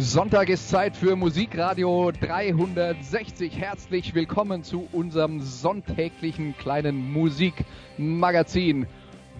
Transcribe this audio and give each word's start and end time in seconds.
Sonntag 0.00 0.48
ist 0.48 0.70
Zeit 0.70 0.96
für 0.96 1.14
Musikradio 1.14 2.10
360. 2.10 3.58
Herzlich 3.58 4.14
willkommen 4.14 4.64
zu 4.64 4.88
unserem 4.92 5.40
sonntäglichen 5.40 6.56
kleinen 6.56 7.12
Musikmagazin. 7.12 8.86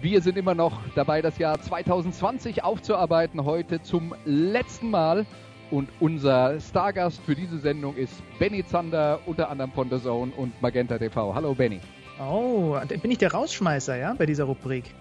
Wir 0.01 0.21
sind 0.21 0.37
immer 0.37 0.53
noch 0.53 0.79
dabei, 0.93 1.23
das 1.23 1.39
Jahr 1.39 1.59
2020 1.59 2.63
aufzuarbeiten. 2.63 3.43
Heute 3.43 3.81
zum 3.81 4.13
letzten 4.23 4.91
Mal. 4.91 5.25
Und 5.71 5.89
unser 5.99 6.59
Stargast 6.59 7.21
für 7.25 7.33
diese 7.33 7.57
Sendung 7.57 7.95
ist 7.95 8.21
Benny 8.37 8.63
Zander, 8.63 9.19
unter 9.25 9.49
anderem 9.49 9.71
von 9.71 9.89
The 9.89 9.99
Zone 9.99 10.31
und 10.37 10.61
Magenta 10.61 10.99
TV. 10.99 11.33
Hallo 11.33 11.55
Benny. 11.55 11.79
Oh, 12.19 12.77
bin 13.01 13.09
ich 13.09 13.17
der 13.17 13.31
Rausschmeißer, 13.31 13.97
ja, 13.97 14.13
bei 14.13 14.27
dieser 14.27 14.43
Rubrik? 14.43 14.93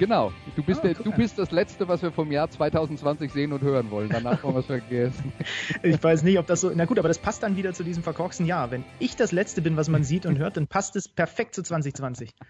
Genau, 0.00 0.32
du 0.56 0.62
bist, 0.62 0.80
oh, 0.80 0.86
der, 0.86 0.94
du 0.94 1.12
bist 1.12 1.38
das 1.38 1.50
Letzte, 1.50 1.86
was 1.86 2.00
wir 2.00 2.10
vom 2.10 2.32
Jahr 2.32 2.48
2020 2.48 3.30
sehen 3.30 3.52
und 3.52 3.60
hören 3.60 3.90
wollen. 3.90 4.08
Danach 4.08 4.42
haben 4.42 4.54
wir 4.54 4.60
es 4.60 4.66
vergessen. 4.66 5.30
Ich 5.82 6.02
weiß 6.02 6.22
nicht, 6.22 6.38
ob 6.38 6.46
das 6.46 6.62
so. 6.62 6.72
Na 6.74 6.86
gut, 6.86 6.98
aber 6.98 7.08
das 7.08 7.18
passt 7.18 7.42
dann 7.42 7.58
wieder 7.58 7.74
zu 7.74 7.84
diesem 7.84 8.02
verkorksten 8.02 8.46
Jahr. 8.46 8.70
Wenn 8.70 8.82
ich 8.98 9.16
das 9.16 9.30
Letzte 9.30 9.60
bin, 9.60 9.76
was 9.76 9.90
man 9.90 10.02
sieht 10.02 10.24
und 10.24 10.38
hört, 10.38 10.56
dann 10.56 10.68
passt 10.68 10.96
es 10.96 11.06
perfekt 11.06 11.54
zu 11.54 11.62
2020. 11.62 12.30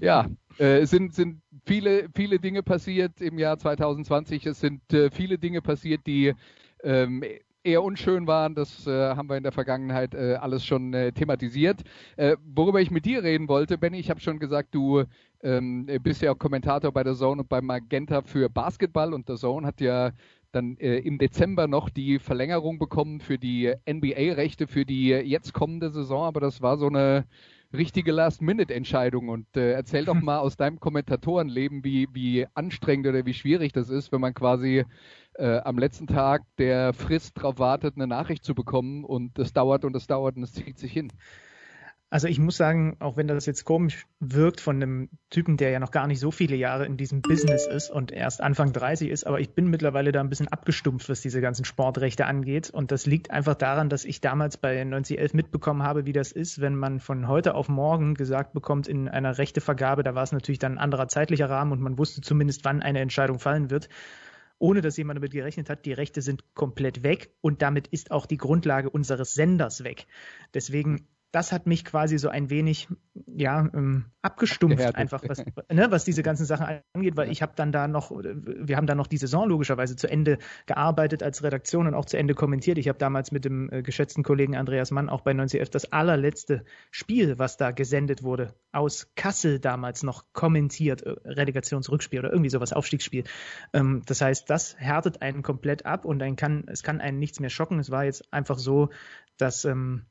Ja, 0.00 0.26
äh, 0.60 0.80
es 0.80 0.90
sind, 0.90 1.14
sind 1.14 1.40
viele, 1.66 2.08
viele 2.14 2.38
Dinge 2.38 2.62
passiert 2.62 3.20
im 3.20 3.38
Jahr 3.38 3.58
2020. 3.58 4.46
Es 4.46 4.60
sind 4.60 4.92
äh, 4.92 5.10
viele 5.10 5.38
Dinge 5.38 5.60
passiert, 5.60 6.06
die 6.06 6.34
ähm, 6.84 7.24
eher 7.62 7.82
unschön 7.82 8.26
waren. 8.26 8.54
Das 8.54 8.86
äh, 8.86 9.14
haben 9.14 9.28
wir 9.28 9.36
in 9.36 9.42
der 9.42 9.52
Vergangenheit 9.52 10.14
äh, 10.14 10.34
alles 10.34 10.64
schon 10.64 10.94
äh, 10.94 11.12
thematisiert. 11.12 11.82
Äh, 12.16 12.36
worüber 12.44 12.80
ich 12.80 12.90
mit 12.90 13.04
dir 13.04 13.22
reden 13.22 13.48
wollte, 13.48 13.78
Benny, 13.78 13.98
ich 13.98 14.10
habe 14.10 14.20
schon 14.20 14.38
gesagt, 14.38 14.74
du 14.74 15.04
ähm, 15.42 15.86
bist 16.02 16.22
ja 16.22 16.32
auch 16.32 16.38
Kommentator 16.38 16.92
bei 16.92 17.04
der 17.04 17.14
Zone 17.14 17.42
und 17.42 17.48
bei 17.48 17.60
Magenta 17.60 18.22
für 18.22 18.48
Basketball 18.48 19.14
und 19.14 19.28
der 19.28 19.36
Zone 19.36 19.66
hat 19.66 19.80
ja 19.80 20.12
dann 20.52 20.76
äh, 20.78 20.98
im 20.98 21.18
Dezember 21.18 21.66
noch 21.66 21.90
die 21.90 22.18
Verlängerung 22.18 22.78
bekommen 22.78 23.20
für 23.20 23.38
die 23.38 23.72
NBA-Rechte 23.88 24.66
für 24.66 24.84
die 24.86 25.08
jetzt 25.08 25.52
kommende 25.52 25.90
Saison, 25.90 26.24
aber 26.24 26.40
das 26.40 26.62
war 26.62 26.78
so 26.78 26.86
eine 26.86 27.26
richtige 27.72 28.12
Last-Minute-Entscheidung. 28.12 29.28
Und 29.28 29.56
äh, 29.56 29.72
erzähl 29.72 30.04
doch 30.04 30.14
mal 30.20 30.38
aus 30.38 30.56
deinem 30.56 30.80
Kommentatorenleben, 30.80 31.84
wie, 31.84 32.08
wie 32.12 32.46
anstrengend 32.54 33.06
oder 33.06 33.26
wie 33.26 33.34
schwierig 33.34 33.72
das 33.72 33.90
ist, 33.90 34.12
wenn 34.12 34.20
man 34.20 34.34
quasi 34.34 34.84
äh, 35.38 35.58
am 35.58 35.78
letzten 35.78 36.06
Tag 36.06 36.42
der 36.58 36.92
Frist 36.92 37.36
darauf 37.36 37.58
wartet, 37.58 37.96
eine 37.96 38.06
Nachricht 38.06 38.44
zu 38.44 38.54
bekommen 38.54 39.04
und 39.04 39.38
es 39.38 39.52
dauert 39.52 39.84
und 39.84 39.94
es 39.96 40.06
dauert 40.06 40.36
und 40.36 40.42
es 40.42 40.52
zieht 40.52 40.78
sich 40.78 40.92
hin. 40.92 41.12
Also 42.10 42.26
ich 42.26 42.38
muss 42.38 42.56
sagen, 42.56 42.96
auch 43.00 43.18
wenn 43.18 43.28
das 43.28 43.44
jetzt 43.44 43.66
komisch 43.66 44.06
wirkt 44.18 44.62
von 44.62 44.76
einem 44.76 45.10
Typen, 45.28 45.58
der 45.58 45.68
ja 45.70 45.78
noch 45.78 45.90
gar 45.90 46.06
nicht 46.06 46.20
so 46.20 46.30
viele 46.30 46.56
Jahre 46.56 46.86
in 46.86 46.96
diesem 46.96 47.20
Business 47.20 47.66
ist 47.66 47.90
und 47.90 48.12
erst 48.12 48.40
Anfang 48.40 48.72
30 48.72 49.10
ist, 49.10 49.26
aber 49.26 49.40
ich 49.40 49.50
bin 49.50 49.68
mittlerweile 49.68 50.10
da 50.10 50.20
ein 50.20 50.30
bisschen 50.30 50.48
abgestumpft, 50.48 51.10
was 51.10 51.20
diese 51.20 51.42
ganzen 51.42 51.66
Sportrechte 51.66 52.24
angeht. 52.24 52.70
Und 52.70 52.92
das 52.92 53.04
liegt 53.04 53.30
einfach 53.30 53.56
daran, 53.56 53.90
dass 53.90 54.06
ich 54.06 54.22
damals 54.22 54.56
bei 54.56 54.82
9011 54.82 55.34
mitbekommen 55.34 55.82
habe, 55.82 56.06
wie 56.06 56.14
das 56.14 56.32
ist, 56.32 56.62
wenn 56.62 56.76
man 56.76 56.98
von 56.98 57.28
heute 57.28 57.54
auf 57.54 57.68
morgen 57.68 58.14
gesagt 58.14 58.54
bekommt 58.54 58.88
in 58.88 59.10
einer 59.10 59.36
Rechtevergabe, 59.36 60.02
da 60.02 60.14
war 60.14 60.22
es 60.22 60.32
natürlich 60.32 60.58
dann 60.58 60.72
ein 60.72 60.78
anderer 60.78 61.08
zeitlicher 61.08 61.50
Rahmen 61.50 61.72
und 61.72 61.82
man 61.82 61.98
wusste 61.98 62.22
zumindest, 62.22 62.64
wann 62.64 62.80
eine 62.80 63.00
Entscheidung 63.00 63.38
fallen 63.38 63.70
wird 63.70 63.90
ohne 64.58 64.80
dass 64.80 64.96
jemand 64.96 65.18
damit 65.18 65.32
gerechnet 65.32 65.70
hat, 65.70 65.84
die 65.84 65.92
Rechte 65.92 66.22
sind 66.22 66.54
komplett 66.54 67.02
weg 67.02 67.34
und 67.40 67.62
damit 67.62 67.86
ist 67.88 68.10
auch 68.10 68.26
die 68.26 68.36
Grundlage 68.36 68.90
unseres 68.90 69.34
Senders 69.34 69.84
weg. 69.84 70.06
Deswegen 70.54 71.08
das 71.30 71.52
hat 71.52 71.66
mich 71.66 71.84
quasi 71.84 72.18
so 72.18 72.28
ein 72.28 72.48
wenig 72.48 72.88
ja 73.26 73.68
ähm, 73.74 74.06
abgestumpft 74.22 74.80
Abgehärtet. 74.80 75.00
einfach 75.00 75.22
was, 75.28 75.44
ne, 75.70 75.90
was 75.90 76.04
diese 76.04 76.22
ganzen 76.22 76.46
Sachen 76.46 76.80
angeht, 76.94 77.16
weil 77.16 77.30
ich 77.30 77.42
habe 77.42 77.52
dann 77.54 77.70
da 77.70 77.86
noch 77.86 78.10
wir 78.10 78.76
haben 78.76 78.86
da 78.86 78.94
noch 78.94 79.06
die 79.06 79.18
Saison 79.18 79.48
logischerweise 79.48 79.96
zu 79.96 80.08
Ende 80.08 80.38
gearbeitet 80.66 81.22
als 81.22 81.42
Redaktion 81.42 81.86
und 81.86 81.94
auch 81.94 82.06
zu 82.06 82.16
Ende 82.16 82.34
kommentiert. 82.34 82.78
Ich 82.78 82.88
habe 82.88 82.98
damals 82.98 83.30
mit 83.30 83.44
dem 83.44 83.70
äh, 83.70 83.82
geschätzten 83.82 84.22
Kollegen 84.22 84.56
Andreas 84.56 84.90
Mann 84.90 85.10
auch 85.10 85.20
bei 85.20 85.32
90F 85.32 85.70
das 85.70 85.92
allerletzte 85.92 86.64
Spiel, 86.90 87.38
was 87.38 87.56
da 87.58 87.72
gesendet 87.72 88.22
wurde, 88.22 88.54
aus 88.72 89.12
Kassel 89.14 89.58
damals 89.58 90.02
noch 90.02 90.24
kommentiert, 90.32 91.02
äh, 91.02 91.10
Relegationsrückspiel 91.24 92.20
oder 92.20 92.30
irgendwie 92.30 92.50
sowas 92.50 92.72
Aufstiegsspiel. 92.72 93.24
Ähm, 93.74 94.02
das 94.06 94.22
heißt, 94.22 94.48
das 94.48 94.76
härtet 94.78 95.20
einen 95.20 95.42
komplett 95.42 95.84
ab 95.84 96.06
und 96.06 96.22
ein 96.22 96.36
kann 96.36 96.64
es 96.68 96.82
kann 96.82 97.00
einen 97.00 97.18
nichts 97.18 97.38
mehr 97.40 97.50
schocken. 97.50 97.78
Es 97.78 97.90
war 97.90 98.04
jetzt 98.04 98.32
einfach 98.32 98.58
so, 98.58 98.88
dass 99.36 99.64
ähm, 99.64 100.06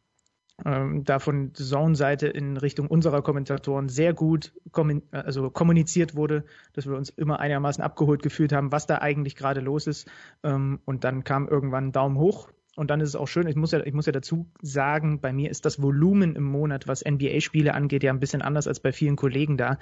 ähm, 0.65 1.03
da 1.03 1.19
von 1.19 1.53
Zone-Seite 1.53 2.27
in 2.27 2.57
Richtung 2.57 2.87
unserer 2.87 3.21
Kommentatoren 3.21 3.89
sehr 3.89 4.13
gut 4.13 4.53
kommun 4.71 5.03
also 5.11 5.49
kommuniziert 5.49 6.15
wurde, 6.15 6.45
dass 6.73 6.87
wir 6.87 6.95
uns 6.95 7.09
immer 7.09 7.39
einigermaßen 7.39 7.83
abgeholt 7.83 8.23
gefühlt 8.23 8.53
haben, 8.53 8.71
was 8.71 8.87
da 8.87 8.99
eigentlich 8.99 9.35
gerade 9.35 9.61
los 9.61 9.87
ist. 9.87 10.09
Ähm, 10.43 10.79
und 10.85 11.03
dann 11.03 11.23
kam 11.23 11.47
irgendwann 11.47 11.87
ein 11.87 11.91
Daumen 11.91 12.17
hoch. 12.17 12.49
Und 12.75 12.91
dann 12.91 13.01
ist 13.01 13.09
es 13.09 13.15
auch 13.15 13.27
schön, 13.27 13.47
ich 13.47 13.55
muss 13.55 13.71
ja, 13.71 13.83
ich 13.83 13.93
muss 13.93 14.05
ja 14.05 14.11
dazu 14.11 14.51
sagen, 14.61 15.19
bei 15.19 15.33
mir 15.33 15.49
ist 15.49 15.65
das 15.65 15.81
Volumen 15.81 16.35
im 16.35 16.43
Monat, 16.43 16.87
was 16.87 17.03
NBA-Spiele 17.03 17.73
angeht, 17.73 18.03
ja 18.03 18.11
ein 18.11 18.19
bisschen 18.19 18.43
anders 18.43 18.67
als 18.67 18.79
bei 18.79 18.91
vielen 18.91 19.15
Kollegen 19.15 19.57
da, 19.57 19.79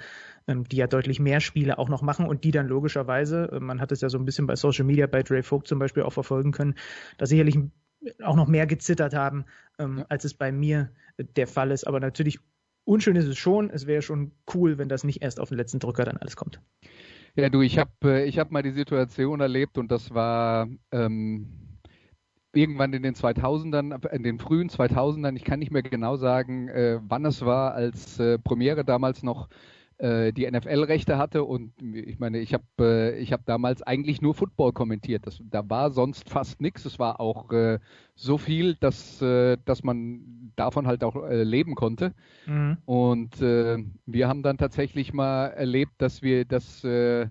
ähm, 0.48 0.64
die 0.64 0.76
ja 0.76 0.86
deutlich 0.86 1.20
mehr 1.20 1.40
Spiele 1.40 1.78
auch 1.78 1.90
noch 1.90 2.00
machen 2.00 2.26
und 2.26 2.42
die 2.44 2.52
dann 2.52 2.68
logischerweise, 2.68 3.50
äh, 3.52 3.60
man 3.60 3.82
hat 3.82 3.92
es 3.92 4.00
ja 4.00 4.08
so 4.08 4.16
ein 4.16 4.24
bisschen 4.24 4.46
bei 4.46 4.56
Social 4.56 4.86
Media, 4.86 5.06
bei 5.06 5.22
Dre 5.22 5.42
Vogt 5.42 5.68
zum 5.68 5.78
Beispiel 5.78 6.04
auch 6.04 6.12
verfolgen 6.14 6.52
können, 6.52 6.74
da 7.18 7.26
sicherlich 7.26 7.58
auch 8.22 8.36
noch 8.36 8.48
mehr 8.48 8.66
gezittert 8.66 9.14
haben, 9.14 9.44
ähm, 9.78 9.98
ja. 9.98 10.06
als 10.08 10.24
es 10.24 10.34
bei 10.34 10.52
mir 10.52 10.90
der 11.18 11.46
Fall 11.46 11.70
ist. 11.70 11.86
Aber 11.86 12.00
natürlich, 12.00 12.38
unschön 12.84 13.16
ist 13.16 13.26
es 13.26 13.38
schon. 13.38 13.70
Es 13.70 13.86
wäre 13.86 14.02
schon 14.02 14.32
cool, 14.54 14.78
wenn 14.78 14.88
das 14.88 15.04
nicht 15.04 15.22
erst 15.22 15.40
auf 15.40 15.48
den 15.48 15.58
letzten 15.58 15.78
Drücker 15.78 16.04
dann 16.04 16.16
alles 16.16 16.36
kommt. 16.36 16.60
Ja, 17.34 17.48
du, 17.50 17.60
ich 17.60 17.78
habe 17.78 17.90
äh, 18.04 18.24
ich 18.24 18.38
hab 18.38 18.50
mal 18.50 18.62
die 18.62 18.70
Situation 18.70 19.40
erlebt 19.40 19.76
und 19.76 19.90
das 19.90 20.14
war 20.14 20.68
ähm, 20.90 21.78
irgendwann 22.54 22.94
in 22.94 23.02
den 23.02 23.14
2000ern, 23.14 24.08
in 24.10 24.22
den 24.22 24.38
frühen 24.38 24.70
2000ern. 24.70 25.36
Ich 25.36 25.44
kann 25.44 25.58
nicht 25.58 25.70
mehr 25.70 25.82
genau 25.82 26.16
sagen, 26.16 26.68
äh, 26.68 26.98
wann 27.02 27.26
es 27.26 27.44
war, 27.44 27.74
als 27.74 28.18
äh, 28.18 28.38
Premiere 28.38 28.84
damals 28.84 29.22
noch 29.22 29.48
äh, 29.48 29.54
die 29.98 30.50
NFL-Rechte 30.50 31.16
hatte 31.16 31.44
und 31.44 31.72
ich 31.80 32.18
meine, 32.18 32.38
ich 32.38 32.52
habe 32.52 32.64
äh, 32.78 33.18
ich 33.18 33.32
hab 33.32 33.46
damals 33.46 33.82
eigentlich 33.82 34.20
nur 34.20 34.34
Football 34.34 34.72
kommentiert. 34.72 35.26
Das, 35.26 35.42
da 35.50 35.68
war 35.70 35.90
sonst 35.90 36.28
fast 36.28 36.60
nichts. 36.60 36.84
Es 36.84 36.98
war 36.98 37.18
auch 37.18 37.50
äh, 37.50 37.78
so 38.14 38.36
viel, 38.36 38.74
dass, 38.74 39.22
äh, 39.22 39.56
dass 39.64 39.82
man 39.82 40.52
davon 40.56 40.86
halt 40.86 41.02
auch 41.02 41.16
äh, 41.24 41.42
leben 41.42 41.74
konnte. 41.74 42.12
Mhm. 42.46 42.76
Und 42.84 43.40
äh, 43.40 43.78
wir 44.04 44.28
haben 44.28 44.42
dann 44.42 44.58
tatsächlich 44.58 45.14
mal 45.14 45.46
erlebt, 45.46 45.92
dass 45.98 46.20
wir 46.20 46.44
das 46.44 46.84
äh, 46.84 47.28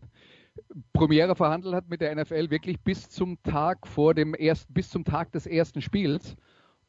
Premiere 0.93 1.35
verhandelt 1.35 1.75
hat 1.75 1.89
mit 1.89 2.01
der 2.01 2.15
NFL 2.15 2.49
wirklich 2.49 2.79
bis 2.79 3.09
zum 3.09 3.41
Tag 3.43 3.85
vor 3.87 4.13
dem 4.13 4.33
ersten, 4.33 4.73
bis 4.73 4.89
zum 4.89 5.03
Tag 5.03 5.31
des 5.33 5.45
ersten 5.45 5.81
Spiels 5.81 6.35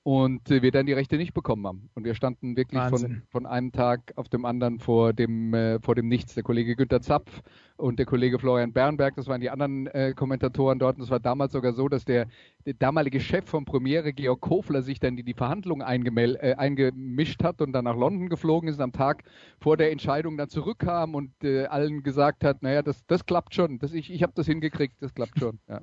und 0.06 0.53
äh, 0.53 0.62
wir 0.62 0.71
dann 0.71 0.87
die 0.87 0.93
Rechte 0.93 1.17
nicht 1.17 1.34
bekommen 1.34 1.67
haben. 1.67 1.91
Und 1.97 2.05
wir 2.05 2.15
standen 2.15 2.56
wirklich 2.56 2.81
von, 2.81 3.22
von 3.28 3.44
einem 3.44 3.72
Tag 3.72 4.12
auf 4.15 4.28
dem 4.28 4.44
anderen 4.44 4.78
vor 4.78 5.12
dem, 5.12 5.53
äh, 5.53 5.81
vor 5.81 5.97
dem 5.97 6.06
Nichts. 6.06 6.34
Der 6.34 6.44
Kollege 6.44 6.77
Günter 6.77 7.00
Zapf 7.00 7.43
und 7.77 7.99
der 7.99 8.06
Kollege 8.06 8.39
Florian 8.39 8.72
Bernberg, 8.72 9.16
das 9.16 9.27
waren 9.27 9.41
die 9.41 9.50
anderen 9.50 9.89
äh, 9.89 10.12
Kommentatoren 10.15 10.78
dort. 10.78 10.99
Und 10.99 11.03
es 11.03 11.11
war 11.11 11.19
damals 11.19 11.55
sogar 11.55 11.72
so, 11.72 11.89
dass 11.89 12.05
der, 12.05 12.28
der, 12.65 12.75
damalige 12.75 13.19
Chef 13.19 13.47
von 13.47 13.65
Premiere, 13.65 14.12
Georg 14.12 14.41
Kofler, 14.43 14.83
sich 14.83 15.00
dann 15.00 15.19
in 15.19 15.27
die 15.27 15.34
Verhandlungen 15.34 15.84
äh, 15.84 16.55
eingemischt 16.56 17.43
hat 17.43 17.61
und 17.61 17.72
dann 17.72 17.86
nach 17.86 17.97
London 17.97 18.28
geflogen 18.28 18.69
ist 18.69 18.77
und 18.77 18.83
am 18.83 18.92
Tag 18.92 19.25
vor 19.60 19.77
der 19.77 19.91
Entscheidung 19.91 20.36
dann 20.36 20.48
zurückkam 20.48 21.16
und 21.16 21.33
äh, 21.42 21.65
allen 21.65 22.04
gesagt 22.04 22.45
hat, 22.45 22.63
naja, 22.63 22.83
das, 22.83 23.04
das 23.09 23.27
klappt 23.27 23.57
schon. 23.57 23.80
Das, 23.80 23.92
ich 23.92 24.13
ich 24.13 24.22
habe 24.22 24.34
das 24.36 24.47
hingekriegt, 24.47 24.95
das 25.01 25.13
klappt 25.15 25.41
schon. 25.41 25.59
Ja, 25.69 25.80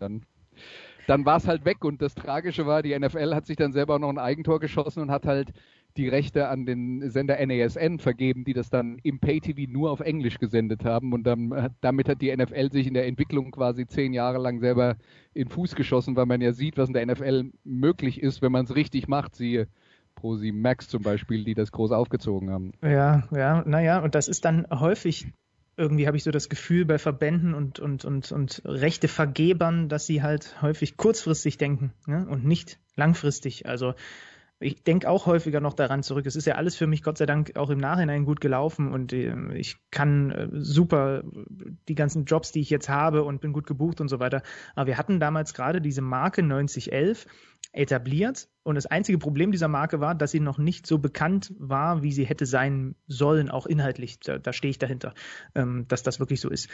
dann 0.00 0.22
dann 1.08 1.24
war 1.24 1.38
es 1.38 1.48
halt 1.48 1.64
weg. 1.64 1.84
Und 1.84 2.02
das 2.02 2.14
Tragische 2.14 2.66
war, 2.66 2.82
die 2.82 2.96
NFL 2.96 3.34
hat 3.34 3.46
sich 3.46 3.56
dann 3.56 3.72
selber 3.72 3.98
noch 3.98 4.10
ein 4.10 4.18
Eigentor 4.18 4.60
geschossen 4.60 5.00
und 5.00 5.10
hat 5.10 5.26
halt 5.26 5.52
die 5.96 6.06
Rechte 6.06 6.48
an 6.48 6.66
den 6.66 7.10
Sender 7.10 7.44
NASN 7.44 7.98
vergeben, 7.98 8.44
die 8.44 8.52
das 8.52 8.68
dann 8.68 8.98
im 9.02 9.18
Pay-TV 9.18 9.72
nur 9.72 9.90
auf 9.90 10.00
Englisch 10.00 10.38
gesendet 10.38 10.84
haben. 10.84 11.14
Und 11.14 11.24
dann, 11.24 11.70
damit 11.80 12.08
hat 12.08 12.20
die 12.20 12.34
NFL 12.36 12.70
sich 12.70 12.86
in 12.86 12.94
der 12.94 13.06
Entwicklung 13.06 13.50
quasi 13.50 13.86
zehn 13.86 14.12
Jahre 14.12 14.38
lang 14.38 14.60
selber 14.60 14.96
in 15.32 15.48
Fuß 15.48 15.74
geschossen, 15.74 16.14
weil 16.14 16.26
man 16.26 16.42
ja 16.42 16.52
sieht, 16.52 16.76
was 16.76 16.88
in 16.88 16.94
der 16.94 17.06
NFL 17.06 17.52
möglich 17.64 18.22
ist, 18.22 18.42
wenn 18.42 18.52
man 18.52 18.66
es 18.66 18.76
richtig 18.76 19.08
macht. 19.08 19.34
Siehe 19.34 19.66
Prosi 20.14 20.52
Max 20.52 20.88
zum 20.88 21.02
Beispiel, 21.02 21.44
die 21.44 21.54
das 21.54 21.72
groß 21.72 21.92
aufgezogen 21.92 22.50
haben. 22.50 22.72
Ja, 22.82 23.28
ja, 23.30 23.62
naja, 23.66 24.02
und 24.02 24.14
das 24.14 24.28
ist 24.28 24.44
dann 24.44 24.66
häufig 24.70 25.28
irgendwie 25.78 26.06
habe 26.06 26.16
ich 26.16 26.24
so 26.24 26.30
das 26.30 26.48
Gefühl 26.48 26.84
bei 26.84 26.98
Verbänden 26.98 27.54
und, 27.54 27.78
und, 27.78 28.04
und, 28.04 28.32
und 28.32 28.62
Rechtevergebern, 28.64 29.88
dass 29.88 30.06
sie 30.06 30.22
halt 30.22 30.60
häufig 30.60 30.96
kurzfristig 30.96 31.56
denken 31.56 31.92
ne? 32.06 32.26
und 32.28 32.44
nicht 32.44 32.78
langfristig. 32.96 33.66
Also 33.66 33.94
ich 34.60 34.82
denke 34.82 35.08
auch 35.08 35.26
häufiger 35.26 35.60
noch 35.60 35.74
daran 35.74 36.02
zurück. 36.02 36.26
Es 36.26 36.34
ist 36.34 36.46
ja 36.46 36.56
alles 36.56 36.76
für 36.76 36.88
mich 36.88 37.04
Gott 37.04 37.16
sei 37.16 37.26
Dank 37.26 37.56
auch 37.56 37.70
im 37.70 37.78
Nachhinein 37.78 38.24
gut 38.24 38.40
gelaufen 38.40 38.92
und 38.92 39.12
äh, 39.12 39.34
ich 39.54 39.76
kann 39.92 40.30
äh, 40.32 40.48
super 40.52 41.22
die 41.88 41.94
ganzen 41.94 42.24
Jobs, 42.24 42.50
die 42.50 42.60
ich 42.60 42.70
jetzt 42.70 42.88
habe 42.88 43.22
und 43.22 43.40
bin 43.40 43.52
gut 43.52 43.66
gebucht 43.68 44.00
und 44.00 44.08
so 44.08 44.18
weiter. 44.18 44.42
Aber 44.74 44.88
wir 44.88 44.98
hatten 44.98 45.20
damals 45.20 45.54
gerade 45.54 45.80
diese 45.80 46.02
Marke 46.02 46.42
9011 46.42 47.26
etabliert. 47.72 48.48
Und 48.62 48.74
das 48.74 48.86
einzige 48.86 49.18
Problem 49.18 49.52
dieser 49.52 49.68
Marke 49.68 50.00
war, 50.00 50.14
dass 50.14 50.30
sie 50.30 50.40
noch 50.40 50.58
nicht 50.58 50.86
so 50.86 50.98
bekannt 50.98 51.54
war, 51.58 52.02
wie 52.02 52.12
sie 52.12 52.24
hätte 52.24 52.44
sein 52.44 52.96
sollen, 53.06 53.50
auch 53.50 53.66
inhaltlich. 53.66 54.20
Da, 54.20 54.38
da 54.38 54.52
stehe 54.52 54.70
ich 54.70 54.78
dahinter, 54.78 55.14
ähm, 55.54 55.86
dass 55.88 56.02
das 56.02 56.18
wirklich 56.18 56.40
so 56.40 56.50
ist. 56.50 56.68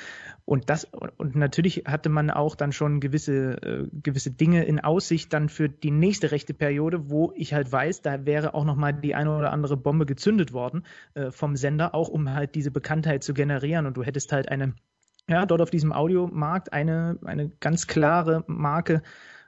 Und 0.45 0.71
das 0.71 0.85
und 1.17 1.37
natürlich 1.37 1.85
hatte 1.87 2.09
man 2.09 2.31
auch 2.31 2.57
dann 2.57 2.73
schon 2.73 3.01
gewisse 3.01 3.63
äh, 3.63 3.89
gewisse 4.03 4.31
Dinge 4.31 4.65
in 4.65 4.81
Aussicht 4.81 5.33
dann 5.33 5.49
für 5.49 5.69
die 5.69 5.91
nächste 5.91 6.31
rechte 6.33 6.55
Periode, 6.55 7.11
wo 7.11 7.33
ich 7.37 7.55
halt 7.55 7.71
weiß, 7.71 8.03
da 8.03 8.25
wäre 8.25 8.55
auch 8.55 8.65
noch 8.65 8.77
mal 8.77 8.93
die 8.93 9.15
eine 9.15 9.37
oder 9.37 9.53
andere 9.53 9.77
Bombe 9.77 10.07
gezündet 10.07 10.53
worden 10.53 10.85
äh, 11.15 11.31
vom 11.31 11.55
Sender, 11.57 11.95
auch 11.95 12.09
um 12.09 12.31
halt 12.31 12.55
diese 12.55 12.71
Bekanntheit 12.71 13.23
zu 13.23 13.35
generieren. 13.35 13.87
Und 13.87 13.97
du 13.97 14.03
hättest 14.03 14.33
halt 14.33 14.49
eine 14.49 14.75
ja, 15.29 15.47
dort 15.47 15.63
auf 15.63 15.71
diesem 15.71 15.93
Audiomarkt 15.93 16.73
eine, 16.73 17.19
eine 17.25 17.49
ganz 17.49 17.87
klare 17.87 18.45
Marke, 18.47 19.03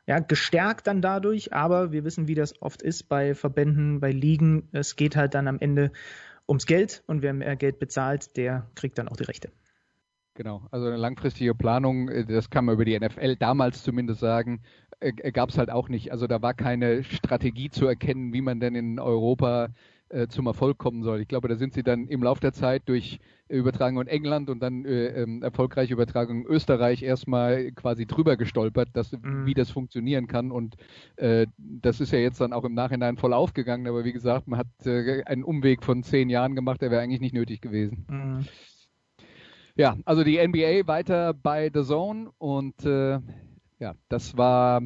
ja, 0.06 0.20
gestärkt 0.20 0.86
dann 0.86 1.02
dadurch, 1.02 1.52
aber 1.52 1.92
wir 1.92 2.04
wissen, 2.04 2.28
wie 2.28 2.34
das 2.34 2.60
oft 2.62 2.82
ist 2.82 3.08
bei 3.08 3.34
Verbänden, 3.34 4.00
bei 4.00 4.12
Ligen. 4.12 4.68
Es 4.72 4.96
geht 4.96 5.16
halt 5.16 5.34
dann 5.34 5.48
am 5.48 5.58
Ende 5.58 5.90
ums 6.48 6.66
Geld 6.66 7.02
und 7.06 7.22
wer 7.22 7.32
mehr 7.32 7.56
Geld 7.56 7.78
bezahlt, 7.78 8.36
der 8.36 8.70
kriegt 8.76 8.98
dann 8.98 9.08
auch 9.08 9.16
die 9.16 9.24
Rechte. 9.24 9.50
Genau, 10.34 10.62
also 10.70 10.86
eine 10.86 10.96
langfristige 10.96 11.54
Planung, 11.54 12.08
äh, 12.08 12.24
das 12.24 12.50
kann 12.50 12.66
man 12.66 12.74
über 12.74 12.84
die 12.84 12.98
NFL 12.98 13.36
damals 13.36 13.82
zumindest 13.82 14.20
sagen, 14.20 14.60
äh, 15.00 15.12
gab 15.32 15.48
es 15.48 15.58
halt 15.58 15.70
auch 15.70 15.88
nicht. 15.88 16.12
Also 16.12 16.26
da 16.26 16.42
war 16.42 16.54
keine 16.54 17.02
Strategie 17.04 17.70
zu 17.70 17.86
erkennen, 17.86 18.32
wie 18.32 18.42
man 18.42 18.60
denn 18.60 18.74
in 18.74 19.00
Europa 19.00 19.70
äh, 20.08 20.28
zum 20.28 20.46
Erfolg 20.46 20.78
kommen 20.78 21.02
soll. 21.02 21.20
Ich 21.20 21.28
glaube, 21.28 21.48
da 21.48 21.56
sind 21.56 21.74
sie 21.74 21.82
dann 21.82 22.06
im 22.08 22.22
Laufe 22.22 22.40
der 22.40 22.52
Zeit 22.52 22.82
durch 22.86 23.18
Übertragung 23.48 24.00
in 24.00 24.08
England 24.08 24.50
und 24.50 24.60
dann 24.60 24.84
äh, 24.84 25.22
ähm, 25.22 25.42
erfolgreiche 25.42 25.94
Übertragung 25.94 26.42
in 26.42 26.46
Österreich 26.46 27.02
erstmal 27.02 27.70
quasi 27.72 28.06
drüber 28.06 28.36
gestolpert, 28.36 28.88
dass, 28.94 29.12
mhm. 29.12 29.46
wie 29.46 29.54
das 29.54 29.70
funktionieren 29.70 30.26
kann. 30.26 30.50
Und 30.50 30.76
äh, 31.16 31.46
das 31.56 32.00
ist 32.00 32.12
ja 32.12 32.18
jetzt 32.18 32.40
dann 32.40 32.52
auch 32.52 32.64
im 32.64 32.74
Nachhinein 32.74 33.16
voll 33.16 33.32
aufgegangen. 33.32 33.86
Aber 33.86 34.04
wie 34.04 34.12
gesagt, 34.12 34.48
man 34.48 34.60
hat 34.60 34.86
äh, 34.86 35.22
einen 35.24 35.44
Umweg 35.44 35.84
von 35.84 36.02
zehn 36.02 36.28
Jahren 36.28 36.54
gemacht, 36.54 36.82
der 36.82 36.90
wäre 36.90 37.02
eigentlich 37.02 37.20
nicht 37.20 37.34
nötig 37.34 37.60
gewesen. 37.60 38.06
Mhm. 38.08 38.46
Ja, 39.76 39.96
also 40.06 40.24
die 40.24 40.38
NBA 40.38 40.86
weiter 40.86 41.34
bei 41.34 41.70
The 41.72 41.82
Zone 41.82 42.30
und 42.38 42.84
äh, 42.84 43.20
ja, 43.78 43.94
das 44.08 44.36
war, 44.36 44.80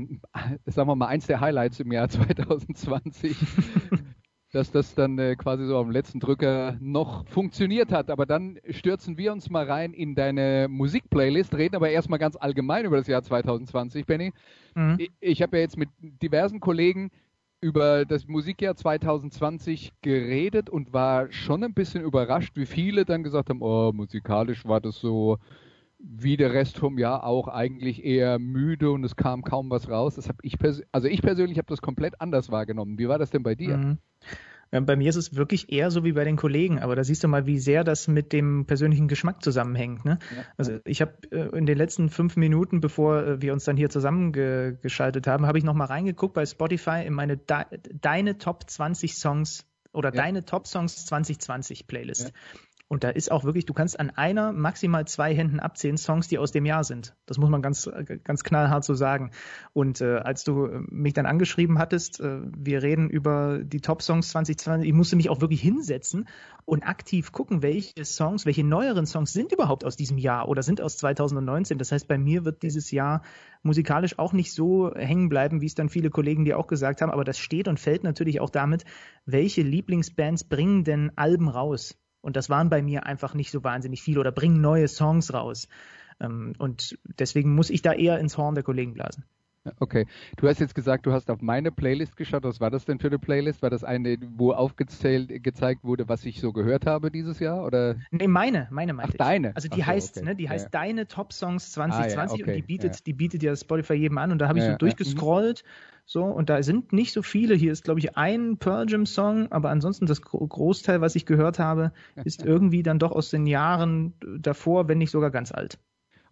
sagen 0.67 0.89
wir 0.89 0.97
mal, 0.97 1.07
eins 1.07 1.29
der 1.29 1.41
Highlights 1.41 1.79
im 1.81 1.93
Jahr 1.93 2.09
2020. 2.11 3.37
dass 4.53 4.71
das 4.71 4.95
dann 4.95 5.19
äh, 5.19 5.37
quasi 5.37 5.65
so 5.65 5.77
auf 5.77 5.87
dem 5.87 5.93
letzten 5.93 6.21
Drücker 6.21 6.77
noch 6.81 7.27
funktioniert 7.29 7.93
hat. 7.93 8.11
Aber 8.11 8.27
dann 8.27 8.59
stürzen 8.69 9.17
wir 9.17 9.33
uns 9.33 9.49
mal 9.49 9.65
rein 9.65 9.93
in 9.93 10.15
deine 10.15 10.67
Musikplaylist, 10.69 11.55
reden 11.55 11.77
aber 11.77 11.91
erstmal 11.91 12.19
ganz 12.19 12.37
allgemein 12.37 12.85
über 12.85 12.97
das 12.97 13.07
Jahr 13.07 13.23
2020, 13.23 14.07
Benny. 14.07 14.33
Mhm. 14.75 14.97
Ich, 14.99 15.11
ich 15.21 15.43
habe 15.43 15.57
ja 15.57 15.63
jetzt 15.63 15.77
mit 15.77 15.89
diversen 16.01 16.61
Kollegen 16.61 17.11
über 17.61 18.05
das 18.07 18.27
Musikjahr 18.27 18.75
2020 18.75 19.93
geredet 20.03 20.71
und 20.71 20.93
war 20.93 21.31
schon 21.31 21.63
ein 21.63 21.75
bisschen 21.75 22.03
überrascht, 22.03 22.57
wie 22.57 22.67
viele 22.67 23.05
dann 23.05 23.23
gesagt 23.23 23.51
haben, 23.51 23.63
oh, 23.63 23.93
musikalisch 23.93 24.65
war 24.65 24.81
das 24.81 24.97
so 24.97 25.39
wie 26.03 26.37
der 26.37 26.53
Rest 26.53 26.79
vom 26.79 26.99
Jahr 26.99 27.25
auch 27.25 27.49
eigentlich 27.49 28.05
eher 28.05 28.39
müde 28.39 28.91
und 28.91 29.05
es 29.05 29.17
kam 29.17 29.43
kaum 29.43 29.71
was 29.71 29.89
raus. 29.89 30.15
Das 30.17 30.29
habe 30.29 30.39
ich 30.43 30.57
also 30.93 31.09
ich 31.09 31.23
persönlich 31.23 31.59
habe 31.59 31.69
das 31.69 31.83
komplett 31.83 32.21
anders 32.21 32.51
wahrgenommen. 32.51 32.99
Wie 32.99 33.09
war 33.09 33.19
das 33.19 33.31
denn 33.31 33.43
bei 33.43 33.55
dir? 33.55 33.77
Mhm. 33.77 33.99
Bei 34.71 34.95
mir 34.95 35.09
ist 35.09 35.17
es 35.17 35.35
wirklich 35.35 35.73
eher 35.73 35.91
so 35.91 36.05
wie 36.05 36.13
bei 36.13 36.23
den 36.23 36.37
Kollegen, 36.37 36.79
aber 36.79 36.95
da 36.95 37.03
siehst 37.03 37.25
du 37.25 37.29
mal, 37.29 37.45
wie 37.45 37.59
sehr 37.59 37.83
das 37.83 38.07
mit 38.07 38.33
dem 38.33 38.67
persönlichen 38.67 39.09
Geschmack 39.09 39.43
zusammenhängt. 39.43 40.05
Ne? 40.05 40.21
Ja. 40.35 40.45
Also 40.57 40.79
ich 40.85 41.01
habe 41.01 41.15
äh, 41.33 41.59
in 41.59 41.67
den 41.67 41.77
letzten 41.77 42.09
fünf 42.09 42.37
Minuten, 42.37 42.81
bevor 42.81 43.25
äh, 43.25 43.43
wir 43.43 43.53
uns 43.53 43.65
dann 43.65 43.77
hier 43.77 43.91
zusammengeschaltet 43.91 45.27
haben, 45.27 45.47
habe 45.47 45.59
ich 45.59 45.65
nochmal 45.65 45.89
reingeguckt 45.89 46.35
bei 46.35 46.47
Spotify 46.47 47.03
in 47.05 47.15
meine 47.15 47.37
De 47.37 47.65
Deine 48.01 48.39
Top 48.39 48.71
20 48.71 49.17
Songs 49.17 49.67
oder 49.93 50.15
ja. 50.15 50.23
Deine 50.23 50.45
Top 50.45 50.69
Songs 50.69 51.05
2020 51.07 51.89
Playlist. 51.89 52.29
Ja. 52.29 52.35
Und 52.93 53.05
da 53.05 53.11
ist 53.11 53.31
auch 53.31 53.45
wirklich, 53.45 53.67
du 53.67 53.73
kannst 53.73 54.01
an 54.01 54.11
einer, 54.11 54.53
maximal 54.53 55.07
zwei 55.07 55.33
Händen 55.33 55.61
abzählen, 55.61 55.97
Songs, 55.97 56.27
die 56.27 56.39
aus 56.39 56.51
dem 56.51 56.67
Jahr 56.67 56.83
sind. 56.83 57.15
Das 57.27 57.39
muss 57.39 57.49
man 57.49 57.63
ganz, 57.63 57.89
ganz 58.25 58.43
knallhart 58.43 58.83
so 58.83 58.95
sagen. 58.95 59.31
Und 59.73 60.01
äh, 60.01 60.17
als 60.17 60.43
du 60.43 60.69
mich 60.89 61.13
dann 61.13 61.25
angeschrieben 61.25 61.79
hattest, 61.79 62.19
äh, 62.19 62.41
wir 62.45 62.83
reden 62.83 63.09
über 63.09 63.61
die 63.63 63.81
Top-Songs 63.81 64.31
2020, 64.31 64.89
ich 64.89 64.93
musste 64.93 65.15
mich 65.15 65.31
auch 65.31 65.41
wirklich 65.41 65.61
hinsetzen 65.61 66.27
und 66.65 66.83
aktiv 66.83 67.31
gucken, 67.31 67.63
welche 67.63 68.05
Songs, 68.05 68.45
welche 68.45 68.65
neueren 68.65 69.07
Songs 69.07 69.33
sind 69.33 69.53
überhaupt 69.53 69.85
aus 69.85 69.95
diesem 69.95 70.19
Jahr 70.19 70.49
oder 70.49 70.65
sind 70.65 70.81
aus 70.81 70.97
2019. 70.97 71.79
Das 71.79 71.93
heißt, 71.93 72.09
bei 72.09 72.19
mir 72.19 72.45
wird 72.45 72.65
dieses 72.65 72.91
Jahr 72.91 73.23
musikalisch 73.63 74.19
auch 74.19 74.33
nicht 74.33 74.53
so 74.53 74.93
hängen 74.97 75.29
bleiben, 75.29 75.61
wie 75.61 75.67
es 75.67 75.77
dann 75.77 75.91
viele 75.91 76.11
Kollegen 76.11 76.45
dir 76.45 76.59
auch 76.59 76.67
gesagt 76.67 77.03
haben. 77.03 77.13
Aber 77.13 77.23
das 77.23 77.39
steht 77.39 77.69
und 77.69 77.79
fällt 77.79 78.03
natürlich 78.03 78.41
auch 78.41 78.51
damit, 78.51 78.85
welche 79.27 79.63
Lieblingsbands 79.63 80.43
bringen 80.43 80.83
denn 80.83 81.13
Alben 81.15 81.49
raus? 81.49 81.97
Und 82.21 82.37
das 82.37 82.51
waren 82.51 82.71
bei 82.71 82.83
mir 82.83 83.07
einfach 83.07 83.35
nicht 83.35 83.51
so 83.51 83.65
wahnsinnig 83.65 84.03
viele 84.03 84.21
oder 84.21 84.33
bringen 84.33 84.61
neue 84.61 84.89
Songs 84.89 85.33
raus. 85.33 85.69
Ähm, 86.21 86.55
und 86.59 86.99
deswegen 87.05 87.55
muss 87.55 87.71
ich 87.71 87.83
da 87.83 87.93
eher 87.93 88.19
ins 88.19 88.37
Horn 88.37 88.55
der 88.55 88.65
Kollegen 88.65 88.95
blasen. 88.95 89.25
Okay. 89.79 90.07
Du 90.37 90.49
hast 90.49 90.59
jetzt 90.59 90.75
gesagt, 90.75 91.05
du 91.05 91.13
hast 91.13 91.31
auf 91.31 91.43
meine 91.43 91.71
Playlist 91.71 92.17
geschaut. 92.17 92.45
Was 92.45 92.61
war 92.61 92.71
das 92.71 92.87
denn 92.87 92.99
für 92.99 93.09
eine 93.09 93.19
Playlist? 93.19 93.63
War 93.63 93.69
das 93.69 93.85
eine, 93.85 94.17
wo 94.37 94.53
aufgezählt, 94.53 95.43
gezeigt 95.43 95.85
wurde, 95.85 96.09
was 96.09 96.25
ich 96.25 96.41
so 96.41 96.53
gehört 96.53 96.87
habe 96.87 97.11
dieses 97.11 97.41
Jahr? 97.41 97.65
Oder? 97.65 97.97
Nee, 98.11 98.27
meine, 98.27 98.69
meine 98.71 98.95
meinte 98.95 99.13
Ach, 99.15 99.19
deine. 99.19 99.55
Also 99.55 99.69
die 99.69 99.83
Ach, 99.83 99.89
heißt, 99.89 100.19
okay. 100.19 100.27
ne, 100.27 100.37
die 100.37 100.49
heißt 100.49 100.73
ja. 100.73 100.81
Deine 100.81 101.07
Top 101.07 101.33
Songs 101.33 101.73
2020 101.73 102.17
ah, 102.17 102.25
ja, 102.25 102.33
okay. 102.33 102.43
und 102.43 102.57
die 102.57 102.63
bietet, 102.63 102.95
ja. 102.95 103.01
die 103.05 103.13
bietet 103.13 103.43
ja 103.43 103.55
Spotify 103.55 103.95
jedem 103.95 104.19
an. 104.19 104.33
Und 104.33 104.39
da 104.39 104.49
habe 104.49 104.59
ich 104.59 104.65
so 104.65 104.77
durchgescrollt. 104.77 105.63
So, 106.07 106.25
und 106.25 106.51
da 106.51 106.63
sind 106.63 106.93
nicht 106.93 107.13
so 107.13 107.23
viele. 107.23 107.55
Hier 107.55 107.71
ist, 107.71 107.85
glaube 107.85 108.01
ich, 108.01 108.17
ein 108.17 108.57
Pearl 108.57 108.87
Jam 108.89 109.07
Song, 109.07 109.53
aber 109.53 109.71
ansonsten 109.71 110.07
das 110.07 110.23
Großteil, 110.23 111.01
was 111.01 111.15
ich 111.15 111.27
gehört 111.27 111.59
habe, 111.59 111.93
ist 112.25 112.45
irgendwie 112.45 112.83
dann 112.83 112.99
doch 112.99 113.13
aus 113.13 113.31
den 113.31 113.47
Jahren 113.47 114.15
davor, 114.39 114.89
wenn 114.89 114.99
nicht 114.99 115.11
sogar 115.13 115.31
ganz 115.31 115.53
alt. 115.53 115.79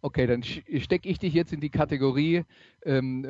Okay, 0.00 0.28
dann 0.28 0.44
stecke 0.44 1.08
ich 1.08 1.18
dich 1.18 1.34
jetzt 1.34 1.52
in 1.52 1.60
die 1.60 1.70
Kategorie 1.70 2.44
ähm, 2.84 3.24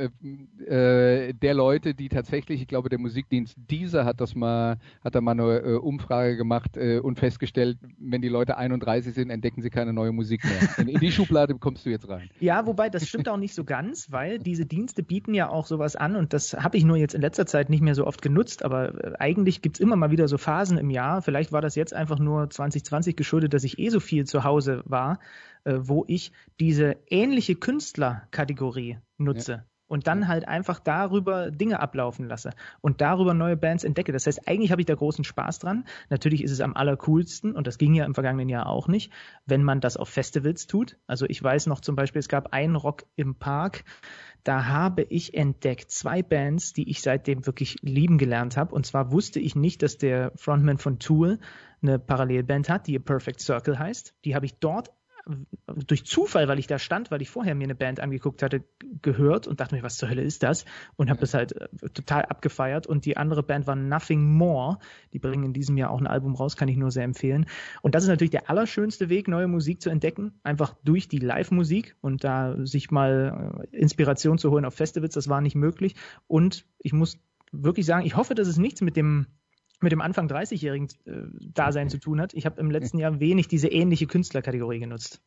äh, 0.66 1.28
äh, 1.28 1.32
der 1.32 1.54
Leute, 1.54 1.94
die 1.94 2.10
tatsächlich, 2.10 2.60
ich 2.60 2.68
glaube, 2.68 2.90
der 2.90 2.98
Musikdienst 2.98 3.56
dieser 3.70 4.04
hat 4.04 4.20
das 4.20 4.34
mal, 4.34 4.76
hat 5.02 5.14
da 5.14 5.22
mal 5.22 5.32
eine 5.32 5.60
äh, 5.60 5.74
Umfrage 5.76 6.36
gemacht 6.36 6.76
äh, 6.76 6.98
und 6.98 7.18
festgestellt, 7.18 7.78
wenn 7.98 8.20
die 8.20 8.28
Leute 8.28 8.58
31 8.58 9.14
sind, 9.14 9.30
entdecken 9.30 9.62
sie 9.62 9.70
keine 9.70 9.94
neue 9.94 10.12
Musik 10.12 10.44
mehr. 10.44 10.68
In, 10.76 10.88
in 10.88 11.00
die 11.00 11.10
Schublade 11.10 11.54
kommst 11.54 11.86
du 11.86 11.90
jetzt 11.90 12.06
rein. 12.08 12.28
Ja, 12.38 12.66
wobei 12.66 12.90
das 12.90 13.08
stimmt 13.08 13.30
auch 13.30 13.38
nicht 13.38 13.54
so 13.54 13.64
ganz, 13.64 14.12
weil 14.12 14.38
diese 14.38 14.66
Dienste 14.66 15.02
bieten 15.02 15.32
ja 15.32 15.48
auch 15.48 15.64
sowas 15.64 15.96
an 15.96 16.16
und 16.16 16.34
das 16.34 16.52
habe 16.52 16.76
ich 16.76 16.84
nur 16.84 16.98
jetzt 16.98 17.14
in 17.14 17.22
letzter 17.22 17.46
Zeit 17.46 17.70
nicht 17.70 17.82
mehr 17.82 17.94
so 17.94 18.06
oft 18.06 18.20
genutzt, 18.20 18.62
aber 18.62 19.04
äh, 19.04 19.12
eigentlich 19.18 19.62
gibt's 19.62 19.80
immer 19.80 19.96
mal 19.96 20.10
wieder 20.10 20.28
so 20.28 20.36
Phasen 20.36 20.76
im 20.76 20.90
Jahr. 20.90 21.22
Vielleicht 21.22 21.50
war 21.50 21.62
das 21.62 21.76
jetzt 21.76 21.94
einfach 21.94 22.18
nur 22.18 22.50
2020 22.50 23.16
geschuldet, 23.16 23.54
dass 23.54 23.64
ich 23.64 23.78
eh 23.78 23.88
so 23.88 24.00
viel 24.00 24.26
zu 24.26 24.44
Hause 24.44 24.82
war 24.84 25.18
äh, 25.64 25.74
wo 25.80 26.04
ich 26.06 26.32
diese 26.60 26.96
ähnliche 27.08 27.54
Künstlerkategorie 27.54 28.98
nutze. 29.16 29.52
Ja. 29.52 29.64
Und 29.90 30.06
dann 30.06 30.28
halt 30.28 30.46
einfach 30.46 30.80
darüber 30.80 31.50
Dinge 31.50 31.80
ablaufen 31.80 32.28
lasse 32.28 32.50
und 32.82 33.00
darüber 33.00 33.32
neue 33.32 33.56
Bands 33.56 33.84
entdecke. 33.84 34.12
Das 34.12 34.26
heißt, 34.26 34.46
eigentlich 34.46 34.70
habe 34.70 34.82
ich 34.82 34.86
da 34.86 34.94
großen 34.94 35.24
Spaß 35.24 35.60
dran. 35.60 35.86
Natürlich 36.10 36.44
ist 36.44 36.50
es 36.50 36.60
am 36.60 36.76
allercoolsten, 36.76 37.52
und 37.52 37.66
das 37.66 37.78
ging 37.78 37.94
ja 37.94 38.04
im 38.04 38.12
vergangenen 38.12 38.50
Jahr 38.50 38.66
auch 38.66 38.86
nicht, 38.86 39.10
wenn 39.46 39.64
man 39.64 39.80
das 39.80 39.96
auf 39.96 40.10
Festivals 40.10 40.66
tut. 40.66 40.98
Also 41.06 41.24
ich 41.26 41.42
weiß 41.42 41.68
noch 41.68 41.80
zum 41.80 41.96
Beispiel, 41.96 42.20
es 42.20 42.28
gab 42.28 42.52
einen 42.52 42.76
Rock 42.76 43.06
im 43.16 43.36
Park, 43.36 43.84
da 44.44 44.66
habe 44.66 45.02
ich 45.02 45.32
entdeckt 45.32 45.90
zwei 45.90 46.22
Bands, 46.22 46.74
die 46.74 46.90
ich 46.90 47.00
seitdem 47.00 47.46
wirklich 47.46 47.76
lieben 47.80 48.18
gelernt 48.18 48.56
habe. 48.56 48.74
Und 48.74 48.86
zwar 48.86 49.10
wusste 49.10 49.40
ich 49.40 49.56
nicht, 49.56 49.82
dass 49.82 49.96
der 49.96 50.32
Frontman 50.36 50.78
von 50.78 50.98
Tool 50.98 51.38
eine 51.82 51.98
Parallelband 51.98 52.68
hat, 52.68 52.86
die 52.86 52.96
A 52.96 53.00
Perfect 53.00 53.40
Circle 53.40 53.78
heißt. 53.78 54.14
Die 54.24 54.34
habe 54.34 54.46
ich 54.46 54.58
dort 54.58 54.90
durch 55.66 56.04
Zufall, 56.06 56.48
weil 56.48 56.58
ich 56.58 56.66
da 56.66 56.78
stand, 56.78 57.10
weil 57.10 57.20
ich 57.22 57.30
vorher 57.30 57.54
mir 57.54 57.64
eine 57.64 57.74
Band 57.74 58.00
angeguckt 58.00 58.42
hatte, 58.42 58.64
gehört 59.02 59.46
und 59.46 59.60
dachte 59.60 59.74
mir, 59.74 59.82
was 59.82 59.96
zur 59.96 60.08
Hölle 60.08 60.22
ist 60.22 60.42
das? 60.42 60.64
Und 60.96 61.10
habe 61.10 61.20
das 61.20 61.34
halt 61.34 61.52
äh, 61.52 61.68
total 61.92 62.24
abgefeiert. 62.24 62.86
Und 62.86 63.04
die 63.04 63.16
andere 63.16 63.42
Band 63.42 63.66
war 63.66 63.76
Nothing 63.76 64.22
More. 64.22 64.78
Die 65.12 65.18
bringen 65.18 65.44
in 65.44 65.52
diesem 65.52 65.76
Jahr 65.76 65.90
auch 65.90 66.00
ein 66.00 66.06
Album 66.06 66.34
raus, 66.34 66.56
kann 66.56 66.68
ich 66.68 66.76
nur 66.76 66.90
sehr 66.90 67.04
empfehlen. 67.04 67.46
Und 67.82 67.94
das 67.94 68.04
ist 68.04 68.08
natürlich 68.08 68.30
der 68.30 68.48
allerschönste 68.48 69.08
Weg, 69.08 69.28
neue 69.28 69.48
Musik 69.48 69.82
zu 69.82 69.90
entdecken, 69.90 70.32
einfach 70.42 70.74
durch 70.84 71.08
die 71.08 71.18
Live-Musik 71.18 71.96
und 72.00 72.24
da 72.24 72.56
sich 72.64 72.90
mal 72.90 73.66
äh, 73.72 73.76
Inspiration 73.76 74.38
zu 74.38 74.50
holen 74.50 74.64
auf 74.64 74.74
Festivals. 74.74 75.14
Das 75.14 75.28
war 75.28 75.40
nicht 75.40 75.56
möglich. 75.56 75.94
Und 76.26 76.64
ich 76.78 76.92
muss 76.92 77.18
wirklich 77.52 77.86
sagen, 77.86 78.06
ich 78.06 78.16
hoffe, 78.16 78.34
dass 78.34 78.48
es 78.48 78.58
nichts 78.58 78.80
mit 78.80 78.96
dem 78.96 79.26
mit 79.80 79.92
dem 79.92 80.00
Anfang 80.00 80.26
30-jährigen 80.26 80.88
äh, 81.06 81.12
Dasein 81.52 81.88
zu 81.88 81.98
tun 81.98 82.20
hat. 82.20 82.34
Ich 82.34 82.46
habe 82.46 82.60
im 82.60 82.70
letzten 82.70 82.98
Jahr 82.98 83.20
wenig 83.20 83.48
diese 83.48 83.68
ähnliche 83.68 84.06
Künstlerkategorie 84.06 84.80
genutzt. 84.80 85.20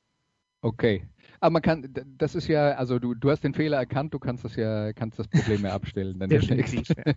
Okay. 0.62 1.08
Aber 1.39 1.53
man 1.53 1.62
kann, 1.63 1.91
das 2.17 2.36
ist 2.36 2.48
ja, 2.48 2.74
also 2.74 3.00
du, 3.00 3.15
du 3.15 3.31
hast 3.31 3.43
den 3.43 3.55
Fehler 3.55 3.77
erkannt, 3.77 4.13
du 4.13 4.20
kannst 4.20 4.46
das 4.46 4.55
ja, 4.55 4.93
kannst 4.93 5.17
das 5.17 5.27
Problem 5.27 5.63
ja 5.63 5.72
abstellen. 5.74 6.20
Dann 6.20 6.29
Definitiv. 6.29 6.88
Ja. 6.89 7.13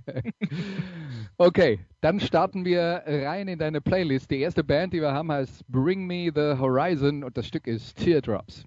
okay, 1.37 1.81
dann 2.01 2.21
starten 2.21 2.65
wir 2.65 3.03
rein 3.07 3.49
in 3.49 3.59
deine 3.59 3.83
Playlist. 3.83 4.31
Die 4.31 4.41
erste 4.41 4.65
Band, 4.65 4.95
die 4.95 5.03
wir 5.03 5.13
haben, 5.13 5.31
heißt 5.31 5.67
Bring 5.69 6.07
Me 6.07 6.33
the 6.35 6.59
Horizon 6.59 7.23
und 7.23 7.37
das 7.37 7.47
Stück 7.47 7.67
ist 7.67 7.97
Teardrops. 7.99 8.65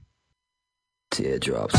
Teardrops. 1.09 1.73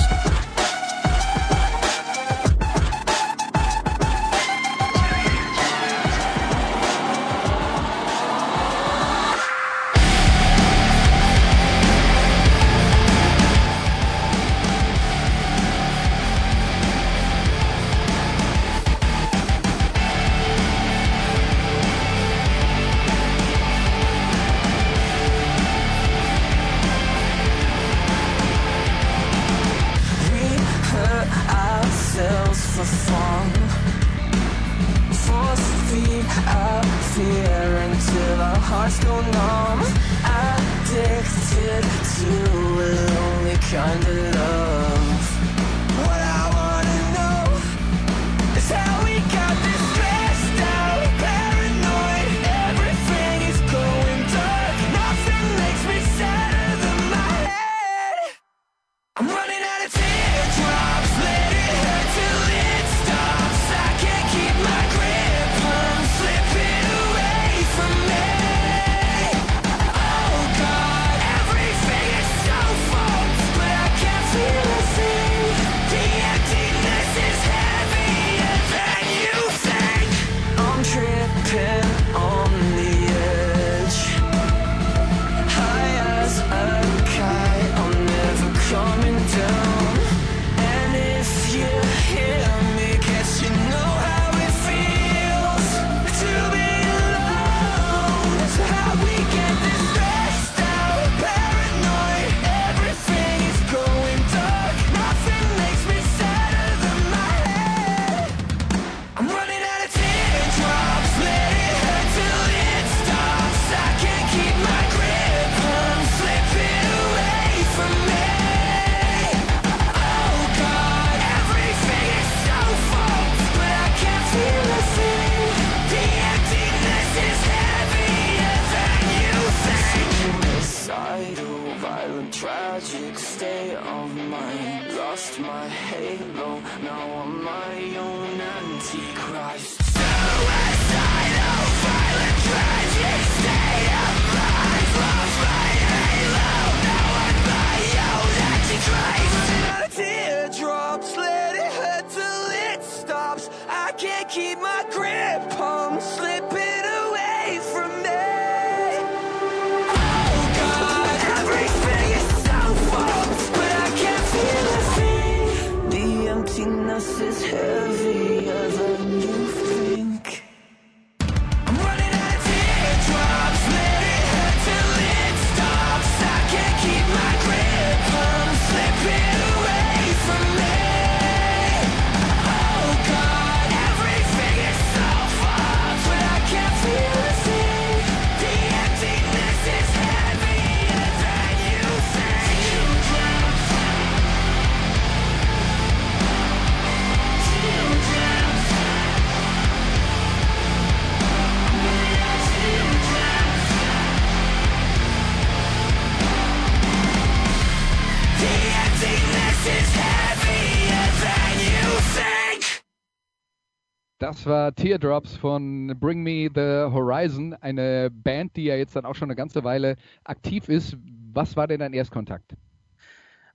Das 214.19 214.45
war 214.47 214.75
Teardrops 214.75 215.37
von 215.37 215.95
Bring 216.01 216.23
Me 216.23 216.49
the 216.53 216.93
Horizon, 216.93 217.55
eine 217.55 218.11
Band, 218.11 218.57
die 218.57 218.65
ja 218.65 218.75
jetzt 218.75 218.97
dann 218.97 219.05
auch 219.05 219.15
schon 219.15 219.29
eine 219.29 219.37
ganze 219.37 219.63
Weile 219.63 219.97
aktiv 220.25 220.69
ist. 220.69 220.97
Was 221.33 221.57
war 221.57 221.69
denn 221.69 221.79
dein 221.79 221.93
Erstkontakt? 221.93 222.57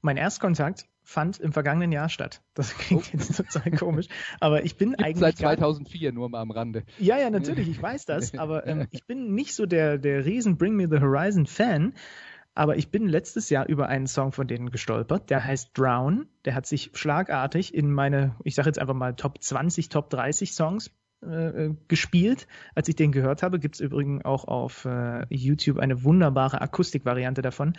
Mein 0.02 0.16
Erstkontakt 0.16 0.88
fand 1.04 1.38
im 1.40 1.52
vergangenen 1.52 1.92
Jahr 1.92 2.08
statt. 2.08 2.42
Das 2.54 2.78
klingt 2.78 3.04
oh. 3.08 3.18
jetzt 3.18 3.36
total 3.36 3.72
komisch, 3.74 4.08
aber 4.40 4.64
ich 4.64 4.78
bin 4.78 4.92
Gibt's 4.92 5.04
eigentlich 5.04 5.20
seit 5.20 5.38
2004 5.38 6.14
nur 6.14 6.30
mal 6.30 6.40
am 6.40 6.52
Rande. 6.52 6.84
Ja, 6.98 7.18
ja, 7.20 7.30
natürlich, 7.30 7.68
ich 7.68 7.82
weiß 7.82 8.06
das, 8.06 8.34
aber 8.38 8.66
ähm, 8.66 8.88
ich 8.92 9.06
bin 9.06 9.36
nicht 9.36 9.54
so 9.56 9.66
der 9.66 9.98
der 9.98 10.26
riesen 10.26 10.58
Bring 10.58 10.76
Me 10.76 10.88
the 10.90 11.02
Horizon 11.02 11.46
Fan, 11.46 11.94
aber 12.56 12.78
ich 12.78 12.92
bin 12.92 13.08
letztes 13.08 13.50
Jahr 13.50 13.68
über 13.68 13.88
einen 13.88 14.08
Song 14.08 14.32
von 14.32 14.48
denen 14.48 14.70
gestolpert, 14.70 15.30
der 15.30 15.44
heißt 15.44 15.78
Drown. 15.78 16.28
Der 16.46 16.56
hat 16.56 16.66
sich 16.66 16.92
schlagartig 16.94 17.74
in 17.74 17.92
meine, 17.92 18.36
ich 18.44 18.56
sage 18.56 18.70
jetzt 18.70 18.80
einfach 18.80 18.94
mal 18.94 19.16
Top 19.16 19.42
20, 19.42 19.90
Top 19.90 20.10
30 20.10 20.54
Songs 20.54 20.92
äh, 21.22 21.70
gespielt. 21.88 22.48
Als 22.76 22.88
ich 22.88 22.96
den 22.96 23.12
gehört 23.12 23.42
habe, 23.42 23.60
gibt's 23.60 23.80
übrigens 23.80 24.24
auch 24.26 24.46
auf 24.46 24.86
äh, 24.86 25.26
YouTube 25.30 25.80
eine 25.80 26.04
wunderbare 26.04 26.62
Akustikvariante 26.62 27.42
davon. 27.42 27.74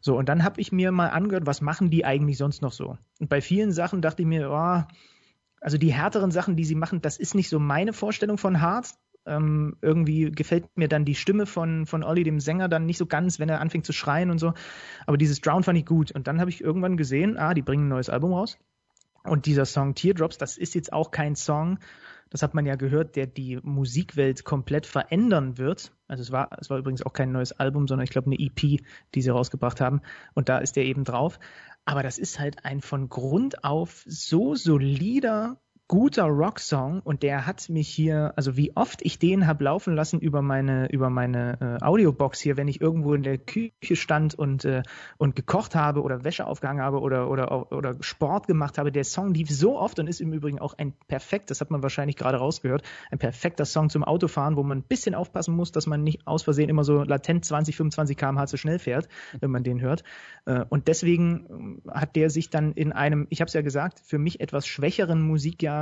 So, 0.00 0.16
und 0.16 0.28
dann 0.28 0.44
habe 0.44 0.60
ich 0.60 0.72
mir 0.72 0.90
mal 0.90 1.08
angehört, 1.08 1.46
was 1.46 1.60
machen 1.60 1.90
die 1.90 2.04
eigentlich 2.04 2.38
sonst 2.38 2.62
noch 2.62 2.72
so? 2.72 2.96
Und 3.20 3.28
bei 3.28 3.40
vielen 3.40 3.72
Sachen 3.72 4.00
dachte 4.00 4.22
ich 4.22 4.28
mir, 4.28 4.50
oh, 4.50 4.82
also 5.60 5.78
die 5.78 5.92
härteren 5.92 6.30
Sachen, 6.30 6.56
die 6.56 6.64
sie 6.64 6.74
machen, 6.74 7.00
das 7.00 7.16
ist 7.18 7.34
nicht 7.34 7.48
so 7.48 7.58
meine 7.58 7.92
Vorstellung 7.92 8.38
von 8.38 8.60
hart. 8.60 8.88
Ähm, 9.26 9.76
irgendwie 9.80 10.30
gefällt 10.30 10.66
mir 10.76 10.88
dann 10.88 11.04
die 11.04 11.14
Stimme 11.14 11.46
von, 11.46 11.86
von 11.86 12.02
Olli, 12.02 12.24
dem 12.24 12.40
Sänger, 12.40 12.68
dann 12.68 12.86
nicht 12.86 12.98
so 12.98 13.06
ganz, 13.06 13.38
wenn 13.38 13.48
er 13.48 13.60
anfängt 13.60 13.86
zu 13.86 13.92
schreien 13.92 14.30
und 14.30 14.38
so. 14.38 14.52
Aber 15.06 15.16
dieses 15.16 15.40
Drown 15.40 15.62
fand 15.62 15.78
ich 15.78 15.86
gut. 15.86 16.12
Und 16.12 16.26
dann 16.26 16.40
habe 16.40 16.50
ich 16.50 16.62
irgendwann 16.62 16.96
gesehen, 16.96 17.38
ah, 17.38 17.54
die 17.54 17.62
bringen 17.62 17.86
ein 17.86 17.88
neues 17.88 18.10
Album 18.10 18.32
raus. 18.32 18.58
Und 19.24 19.46
dieser 19.46 19.64
Song 19.64 19.94
Teardrops, 19.94 20.36
das 20.36 20.58
ist 20.58 20.74
jetzt 20.74 20.92
auch 20.92 21.10
kein 21.10 21.34
Song, 21.34 21.78
das 22.34 22.42
hat 22.42 22.52
man 22.52 22.66
ja 22.66 22.74
gehört, 22.74 23.14
der 23.14 23.26
die 23.26 23.60
Musikwelt 23.62 24.44
komplett 24.44 24.86
verändern 24.86 25.56
wird. 25.56 25.92
Also 26.08 26.22
es 26.22 26.32
war, 26.32 26.50
es 26.58 26.68
war 26.68 26.78
übrigens 26.78 27.02
auch 27.02 27.12
kein 27.12 27.30
neues 27.30 27.52
Album, 27.52 27.86
sondern 27.86 28.04
ich 28.04 28.10
glaube 28.10 28.26
eine 28.26 28.40
EP, 28.40 28.82
die 29.14 29.22
sie 29.22 29.30
rausgebracht 29.30 29.80
haben. 29.80 30.02
Und 30.34 30.48
da 30.48 30.58
ist 30.58 30.74
der 30.74 30.84
eben 30.84 31.04
drauf. 31.04 31.38
Aber 31.84 32.02
das 32.02 32.18
ist 32.18 32.40
halt 32.40 32.64
ein 32.64 32.80
von 32.80 33.08
Grund 33.08 33.62
auf 33.62 34.02
so 34.06 34.54
solider 34.56 35.60
guter 35.86 36.24
Rocksong 36.24 37.00
und 37.00 37.22
der 37.22 37.46
hat 37.46 37.68
mich 37.68 37.88
hier, 37.88 38.32
also 38.36 38.56
wie 38.56 38.74
oft 38.74 39.02
ich 39.02 39.18
den 39.18 39.46
habe 39.46 39.64
laufen 39.64 39.94
lassen 39.94 40.18
über 40.18 40.40
meine 40.40 40.90
über 40.90 41.10
meine 41.10 41.78
äh, 41.80 41.84
Audiobox 41.84 42.40
hier, 42.40 42.56
wenn 42.56 42.68
ich 42.68 42.80
irgendwo 42.80 43.12
in 43.12 43.22
der 43.22 43.36
Küche 43.36 43.94
stand 43.94 44.34
und 44.34 44.64
äh, 44.64 44.82
und 45.18 45.36
gekocht 45.36 45.74
habe 45.74 46.00
oder 46.00 46.24
Wäsche 46.24 46.46
aufgehangen 46.46 46.82
habe 46.82 47.00
oder 47.00 47.28
oder 47.28 47.70
oder 47.70 47.96
Sport 48.00 48.46
gemacht 48.46 48.78
habe. 48.78 48.92
Der 48.92 49.04
Song 49.04 49.34
lief 49.34 49.50
so 49.50 49.78
oft 49.78 49.98
und 49.98 50.06
ist 50.06 50.22
im 50.22 50.32
Übrigen 50.32 50.58
auch 50.58 50.72
ein 50.78 50.94
perfekt, 51.06 51.50
das 51.50 51.60
hat 51.60 51.70
man 51.70 51.82
wahrscheinlich 51.82 52.16
gerade 52.16 52.38
rausgehört, 52.38 52.82
ein 53.10 53.18
perfekter 53.18 53.66
Song 53.66 53.90
zum 53.90 54.04
Autofahren, 54.04 54.56
wo 54.56 54.62
man 54.62 54.78
ein 54.78 54.84
bisschen 54.84 55.14
aufpassen 55.14 55.54
muss, 55.54 55.70
dass 55.70 55.86
man 55.86 56.02
nicht 56.02 56.26
aus 56.26 56.44
Versehen 56.44 56.70
immer 56.70 56.84
so 56.84 57.02
latent 57.02 57.44
20 57.44 57.76
25 57.76 58.16
km/h 58.16 58.46
zu 58.46 58.56
schnell 58.56 58.78
fährt, 58.78 59.08
wenn 59.38 59.50
man 59.50 59.64
den 59.64 59.82
hört. 59.82 60.02
Äh, 60.46 60.64
und 60.70 60.88
deswegen 60.88 61.82
äh, 61.84 61.90
hat 61.90 62.16
der 62.16 62.30
sich 62.30 62.48
dann 62.48 62.72
in 62.72 62.92
einem, 62.92 63.26
ich 63.28 63.42
habe 63.42 63.48
es 63.48 63.54
ja 63.54 63.60
gesagt, 63.60 64.00
für 64.00 64.18
mich 64.18 64.40
etwas 64.40 64.66
schwächeren 64.66 65.20
Musikjahr 65.20 65.73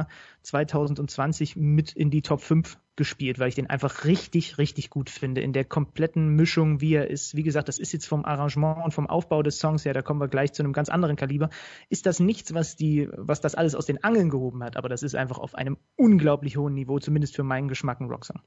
2020 0.42 1.56
mit 1.56 1.92
in 1.92 2.10
die 2.10 2.22
Top 2.22 2.40
5 2.40 2.78
gespielt, 2.96 3.38
weil 3.38 3.48
ich 3.48 3.54
den 3.54 3.70
einfach 3.70 4.04
richtig, 4.04 4.58
richtig 4.58 4.90
gut 4.90 5.08
finde. 5.08 5.40
In 5.40 5.52
der 5.52 5.64
kompletten 5.64 6.28
Mischung, 6.36 6.80
wie 6.80 6.94
er 6.94 7.08
ist. 7.08 7.34
Wie 7.34 7.42
gesagt, 7.42 7.68
das 7.68 7.78
ist 7.78 7.92
jetzt 7.92 8.06
vom 8.06 8.24
Arrangement 8.24 8.84
und 8.84 8.92
vom 8.92 9.06
Aufbau 9.06 9.42
des 9.42 9.58
Songs 9.58 9.84
her, 9.84 9.94
da 9.94 10.02
kommen 10.02 10.20
wir 10.20 10.28
gleich 10.28 10.52
zu 10.52 10.62
einem 10.62 10.72
ganz 10.72 10.88
anderen 10.88 11.16
Kaliber. 11.16 11.48
Ist 11.88 12.06
das 12.06 12.20
nichts, 12.20 12.52
was 12.52 12.76
die, 12.76 13.08
was 13.16 13.40
das 13.40 13.54
alles 13.54 13.74
aus 13.74 13.86
den 13.86 14.04
Angeln 14.04 14.28
gehoben 14.28 14.62
hat, 14.62 14.76
aber 14.76 14.88
das 14.88 15.02
ist 15.02 15.14
einfach 15.14 15.38
auf 15.38 15.54
einem 15.54 15.78
unglaublich 15.96 16.56
hohen 16.56 16.74
Niveau, 16.74 16.98
zumindest 16.98 17.34
für 17.34 17.44
meinen 17.44 17.68
Geschmack 17.68 18.00
ein 18.00 18.10
Rocksong. 18.10 18.40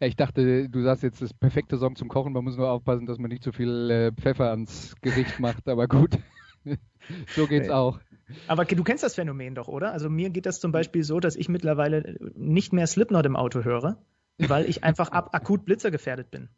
Ja, 0.00 0.08
ich 0.08 0.16
dachte, 0.16 0.68
du 0.68 0.82
sagst 0.82 1.04
jetzt 1.04 1.22
das 1.22 1.32
perfekte 1.32 1.78
Song 1.78 1.94
zum 1.94 2.08
Kochen. 2.08 2.32
Man 2.32 2.44
muss 2.44 2.56
nur 2.56 2.70
aufpassen, 2.70 3.06
dass 3.06 3.18
man 3.18 3.30
nicht 3.30 3.44
zu 3.44 3.52
viel 3.52 3.88
äh, 3.88 4.12
Pfeffer 4.12 4.50
ans 4.50 4.96
Gericht 5.00 5.38
macht, 5.38 5.68
aber 5.68 5.86
gut. 5.86 6.18
so 7.28 7.46
geht's 7.46 7.70
auch. 7.70 8.00
Aber 8.46 8.64
du 8.64 8.82
kennst 8.84 9.02
das 9.02 9.14
Phänomen 9.14 9.54
doch, 9.54 9.68
oder? 9.68 9.92
Also 9.92 10.10
mir 10.10 10.30
geht 10.30 10.46
das 10.46 10.60
zum 10.60 10.72
Beispiel 10.72 11.02
so, 11.04 11.20
dass 11.20 11.36
ich 11.36 11.48
mittlerweile 11.48 12.16
nicht 12.34 12.72
mehr 12.72 12.86
Slipknot 12.86 13.26
im 13.26 13.36
Auto 13.36 13.64
höre, 13.64 13.96
weil 14.38 14.68
ich 14.68 14.84
einfach 14.84 15.10
ab, 15.10 15.30
akut 15.32 15.64
blitzergefährdet 15.64 16.30
bin. 16.30 16.48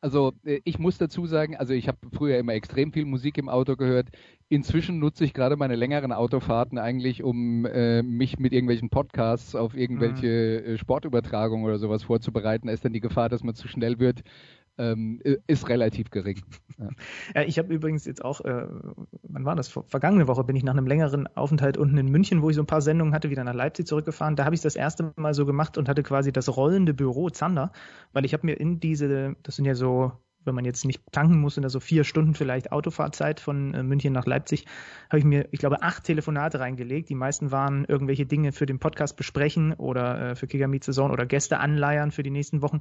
Also 0.00 0.34
äh, 0.44 0.60
ich 0.64 0.78
muss 0.78 0.98
dazu 0.98 1.26
sagen, 1.26 1.56
also 1.56 1.72
ich 1.72 1.88
habe 1.88 1.98
früher 2.12 2.38
immer 2.38 2.52
extrem 2.52 2.92
viel 2.92 3.04
Musik 3.04 3.38
im 3.38 3.48
Auto 3.48 3.76
gehört. 3.76 4.08
Inzwischen 4.48 4.98
nutze 4.98 5.24
ich 5.24 5.34
gerade 5.34 5.56
meine 5.56 5.74
längeren 5.74 6.12
Autofahrten 6.12 6.78
eigentlich, 6.78 7.24
um 7.24 7.64
äh, 7.66 8.02
mich 8.02 8.38
mit 8.38 8.52
irgendwelchen 8.52 8.90
Podcasts 8.90 9.56
auf 9.56 9.74
irgendwelche 9.74 10.62
mhm. 10.64 10.78
Sportübertragungen 10.78 11.66
oder 11.66 11.78
sowas 11.78 12.04
vorzubereiten. 12.04 12.68
Da 12.68 12.72
ist 12.72 12.84
dann 12.84 12.92
die 12.92 13.00
Gefahr, 13.00 13.28
dass 13.28 13.42
man 13.42 13.54
zu 13.54 13.66
schnell 13.68 13.98
wird 13.98 14.22
ähm, 14.78 15.20
ist 15.46 15.68
relativ 15.68 16.10
gering. 16.10 16.42
Ja, 16.78 16.88
ja 17.34 17.42
ich 17.42 17.58
habe 17.58 17.72
übrigens 17.72 18.04
jetzt 18.04 18.24
auch, 18.24 18.40
äh, 18.42 18.66
wann 19.22 19.44
war 19.44 19.56
das? 19.56 19.68
Vergangene 19.68 20.28
Woche 20.28 20.44
bin 20.44 20.56
ich 20.56 20.62
nach 20.62 20.74
einem 20.74 20.86
längeren 20.86 21.26
Aufenthalt 21.36 21.76
unten 21.78 21.96
in 21.98 22.08
München, 22.08 22.42
wo 22.42 22.50
ich 22.50 22.56
so 22.56 22.62
ein 22.62 22.66
paar 22.66 22.82
Sendungen 22.82 23.14
hatte, 23.14 23.30
wieder 23.30 23.44
nach 23.44 23.54
Leipzig 23.54 23.86
zurückgefahren. 23.86 24.36
Da 24.36 24.44
habe 24.44 24.54
ich 24.54 24.60
das 24.60 24.76
erste 24.76 25.12
Mal 25.16 25.34
so 25.34 25.46
gemacht 25.46 25.78
und 25.78 25.88
hatte 25.88 26.02
quasi 26.02 26.32
das 26.32 26.54
rollende 26.56 26.94
Büro 26.94 27.30
Zander, 27.30 27.72
weil 28.12 28.24
ich 28.24 28.32
habe 28.32 28.46
mir 28.46 28.54
in 28.54 28.80
diese, 28.80 29.36
das 29.42 29.56
sind 29.56 29.64
ja 29.64 29.74
so 29.74 30.12
wenn 30.46 30.54
man 30.54 30.64
jetzt 30.64 30.84
nicht 30.84 31.02
tanken 31.12 31.40
muss, 31.40 31.54
sind 31.54 31.62
das 31.62 31.72
so 31.72 31.80
vier 31.80 32.04
Stunden 32.04 32.34
vielleicht 32.34 32.72
Autofahrzeit 32.72 33.40
von 33.40 33.74
äh, 33.74 33.82
München 33.82 34.12
nach 34.12 34.26
Leipzig, 34.26 34.66
habe 35.10 35.18
ich 35.18 35.24
mir, 35.24 35.48
ich 35.50 35.58
glaube, 35.58 35.82
acht 35.82 36.04
Telefonate 36.04 36.60
reingelegt. 36.60 37.08
Die 37.08 37.14
meisten 37.14 37.50
waren 37.50 37.84
irgendwelche 37.84 38.26
Dinge 38.26 38.52
für 38.52 38.66
den 38.66 38.78
Podcast 38.78 39.16
besprechen 39.16 39.72
oder 39.74 40.30
äh, 40.30 40.34
für 40.36 40.46
Kicker 40.46 40.68
Meet 40.68 40.84
Saison 40.84 41.10
oder 41.10 41.26
Gäste 41.26 41.58
anleiern 41.58 42.10
für 42.10 42.22
die 42.22 42.30
nächsten 42.30 42.62
Wochen. 42.62 42.78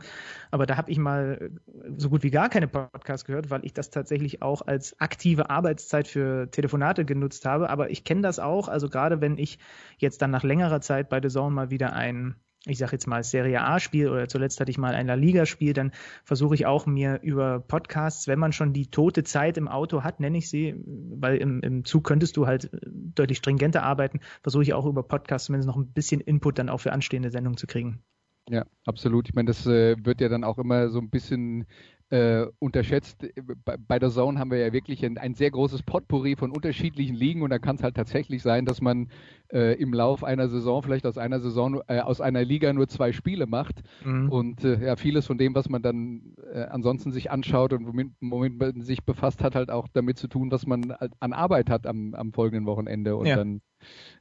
Aber 0.51 0.65
da 0.65 0.77
habe 0.77 0.91
ich 0.91 0.97
mal 0.97 1.39
äh, 1.41 1.91
so 1.97 2.09
gut 2.09 2.23
wie 2.23 2.31
gar 2.31 2.49
keine 2.49 2.67
Podcasts 2.67 3.25
gehört, 3.25 3.49
weil 3.49 3.65
ich 3.65 3.73
das 3.73 3.89
tatsächlich 3.89 4.41
auch 4.41 4.61
als 4.61 4.99
aktive 4.99 5.49
Arbeitszeit 5.49 6.07
für 6.07 6.49
Telefonate 6.51 7.05
genutzt 7.05 7.45
habe. 7.45 7.69
Aber 7.69 7.89
ich 7.89 8.03
kenne 8.03 8.21
das 8.21 8.39
auch, 8.39 8.67
also 8.67 8.89
gerade 8.89 9.21
wenn 9.21 9.37
ich 9.37 9.59
jetzt 9.97 10.21
dann 10.21 10.31
nach 10.31 10.43
längerer 10.43 10.81
Zeit 10.81 11.09
bei 11.09 11.21
The 11.21 11.29
Zone 11.29 11.53
mal 11.53 11.69
wieder 11.69 11.93
ein 11.93 12.35
ich 12.65 12.77
sage 12.77 12.93
jetzt 12.93 13.07
mal 13.07 13.23
Serie 13.23 13.61
A-Spiel 13.61 14.09
oder 14.09 14.27
zuletzt 14.27 14.59
hatte 14.59 14.71
ich 14.71 14.77
mal 14.77 14.95
ein 14.95 15.07
La 15.07 15.13
Liga-Spiel, 15.13 15.73
dann 15.73 15.91
versuche 16.23 16.55
ich 16.55 16.65
auch 16.65 16.85
mir 16.85 17.19
über 17.21 17.59
Podcasts, 17.59 18.27
wenn 18.27 18.39
man 18.39 18.51
schon 18.51 18.73
die 18.73 18.87
tote 18.87 19.23
Zeit 19.23 19.57
im 19.57 19.67
Auto 19.67 20.03
hat, 20.03 20.19
nenne 20.19 20.37
ich 20.37 20.49
sie, 20.49 20.75
weil 20.85 21.37
im, 21.37 21.61
im 21.61 21.85
Zug 21.85 22.03
könntest 22.03 22.37
du 22.37 22.47
halt 22.47 22.69
deutlich 22.91 23.37
stringenter 23.37 23.83
arbeiten, 23.83 24.19
versuche 24.41 24.63
ich 24.63 24.73
auch 24.73 24.85
über 24.85 25.03
Podcasts 25.03 25.47
zumindest 25.47 25.67
noch 25.67 25.77
ein 25.77 25.87
bisschen 25.87 26.21
Input 26.21 26.59
dann 26.59 26.69
auch 26.69 26.79
für 26.79 26.91
anstehende 26.91 27.29
Sendungen 27.29 27.57
zu 27.57 27.67
kriegen. 27.67 28.03
Ja, 28.49 28.65
absolut. 28.85 29.27
Ich 29.27 29.33
meine, 29.33 29.47
das 29.47 29.65
äh, 29.65 29.95
wird 30.05 30.21
ja 30.21 30.29
dann 30.29 30.43
auch 30.43 30.59
immer 30.59 30.89
so 30.89 30.99
ein 30.99 31.09
bisschen 31.09 31.65
äh, 32.11 32.45
unterschätzt. 32.59 33.25
Bei, 33.65 33.77
bei 33.77 33.99
der 33.99 34.09
Zone 34.09 34.39
haben 34.39 34.51
wir 34.51 34.59
ja 34.59 34.71
wirklich 34.71 35.03
ein, 35.03 35.17
ein, 35.17 35.33
sehr 35.33 35.49
großes 35.49 35.83
Potpourri 35.83 36.35
von 36.35 36.51
unterschiedlichen 36.51 37.15
Ligen 37.15 37.41
und 37.41 37.49
da 37.49 37.57
kann 37.57 37.77
es 37.77 37.83
halt 37.83 37.95
tatsächlich 37.95 38.43
sein, 38.43 38.65
dass 38.65 38.79
man 38.79 39.09
äh, 39.51 39.73
im 39.79 39.91
Lauf 39.93 40.23
einer 40.23 40.47
Saison 40.47 40.83
vielleicht 40.83 41.05
aus 41.07 41.17
einer 41.17 41.39
Saison, 41.39 41.81
äh, 41.87 41.99
aus 41.99 42.21
einer 42.21 42.43
Liga 42.43 42.71
nur 42.73 42.87
zwei 42.87 43.11
Spiele 43.11 43.47
macht 43.47 43.81
mhm. 44.03 44.29
und 44.29 44.63
äh, 44.63 44.85
ja, 44.85 44.95
vieles 44.95 45.25
von 45.25 45.37
dem, 45.37 45.55
was 45.55 45.67
man 45.67 45.81
dann 45.81 46.35
äh, 46.53 46.63
ansonsten 46.65 47.11
sich 47.11 47.31
anschaut 47.31 47.73
und 47.73 47.87
womit, 47.87 48.09
womit, 48.21 48.59
man 48.59 48.81
sich 48.81 49.03
befasst, 49.03 49.43
hat 49.43 49.55
halt 49.55 49.71
auch 49.71 49.87
damit 49.91 50.17
zu 50.17 50.27
tun, 50.27 50.51
was 50.51 50.67
man 50.67 50.91
an 50.91 51.33
Arbeit 51.33 51.69
hat 51.69 51.87
am, 51.87 52.13
am 52.13 52.33
folgenden 52.33 52.67
Wochenende 52.67 53.15
und 53.15 53.25
ja. 53.25 53.35
dann, 53.35 53.61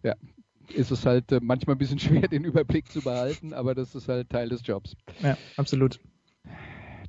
ja, 0.03 0.15
ist 0.73 0.91
es 0.91 1.05
halt 1.05 1.31
äh, 1.33 1.41
manchmal 1.43 1.77
ein 1.77 1.79
bisschen 1.79 1.99
schwer, 2.01 2.29
den 2.29 2.45
Überblick 2.45 2.91
zu 2.91 3.03
behalten, 3.03 3.53
aber 3.53 3.75
das 3.75 3.95
ist 3.95 4.09
halt 4.09 4.31
Teil 4.31 4.49
des 4.49 4.67
Jobs. 4.67 4.97
Ja, 5.23 5.37
absolut. 5.59 6.01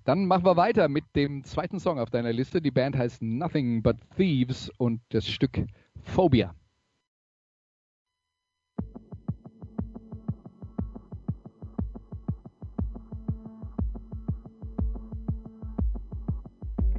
Dann 0.06 0.28
machen 0.28 0.46
wir 0.46 0.56
weiter 0.56 0.88
mit 0.88 1.04
dem 1.16 1.44
zweiten 1.44 1.80
Song 1.80 1.98
auf 1.98 2.12
deiner 2.12 2.32
Liste. 2.32 2.62
Die 2.62 2.70
Band 2.70 2.96
heißt 2.96 3.24
Nothing 3.24 3.82
But 3.82 3.98
Thieves 4.16 4.70
und 4.78 5.02
das 5.10 5.28
Stück 5.28 5.66
Phobia. 6.04 6.54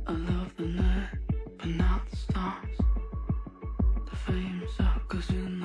I 0.08 0.12
love 0.12 0.52
the 0.58 0.66
night, 0.66 1.18
but 1.58 1.66
not 1.66 2.00
the 2.10 2.16
stars. 2.16 2.76
The 4.10 4.16
fame 4.16 4.62
suckers 4.76 5.30
in 5.30 5.55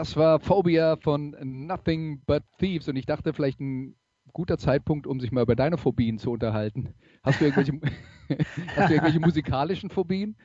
Das 0.00 0.16
war 0.16 0.40
Phobia 0.40 0.96
von 0.96 1.36
Nothing 1.42 2.22
But 2.24 2.42
Thieves 2.58 2.88
und 2.88 2.96
ich 2.96 3.04
dachte 3.04 3.34
vielleicht 3.34 3.60
ein 3.60 3.96
guter 4.32 4.56
Zeitpunkt, 4.56 5.06
um 5.06 5.20
sich 5.20 5.30
mal 5.30 5.42
über 5.42 5.54
deine 5.54 5.76
Phobien 5.76 6.16
zu 6.16 6.30
unterhalten. 6.30 6.94
Hast 7.22 7.38
du 7.38 7.44
irgendwelche, 7.44 7.72
hast 8.76 8.88
du 8.88 8.94
irgendwelche 8.94 9.20
musikalischen 9.20 9.90
Phobien? 9.90 10.38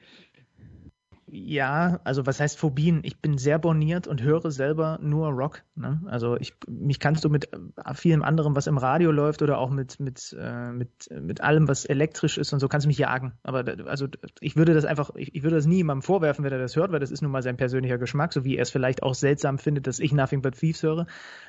Ja, 1.38 2.00
also 2.06 2.26
was 2.26 2.40
heißt 2.40 2.58
Phobien? 2.58 3.02
Ich 3.04 3.20
bin 3.20 3.38
sehr 3.38 3.60
borniert 3.60 4.08
und 4.08 4.22
höre 4.22 4.52
selber 4.52 5.00
nur 5.02 5.28
Rock. 5.28 5.64
Ne? 5.76 6.02
Also 6.06 6.38
ich, 6.38 6.54
mich 6.66 7.02
kannst 7.02 7.26
du 7.26 7.30
mit 7.30 7.52
äh, 7.52 7.94
vielem 7.94 8.24
anderen, 8.24 8.56
was 8.56 8.68
im 8.68 8.78
Radio 8.78 9.12
läuft 9.12 9.42
oder 9.42 9.58
auch 9.58 9.70
mit 9.70 10.00
mit 10.00 10.34
äh, 10.40 10.72
mit 10.72 11.10
mit 11.12 11.42
allem, 11.42 11.68
was 11.68 11.84
elektrisch 11.84 12.38
ist 12.38 12.54
und 12.54 12.62
so, 12.62 12.70
kannst 12.70 12.86
du 12.86 12.88
mich 12.88 13.00
jagen. 13.00 13.34
Aber 13.44 13.66
also 13.86 14.08
ich 14.40 14.56
würde 14.56 14.74
das 14.74 14.86
einfach, 14.86 15.12
ich, 15.16 15.36
ich 15.36 15.44
würde 15.44 15.58
das 15.58 15.66
nie 15.66 15.78
jemandem 15.78 16.04
vorwerfen, 16.04 16.46
wenn 16.46 16.54
er 16.54 16.60
das 16.60 16.78
hört, 16.78 16.94
weil 16.94 17.02
das 17.02 17.12
ist 17.12 17.22
nun 17.22 17.32
mal 17.32 17.44
sein 17.44 17.58
persönlicher 17.58 17.98
Geschmack, 17.98 18.32
so 18.32 18.46
wie 18.46 18.56
er 18.56 18.62
es 18.62 18.70
vielleicht 18.70 19.04
auch 19.04 19.14
seltsam 19.14 19.58
findet, 19.58 19.88
dass 19.88 20.00
ich 20.00 20.14
Nothing 20.14 20.42
But 20.42 20.58
Thieves 20.58 20.84
höre. 20.84 21.06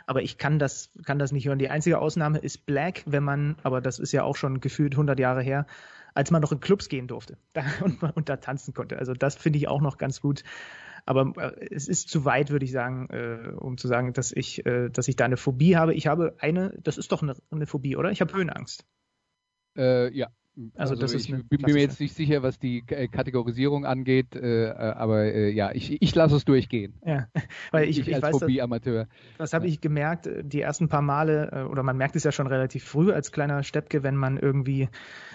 Aber 0.07 0.21
ich 0.21 0.37
kann 0.37 0.59
das 0.59 0.91
kann 1.05 1.21
das 1.21 1.31
nicht 1.31 1.47
hören. 1.47 1.61
Die 1.61 1.71
einzige 1.71 2.01
Ausnahme 2.01 2.39
ist 2.39 2.67
Black, 2.67 3.05
wenn 3.07 3.23
man, 3.23 3.55
aber 3.63 3.81
das 3.81 4.01
ist 4.01 4.11
ja 4.11 4.25
auch 4.25 4.35
schon 4.35 4.59
gefühlt 4.61 4.95
100 4.95 5.21
Jahre 5.21 5.43
her 5.43 5.65
als 6.17 6.31
man 6.31 6.41
noch 6.43 6.53
in 6.53 6.61
Clubs 6.61 6.89
gehen 6.89 7.07
durfte 7.07 7.37
und, 7.85 8.03
und 8.03 8.29
da 8.29 8.37
tanzen 8.37 8.75
konnte. 8.75 8.99
Also 8.99 9.13
das 9.13 9.37
finde 9.37 9.59
ich 9.59 9.69
auch 9.69 9.81
noch 9.81 9.99
ganz 9.99 10.21
gut. 10.21 10.43
Aber 11.05 11.33
äh, 11.37 11.69
es 11.71 11.89
ist 11.89 12.09
zu 12.09 12.25
weit, 12.25 12.51
würde 12.51 12.65
ich 12.65 12.73
sagen, 12.73 13.09
äh, 13.11 13.53
um 13.57 13.79
zu 13.79 13.87
sagen, 13.87 14.13
dass 14.13 14.33
ich, 14.33 14.65
äh, 14.67 14.89
dass 14.89 15.09
ich 15.09 15.17
da 15.17 15.25
eine 15.25 15.37
Phobie 15.37 15.77
habe. 15.77 15.95
Ich 15.95 16.07
habe 16.07 16.35
eine, 16.39 16.75
das 16.83 16.99
ist 16.99 17.13
doch 17.13 17.23
eine, 17.23 17.37
eine 17.51 17.67
Phobie, 17.67 17.97
oder? 17.97 18.11
Ich 18.11 18.21
habe 18.21 18.35
Höhenangst. 18.35 18.85
Äh, 19.77 20.13
ja, 20.17 20.29
also, 20.75 20.95
also 20.95 20.95
das 20.97 21.13
ich 21.13 21.31
ist 21.31 21.49
bin 21.49 21.61
mir 21.61 21.81
jetzt 21.81 22.01
nicht 22.01 22.15
sicher, 22.15 22.43
was 22.43 22.59
die 22.59 22.83
äh, 22.89 23.09
Kategorisierung 23.09 23.85
angeht, 23.85 24.35
äh, 24.35 24.71
äh, 24.71 24.73
aber 24.73 25.25
äh, 25.25 25.51
ja, 25.51 25.73
ich, 25.73 26.01
ich 26.01 26.15
lasse 26.15 26.37
es 26.37 26.45
durchgehen. 26.45 26.95
Ja, 27.05 27.29
weil 27.73 27.89
ich, 27.89 27.99
ich, 27.99 28.09
ich 28.09 28.15
als 28.15 28.23
weiß, 28.23 28.43
Hobby-Amateur. 28.43 29.07
Was 29.37 29.53
habe 29.53 29.67
ich 29.67 29.81
gemerkt, 29.81 30.27
äh, 30.27 30.43
die 30.43 30.61
ersten 30.61 30.89
paar 30.89 31.03
Male, 31.03 31.69
oder 31.71 31.83
man 31.83 31.97
merkt 31.97 32.17
es 32.17 32.25
ja 32.25 32.33
schon 32.33 32.47
relativ 32.47 32.85
früh 32.85 33.13
als 33.13 33.33
kleiner 33.33 33.63
Steppke, 33.63 34.03
wenn 34.03 34.17
man 34.17 34.39
irgendwie 34.39 34.89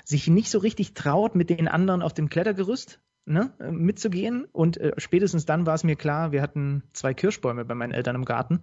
sich 0.03 0.27
nicht 0.27 0.49
so 0.49 0.57
richtig 0.57 0.93
traut, 0.93 1.35
mit 1.35 1.49
den 1.49 1.67
anderen 1.67 2.01
auf 2.01 2.13
dem 2.13 2.29
Klettergerüst 2.29 2.99
ne, 3.25 3.51
mitzugehen. 3.71 4.45
Und 4.51 4.77
äh, 4.77 4.93
spätestens 4.97 5.45
dann 5.45 5.65
war 5.65 5.75
es 5.75 5.83
mir 5.83 5.95
klar, 5.95 6.31
wir 6.31 6.41
hatten 6.41 6.83
zwei 6.93 7.13
Kirschbäume 7.13 7.65
bei 7.65 7.75
meinen 7.75 7.91
Eltern 7.91 8.15
im 8.15 8.25
Garten. 8.25 8.61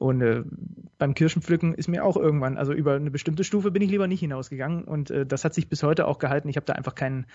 Und 0.00 0.22
äh, 0.22 0.44
beim 0.96 1.12
Kirschenpflücken 1.12 1.74
ist 1.74 1.86
mir 1.86 2.06
auch 2.06 2.16
irgendwann, 2.16 2.56
also 2.56 2.72
über 2.72 2.94
eine 2.94 3.10
bestimmte 3.10 3.44
Stufe 3.44 3.70
bin 3.70 3.82
ich 3.82 3.90
lieber 3.90 4.06
nicht 4.06 4.20
hinausgegangen. 4.20 4.84
Und 4.84 5.10
äh, 5.10 5.26
das 5.26 5.44
hat 5.44 5.52
sich 5.52 5.68
bis 5.68 5.82
heute 5.82 6.06
auch 6.06 6.18
gehalten. 6.18 6.48
Ich 6.48 6.56
habe 6.56 6.64
da 6.64 6.72
einfach 6.72 6.94
kein, 6.94 7.26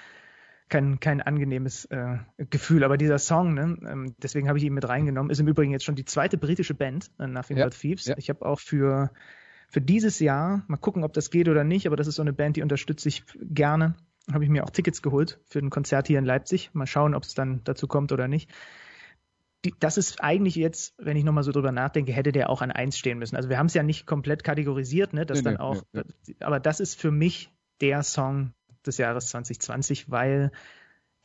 kein, 0.68 1.00
kein 1.00 1.22
angenehmes 1.22 1.86
äh, 1.86 2.18
Gefühl. 2.50 2.84
Aber 2.84 2.98
dieser 2.98 3.20
Song, 3.20 3.54
ne, 3.54 3.78
ähm, 3.88 4.16
deswegen 4.18 4.48
habe 4.48 4.58
ich 4.58 4.64
ihn 4.64 4.74
mit 4.74 4.90
reingenommen, 4.90 5.30
ist 5.30 5.40
im 5.40 5.48
Übrigen 5.48 5.72
jetzt 5.72 5.86
schon 5.86 5.94
die 5.94 6.06
zweite 6.06 6.40
britische 6.40 6.74
Band, 6.74 7.12
äh, 7.20 7.28
Nothing 7.28 7.58
ja, 7.58 7.70
Thieves. 7.70 8.06
Ja. 8.08 8.16
Ich 8.18 8.30
habe 8.32 8.44
auch 8.44 8.60
für, 8.60 9.12
für 9.70 9.80
dieses 9.80 10.18
Jahr, 10.20 10.64
mal 10.68 10.78
gucken, 10.78 11.04
ob 11.04 11.14
das 11.14 11.30
geht 11.30 11.48
oder 11.48 11.64
nicht, 11.64 11.86
aber 11.86 11.98
das 11.98 12.08
ist 12.08 12.16
so 12.16 12.24
eine 12.24 12.34
Band, 12.34 12.56
die 12.56 12.64
unterstütze 12.64 13.08
ich 13.10 13.26
gerne. 13.42 13.94
Habe 14.34 14.44
ich 14.44 14.50
mir 14.50 14.64
auch 14.64 14.72
Tickets 14.72 15.04
geholt 15.04 15.40
für 15.46 15.60
ein 15.60 15.70
Konzert 15.70 16.08
hier 16.08 16.18
in 16.18 16.26
Leipzig. 16.26 16.72
Mal 16.74 16.88
schauen, 16.88 17.14
ob 17.14 17.22
es 17.22 17.36
dann 17.36 17.62
dazu 17.64 17.86
kommt 17.88 18.12
oder 18.12 18.28
nicht 18.28 18.50
das 19.80 19.98
ist 19.98 20.22
eigentlich 20.22 20.56
jetzt, 20.56 20.94
wenn 20.98 21.18
ich 21.18 21.24
nochmal 21.24 21.44
so 21.44 21.52
drüber 21.52 21.72
nachdenke, 21.72 22.12
hätte 22.12 22.32
der 22.32 22.50
auch 22.50 22.62
an 22.62 22.72
eins 22.72 22.98
stehen 22.98 23.20
müssen. 23.20 23.36
Also 23.36 23.50
wir 23.50 23.58
haben 23.58 23.68
es 23.68 23.74
ja 23.74 23.84
nicht 23.84 24.06
komplett 24.06 24.44
kategorisiert, 24.44 25.14
ne, 25.14 25.26
dass 25.26 25.40
nee, 25.40 25.44
dann 25.44 25.54
nee, 25.56 25.60
auch, 25.60 25.84
nee, 25.94 26.04
aber 26.40 26.60
das 26.60 26.80
ist 26.80 27.00
für 27.00 27.12
mich 27.12 27.50
der 27.82 28.04
Song 28.04 28.54
des 28.86 28.98
Jahres 28.98 29.28
2020, 29.28 30.10
weil 30.10 30.52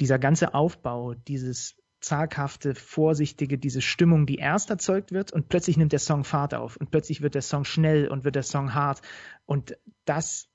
dieser 0.01 0.19
ganze 0.19 0.55
Aufbau, 0.55 1.15
dieses 1.15 1.77
zaghafte, 2.01 2.75
vorsichtige, 2.75 3.59
diese 3.59 3.83
Stimmung, 3.83 4.27
die 4.27 4.37
erst 4.37 4.71
erzeugt 4.71 5.13
wird 5.13 5.33
und 5.33 5.49
plötzlich 5.49 5.77
nimmt 5.77 5.93
der 5.93 5.99
Song 5.99 6.25
Fahrt 6.25 6.55
auf 6.55 6.77
und 6.77 6.91
plötzlich 6.91 7.21
wird 7.21 7.35
der 7.35 7.43
Song 7.43 7.65
schnell 7.65 8.09
und 8.09 8.25
wird 8.25 8.37
der 8.37 8.43
Song 8.43 8.75
hart 8.75 9.03
und 9.45 9.77
das 10.07 10.50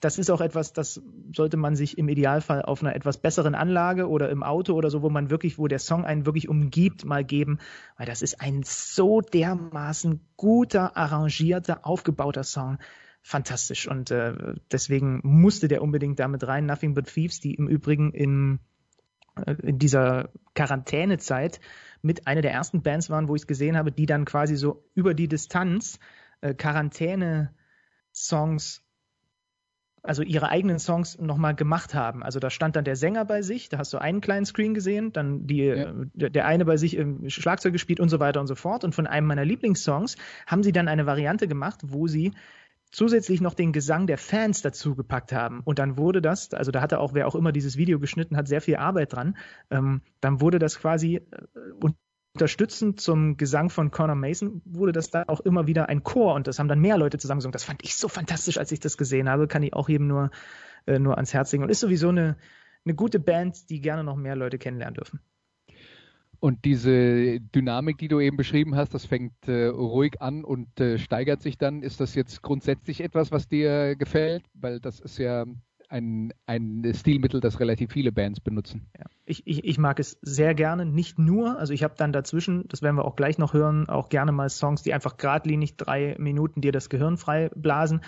das 0.00 0.18
ist 0.18 0.30
auch 0.30 0.40
etwas, 0.40 0.72
das 0.72 1.02
sollte 1.34 1.56
man 1.56 1.74
sich 1.74 1.98
im 1.98 2.08
Idealfall 2.08 2.62
auf 2.62 2.80
einer 2.82 2.94
etwas 2.94 3.18
besseren 3.18 3.56
Anlage 3.56 4.08
oder 4.08 4.30
im 4.30 4.44
Auto 4.44 4.74
oder 4.74 4.90
so, 4.90 5.02
wo 5.02 5.10
man 5.10 5.30
wirklich, 5.30 5.58
wo 5.58 5.66
der 5.66 5.80
Song 5.80 6.04
einen 6.04 6.26
wirklich 6.26 6.48
umgibt, 6.48 7.04
mal 7.04 7.24
geben, 7.24 7.58
weil 7.96 8.06
das 8.06 8.22
ist 8.22 8.40
ein 8.40 8.62
so 8.64 9.20
dermaßen 9.20 10.20
guter, 10.36 10.96
arrangierter, 10.96 11.84
aufgebauter 11.84 12.44
Song. 12.44 12.78
Fantastisch. 13.22 13.88
Und 13.88 14.12
äh, 14.12 14.54
deswegen 14.70 15.20
musste 15.24 15.66
der 15.66 15.82
unbedingt 15.82 16.20
damit 16.20 16.46
rein. 16.46 16.66
Nothing 16.66 16.94
But 16.94 17.06
Thieves, 17.06 17.40
die 17.40 17.54
im 17.54 17.66
Übrigen 17.68 18.12
in, 18.12 18.60
äh, 19.44 19.56
in 19.62 19.78
dieser 19.78 20.30
Quarantänezeit 20.54 21.58
mit 22.02 22.28
einer 22.28 22.42
der 22.42 22.52
ersten 22.52 22.82
Bands 22.82 23.10
waren, 23.10 23.26
wo 23.28 23.34
ich 23.34 23.42
es 23.42 23.46
gesehen 23.46 23.76
habe, 23.76 23.90
die 23.90 24.06
dann 24.06 24.24
quasi 24.26 24.56
so 24.56 24.84
über 24.94 25.14
die 25.14 25.26
Distanz 25.26 25.98
äh, 26.42 26.52
Quarantäne-Songs 26.52 28.83
also 30.04 30.22
ihre 30.22 30.50
eigenen 30.50 30.78
Songs 30.78 31.18
nochmal 31.18 31.54
gemacht 31.54 31.94
haben. 31.94 32.22
Also 32.22 32.38
da 32.38 32.50
stand 32.50 32.76
dann 32.76 32.84
der 32.84 32.94
Sänger 32.94 33.24
bei 33.24 33.40
sich, 33.40 33.70
da 33.70 33.78
hast 33.78 33.92
du 33.92 33.98
einen 33.98 34.20
kleinen 34.20 34.44
Screen 34.44 34.74
gesehen, 34.74 35.12
dann 35.12 35.46
die, 35.46 35.64
ja. 35.64 35.92
der, 36.12 36.30
der, 36.30 36.46
eine 36.46 36.66
bei 36.66 36.76
sich 36.76 36.96
im 36.96 37.28
Schlagzeug 37.30 37.72
gespielt 37.72 38.00
und 38.00 38.10
so 38.10 38.20
weiter 38.20 38.40
und 38.40 38.46
so 38.46 38.54
fort. 38.54 38.84
Und 38.84 38.94
von 38.94 39.06
einem 39.06 39.26
meiner 39.26 39.46
Lieblingssongs 39.46 40.16
haben 40.46 40.62
sie 40.62 40.72
dann 40.72 40.88
eine 40.88 41.06
Variante 41.06 41.48
gemacht, 41.48 41.80
wo 41.84 42.06
sie 42.06 42.32
zusätzlich 42.92 43.40
noch 43.40 43.54
den 43.54 43.72
Gesang 43.72 44.06
der 44.06 44.18
Fans 44.18 44.60
dazu 44.60 44.94
gepackt 44.94 45.32
haben. 45.32 45.62
Und 45.64 45.78
dann 45.78 45.96
wurde 45.96 46.20
das, 46.20 46.52
also 46.52 46.70
da 46.70 46.82
hatte 46.82 47.00
auch 47.00 47.14
wer 47.14 47.26
auch 47.26 47.34
immer 47.34 47.50
dieses 47.50 47.78
Video 47.78 47.98
geschnitten 47.98 48.36
hat, 48.36 48.46
sehr 48.46 48.60
viel 48.60 48.76
Arbeit 48.76 49.14
dran. 49.14 49.36
Ähm, 49.70 50.02
dann 50.20 50.42
wurde 50.42 50.58
das 50.58 50.78
quasi 50.78 51.16
äh, 51.16 51.22
unterstützend 52.34 53.00
zum 53.00 53.36
Gesang 53.36 53.70
von 53.70 53.90
Conor 53.92 54.16
Mason 54.16 54.60
wurde 54.64 54.92
das 54.92 55.10
da 55.10 55.24
auch 55.28 55.40
immer 55.40 55.66
wieder 55.68 55.88
ein 55.88 56.02
Chor 56.02 56.34
und 56.34 56.48
das 56.48 56.58
haben 56.58 56.68
dann 56.68 56.80
mehr 56.80 56.98
Leute 56.98 57.16
zusammengesungen. 57.16 57.52
Das 57.52 57.64
fand 57.64 57.82
ich 57.84 57.94
so 57.96 58.08
fantastisch, 58.08 58.58
als 58.58 58.72
ich 58.72 58.80
das 58.80 58.98
gesehen 58.98 59.28
habe. 59.28 59.46
Kann 59.46 59.62
ich 59.62 59.72
auch 59.72 59.88
jedem 59.88 60.08
nur, 60.08 60.30
äh, 60.86 60.98
nur 60.98 61.14
ans 61.16 61.32
Herz 61.32 61.52
legen. 61.52 61.62
Und 61.62 61.70
ist 61.70 61.80
sowieso 61.80 62.08
eine, 62.08 62.36
eine 62.84 62.94
gute 62.94 63.20
Band, 63.20 63.70
die 63.70 63.80
gerne 63.80 64.02
noch 64.02 64.16
mehr 64.16 64.34
Leute 64.34 64.58
kennenlernen 64.58 64.94
dürfen. 64.94 65.20
Und 66.40 66.64
diese 66.64 67.40
Dynamik, 67.40 67.98
die 67.98 68.08
du 68.08 68.20
eben 68.20 68.36
beschrieben 68.36 68.74
hast, 68.74 68.92
das 68.92 69.06
fängt 69.06 69.48
äh, 69.48 69.66
ruhig 69.66 70.20
an 70.20 70.44
und 70.44 70.78
äh, 70.80 70.98
steigert 70.98 71.40
sich 71.40 71.56
dann. 71.56 71.82
Ist 71.82 72.00
das 72.00 72.16
jetzt 72.16 72.42
grundsätzlich 72.42 73.00
etwas, 73.00 73.30
was 73.30 73.48
dir 73.48 73.94
gefällt? 73.94 74.44
Weil 74.54 74.80
das 74.80 74.98
ist 74.98 75.18
ja 75.18 75.46
ein, 75.94 76.34
ein 76.46 76.92
Stilmittel, 76.92 77.40
das 77.40 77.60
relativ 77.60 77.92
viele 77.92 78.10
Bands 78.10 78.40
benutzen. 78.40 78.90
Ja. 78.98 79.06
Ich, 79.24 79.46
ich, 79.46 79.64
ich 79.64 79.78
mag 79.78 80.00
es 80.00 80.18
sehr 80.22 80.52
gerne, 80.54 80.84
nicht 80.84 81.20
nur, 81.20 81.56
also 81.56 81.72
ich 81.72 81.84
habe 81.84 81.94
dann 81.96 82.12
dazwischen, 82.12 82.66
das 82.66 82.82
werden 82.82 82.96
wir 82.96 83.04
auch 83.04 83.14
gleich 83.14 83.38
noch 83.38 83.54
hören, 83.54 83.88
auch 83.88 84.08
gerne 84.08 84.32
mal 84.32 84.50
Songs, 84.50 84.82
die 84.82 84.92
einfach 84.92 85.16
geradlinig 85.16 85.76
drei 85.76 86.16
Minuten 86.18 86.60
dir 86.60 86.72
das 86.72 86.90
Gehirn 86.90 87.16
frei 87.16 87.48
blasen. 87.54 88.00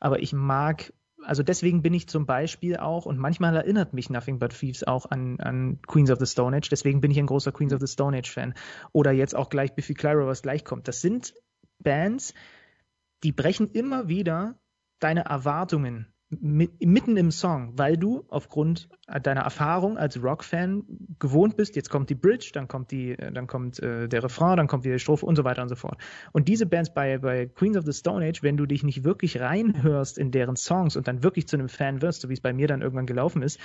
Aber 0.00 0.20
ich 0.20 0.32
mag, 0.32 0.92
also 1.24 1.44
deswegen 1.44 1.82
bin 1.82 1.94
ich 1.94 2.08
zum 2.08 2.26
Beispiel 2.26 2.76
auch, 2.78 3.06
und 3.06 3.16
manchmal 3.16 3.54
erinnert 3.54 3.94
mich 3.94 4.10
Nothing 4.10 4.40
But 4.40 4.58
Thieves 4.58 4.82
auch 4.82 5.06
an, 5.08 5.38
an 5.38 5.78
Queens 5.86 6.10
of 6.10 6.18
the 6.18 6.26
Stone 6.26 6.56
Age, 6.56 6.68
deswegen 6.68 7.00
bin 7.00 7.12
ich 7.12 7.18
ein 7.20 7.26
großer 7.26 7.52
Queens 7.52 7.72
of 7.72 7.80
the 7.80 7.86
Stone 7.86 8.18
Age 8.18 8.30
Fan. 8.30 8.54
Oder 8.90 9.12
jetzt 9.12 9.36
auch 9.36 9.50
gleich 9.50 9.76
Biffy 9.76 9.94
Clyro, 9.94 10.26
was 10.26 10.42
gleich 10.42 10.64
kommt. 10.64 10.88
Das 10.88 11.00
sind 11.00 11.32
Bands, 11.78 12.34
die 13.22 13.32
brechen 13.32 13.70
immer 13.70 14.08
wieder 14.08 14.58
deine 14.98 15.26
Erwartungen 15.26 16.09
mitten 16.30 17.16
im 17.16 17.32
Song, 17.32 17.72
weil 17.76 17.96
du 17.96 18.24
aufgrund 18.28 18.88
deiner 19.22 19.40
Erfahrung 19.40 19.98
als 19.98 20.22
Rock-Fan 20.22 20.84
gewohnt 21.18 21.56
bist, 21.56 21.74
jetzt 21.74 21.90
kommt 21.90 22.08
die 22.08 22.14
Bridge, 22.14 22.50
dann 22.52 22.68
kommt 22.68 22.92
die, 22.92 23.16
dann 23.16 23.48
kommt 23.48 23.82
äh, 23.82 24.08
der 24.08 24.22
Refrain, 24.22 24.56
dann 24.56 24.68
kommt 24.68 24.84
die 24.84 24.96
Strophe 25.00 25.26
und 25.26 25.34
so 25.34 25.42
weiter 25.42 25.62
und 25.62 25.68
so 25.68 25.74
fort. 25.74 26.00
Und 26.30 26.46
diese 26.46 26.66
Bands 26.66 26.94
bei, 26.94 27.18
bei 27.18 27.46
Queens 27.46 27.76
of 27.76 27.84
the 27.84 27.92
Stone 27.92 28.24
Age, 28.24 28.44
wenn 28.44 28.56
du 28.56 28.66
dich 28.66 28.84
nicht 28.84 29.02
wirklich 29.02 29.40
reinhörst 29.40 30.18
in 30.18 30.30
deren 30.30 30.54
Songs 30.54 30.96
und 30.96 31.08
dann 31.08 31.24
wirklich 31.24 31.48
zu 31.48 31.56
einem 31.56 31.68
Fan 31.68 32.00
wirst, 32.00 32.20
so 32.20 32.28
wie 32.28 32.34
es 32.34 32.40
bei 32.40 32.52
mir 32.52 32.68
dann 32.68 32.82
irgendwann 32.82 33.06
gelaufen 33.06 33.42
ist, 33.42 33.58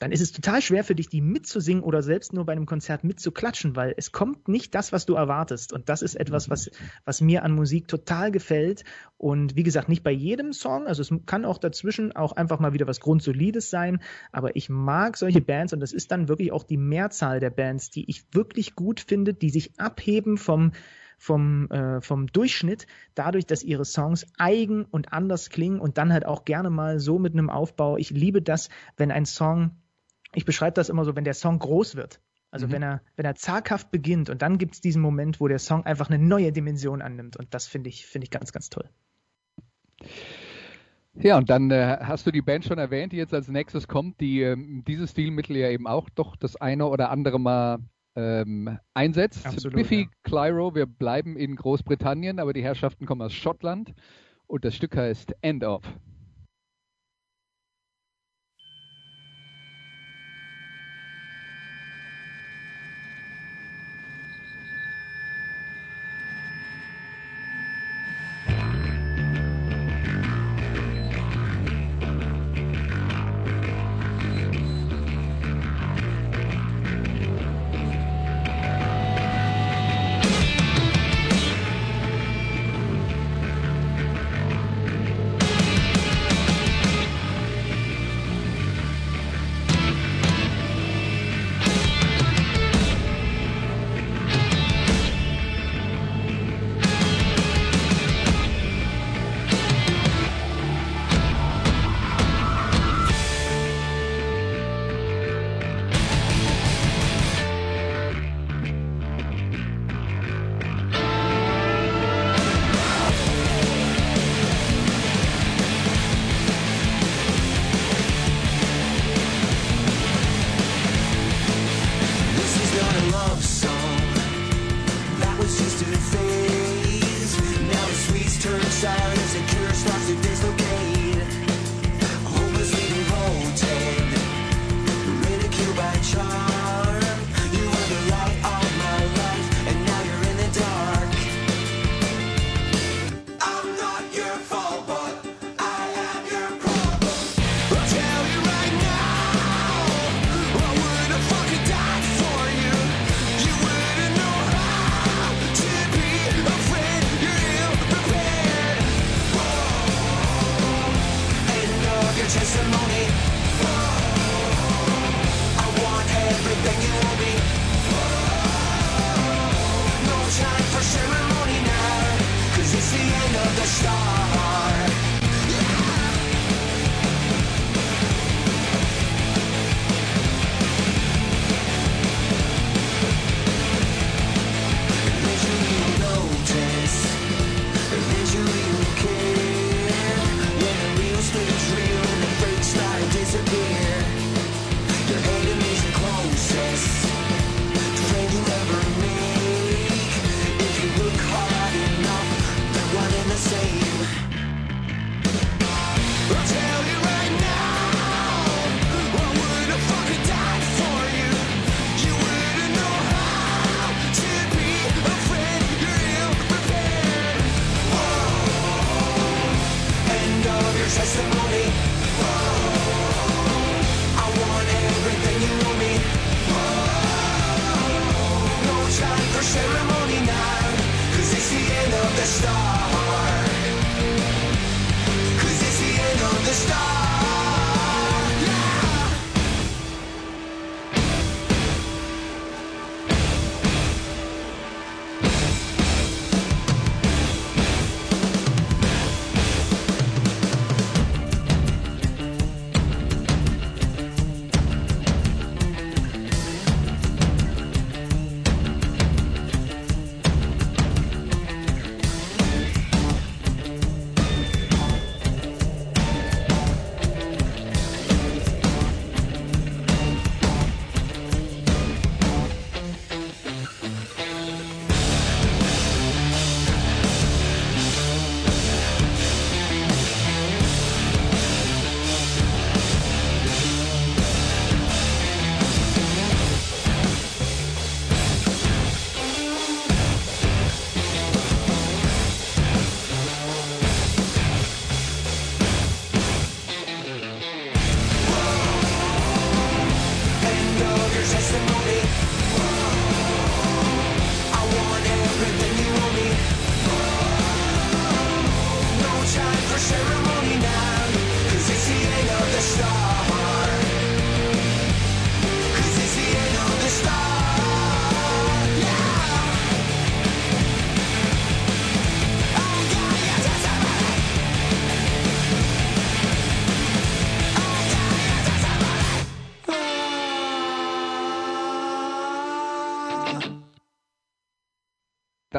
dann 0.00 0.10
ist 0.10 0.20
es 0.20 0.32
total 0.32 0.60
schwer 0.60 0.82
für 0.82 0.96
dich, 0.96 1.08
die 1.08 1.20
mitzusingen 1.20 1.84
oder 1.84 2.02
selbst 2.02 2.32
nur 2.32 2.44
bei 2.44 2.52
einem 2.52 2.66
Konzert 2.66 3.04
mitzuklatschen, 3.04 3.76
weil 3.76 3.94
es 3.96 4.10
kommt 4.10 4.48
nicht 4.48 4.74
das, 4.74 4.92
was 4.92 5.06
du 5.06 5.14
erwartest. 5.14 5.72
Und 5.72 5.88
das 5.88 6.02
ist 6.02 6.16
etwas, 6.16 6.50
was, 6.50 6.70
was 7.04 7.20
mir 7.20 7.44
an 7.44 7.52
Musik 7.52 7.86
total 7.86 8.32
gefällt. 8.32 8.84
Und 9.18 9.54
wie 9.54 9.62
gesagt, 9.62 9.88
nicht 9.88 10.02
bei 10.02 10.10
jedem 10.10 10.52
Song. 10.52 10.88
Also 10.88 11.00
es 11.00 11.12
kann 11.26 11.44
auch 11.44 11.58
dazwischen 11.58 12.14
auch 12.14 12.32
einfach 12.32 12.58
mal 12.58 12.72
wieder 12.72 12.88
was 12.88 13.00
Grundsolides 13.00 13.70
sein. 13.70 14.00
Aber 14.32 14.56
ich 14.56 14.68
mag 14.68 15.16
solche 15.16 15.40
Bands 15.40 15.72
und 15.72 15.78
das 15.78 15.92
ist 15.92 16.10
dann 16.10 16.28
wirklich 16.28 16.50
auch 16.50 16.64
die 16.64 16.76
Mehrzahl 16.76 17.38
der 17.38 17.50
Bands, 17.50 17.90
die 17.90 18.10
ich 18.10 18.24
wirklich 18.32 18.74
gut 18.74 18.98
finde, 19.00 19.32
die 19.32 19.50
sich 19.50 19.78
abheben 19.78 20.38
vom, 20.38 20.72
vom, 21.18 21.70
äh, 21.70 22.00
vom 22.00 22.26
Durchschnitt, 22.26 22.88
dadurch, 23.14 23.46
dass 23.46 23.62
ihre 23.62 23.84
Songs 23.84 24.26
eigen 24.38 24.84
und 24.84 25.12
anders 25.12 25.50
klingen 25.50 25.78
und 25.78 25.98
dann 25.98 26.12
halt 26.12 26.26
auch 26.26 26.44
gerne 26.44 26.68
mal 26.68 26.98
so 26.98 27.20
mit 27.20 27.32
einem 27.32 27.48
Aufbau. 27.48 27.96
Ich 27.96 28.10
liebe 28.10 28.42
das, 28.42 28.70
wenn 28.96 29.12
ein 29.12 29.24
Song 29.24 29.70
ich 30.34 30.44
beschreibe 30.44 30.74
das 30.74 30.88
immer 30.88 31.04
so, 31.04 31.16
wenn 31.16 31.24
der 31.24 31.34
Song 31.34 31.58
groß 31.58 31.96
wird. 31.96 32.20
Also 32.50 32.68
mhm. 32.68 32.72
wenn 32.72 32.82
er, 32.82 33.02
wenn 33.16 33.26
er 33.26 33.34
zaghaft 33.34 33.90
beginnt 33.90 34.30
und 34.30 34.42
dann 34.42 34.58
gibt 34.58 34.74
es 34.74 34.80
diesen 34.80 35.02
Moment, 35.02 35.40
wo 35.40 35.48
der 35.48 35.58
Song 35.58 35.84
einfach 35.84 36.08
eine 36.08 36.22
neue 36.22 36.52
Dimension 36.52 37.02
annimmt. 37.02 37.36
Und 37.36 37.52
das 37.52 37.66
finde 37.66 37.90
ich, 37.90 38.06
finde 38.06 38.26
ich 38.26 38.30
ganz, 38.30 38.52
ganz 38.52 38.70
toll. 38.70 38.88
Ja, 41.14 41.38
und 41.38 41.48
dann 41.48 41.70
äh, 41.70 41.98
hast 42.00 42.26
du 42.26 42.30
die 42.30 42.42
Band 42.42 42.64
schon 42.64 42.78
erwähnt, 42.78 43.12
die 43.12 43.16
jetzt 43.16 43.34
als 43.34 43.48
nächstes 43.48 43.86
kommt, 43.86 44.20
die 44.20 44.42
äh, 44.42 44.56
dieses 44.58 45.10
Stilmittel 45.10 45.56
ja 45.56 45.70
eben 45.70 45.86
auch 45.86 46.08
doch 46.10 46.36
das 46.36 46.56
eine 46.56 46.86
oder 46.86 47.10
andere 47.10 47.38
Mal 47.38 47.78
ähm, 48.16 48.78
einsetzt. 48.94 49.46
Absolut, 49.46 49.76
Biffy 49.76 50.02
ja. 50.02 50.08
Clyro, 50.22 50.74
wir 50.74 50.86
bleiben 50.86 51.36
in 51.36 51.56
Großbritannien, 51.56 52.38
aber 52.38 52.52
die 52.52 52.62
Herrschaften 52.62 53.06
kommen 53.06 53.22
aus 53.22 53.32
Schottland 53.32 53.94
und 54.46 54.64
das 54.64 54.74
Stück 54.74 54.96
heißt 54.96 55.34
End 55.40 55.64
of. 55.64 55.82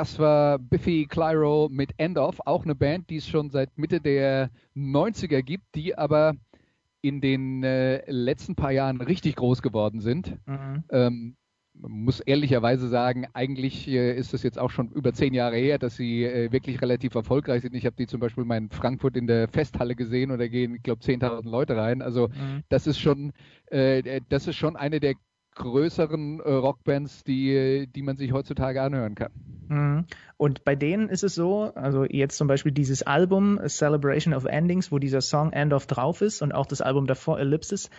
Das 0.06 0.20
war 0.20 0.60
Biffy 0.60 1.08
Clyro 1.08 1.68
mit 1.68 1.90
End 1.98 2.20
of, 2.20 2.40
auch 2.46 2.64
eine 2.64 2.76
Band, 2.76 3.10
die 3.10 3.16
es 3.16 3.28
schon 3.28 3.50
seit 3.50 3.76
Mitte 3.76 4.00
der 4.00 4.52
90er 4.76 5.42
gibt, 5.42 5.74
die 5.74 5.98
aber 5.98 6.36
in 7.02 7.22
den 7.22 7.64
äh, 7.64 8.04
letzten 8.12 8.54
paar 8.54 8.70
Jahren 8.70 9.02
richtig 9.02 9.36
groß 9.36 9.64
geworden 9.64 10.02
sind. 10.02 10.38
Mhm. 10.46 10.84
Ähm, 10.92 11.36
man 11.74 11.92
muss 11.92 12.20
ehrlicherweise 12.20 12.88
sagen, 12.88 13.26
eigentlich 13.34 13.88
äh, 13.88 14.16
ist 14.16 14.36
es 14.36 14.44
jetzt 14.44 14.60
auch 14.60 14.70
schon 14.70 14.92
über 14.92 15.12
zehn 15.12 15.34
Jahre 15.34 15.58
her, 15.58 15.80
dass 15.80 15.96
sie 15.96 16.24
äh, 16.24 16.52
wirklich 16.52 16.84
relativ 16.84 17.16
erfolgreich 17.16 17.64
sind. 17.64 17.74
Ich 17.74 17.88
habe 17.88 17.96
die 17.96 18.06
zum 18.06 18.20
Beispiel 18.20 18.46
mal 18.46 18.58
in 18.58 18.70
Frankfurt 18.70 19.18
in 19.18 19.26
der 19.26 19.48
Festhalle 19.48 19.96
gesehen 19.96 20.30
und 20.30 20.38
da 20.38 20.48
gehen, 20.48 20.76
ich 20.76 20.84
glaube, 20.84 21.02
10.000 21.02 21.50
Leute 21.50 21.78
rein. 21.78 22.04
Also 22.04 22.28
Mhm. 22.28 22.62
das 22.70 22.86
ist 22.86 23.00
schon, 23.00 23.34
äh, 23.72 24.22
das 24.30 24.46
ist 24.46 24.56
schon 24.56 24.76
eine 24.76 25.00
der 25.00 25.16
größeren 25.56 26.40
äh, 26.40 26.52
Rockbands, 26.52 27.24
die, 27.24 27.88
die 27.94 28.02
man 28.02 28.18
sich 28.18 28.32
heutzutage 28.32 28.82
anhören 28.82 29.16
kann. 29.16 29.32
Mhm. 29.68 30.06
Und 30.38 30.64
bei 30.64 30.76
denen 30.76 31.10
ist 31.10 31.24
es 31.24 31.36
so, 31.36 31.74
also 31.76 32.06
jetzt 32.06 32.38
zum 32.38 32.48
Beispiel 32.48 32.72
dieses 32.72 33.04
Album 33.04 33.60
Celebration 33.68 34.34
of 34.34 34.46
Endings, 34.46 34.92
wo 34.92 35.00
dieser 35.00 35.22
Song 35.22 35.52
End 35.54 35.74
of 35.74 35.88
drauf 35.88 36.22
ist 36.22 36.42
und 36.42 36.54
auch 36.54 36.66
das 36.66 36.82
Album 36.82 37.08
davor 37.08 37.40
Ellipsis, 37.40 37.90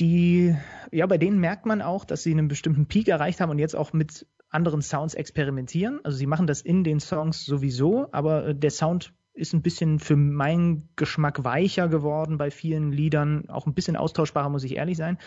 die, 0.00 0.56
ja, 0.90 1.06
bei 1.06 1.18
denen 1.18 1.40
merkt 1.40 1.66
man 1.66 1.82
auch, 1.82 2.04
dass 2.04 2.22
sie 2.22 2.32
einen 2.32 2.48
bestimmten 2.48 2.86
Peak 2.86 3.08
erreicht 3.08 3.40
haben 3.40 3.50
und 3.50 3.58
jetzt 3.58 3.76
auch 3.76 3.92
mit 3.92 4.26
anderen 4.48 4.82
Sounds 4.82 5.14
experimentieren. 5.14 6.00
Also 6.02 6.16
sie 6.16 6.26
machen 6.26 6.46
das 6.46 6.62
in 6.62 6.84
den 6.84 7.00
Songs 7.00 7.44
sowieso, 7.44 8.08
aber 8.12 8.48
äh, 8.48 8.54
der 8.54 8.70
Sound 8.70 9.12
ist 9.32 9.52
ein 9.52 9.62
bisschen 9.62 9.98
für 9.98 10.16
meinen 10.16 10.88
Geschmack 10.96 11.44
weicher 11.44 11.88
geworden 11.88 12.36
bei 12.38 12.50
vielen 12.50 12.92
Liedern, 12.92 13.48
auch 13.48 13.66
ein 13.66 13.74
bisschen 13.74 13.96
austauschbarer, 13.96 14.48
muss 14.48 14.64
ich 14.64 14.76
ehrlich 14.76 14.96
sein. 14.96 15.18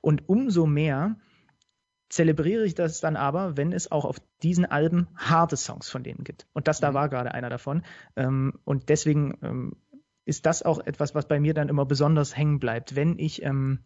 Und 0.00 0.28
umso 0.28 0.66
mehr 0.66 1.16
zelebriere 2.08 2.64
ich 2.64 2.74
das 2.74 3.00
dann 3.00 3.16
aber, 3.16 3.56
wenn 3.56 3.72
es 3.72 3.92
auch 3.92 4.04
auf 4.04 4.16
diesen 4.42 4.66
Alben 4.66 5.08
harte 5.16 5.56
Songs 5.56 5.88
von 5.88 6.02
denen 6.02 6.24
gibt. 6.24 6.46
Und 6.52 6.66
das 6.66 6.80
da 6.80 6.90
Mhm. 6.90 6.94
war 6.94 7.08
gerade 7.08 7.32
einer 7.32 7.50
davon. 7.50 7.82
Ähm, 8.16 8.58
und 8.64 8.88
deswegen 8.88 9.38
ähm, 9.42 9.76
ist 10.24 10.46
das 10.46 10.62
auch 10.62 10.80
etwas, 10.80 11.14
was 11.14 11.28
bei 11.28 11.38
mir 11.38 11.54
dann 11.54 11.68
immer 11.68 11.86
besonders 11.86 12.36
hängen 12.36 12.58
bleibt, 12.58 12.96
wenn 12.96 13.18
ich 13.18 13.42
ähm, 13.42 13.84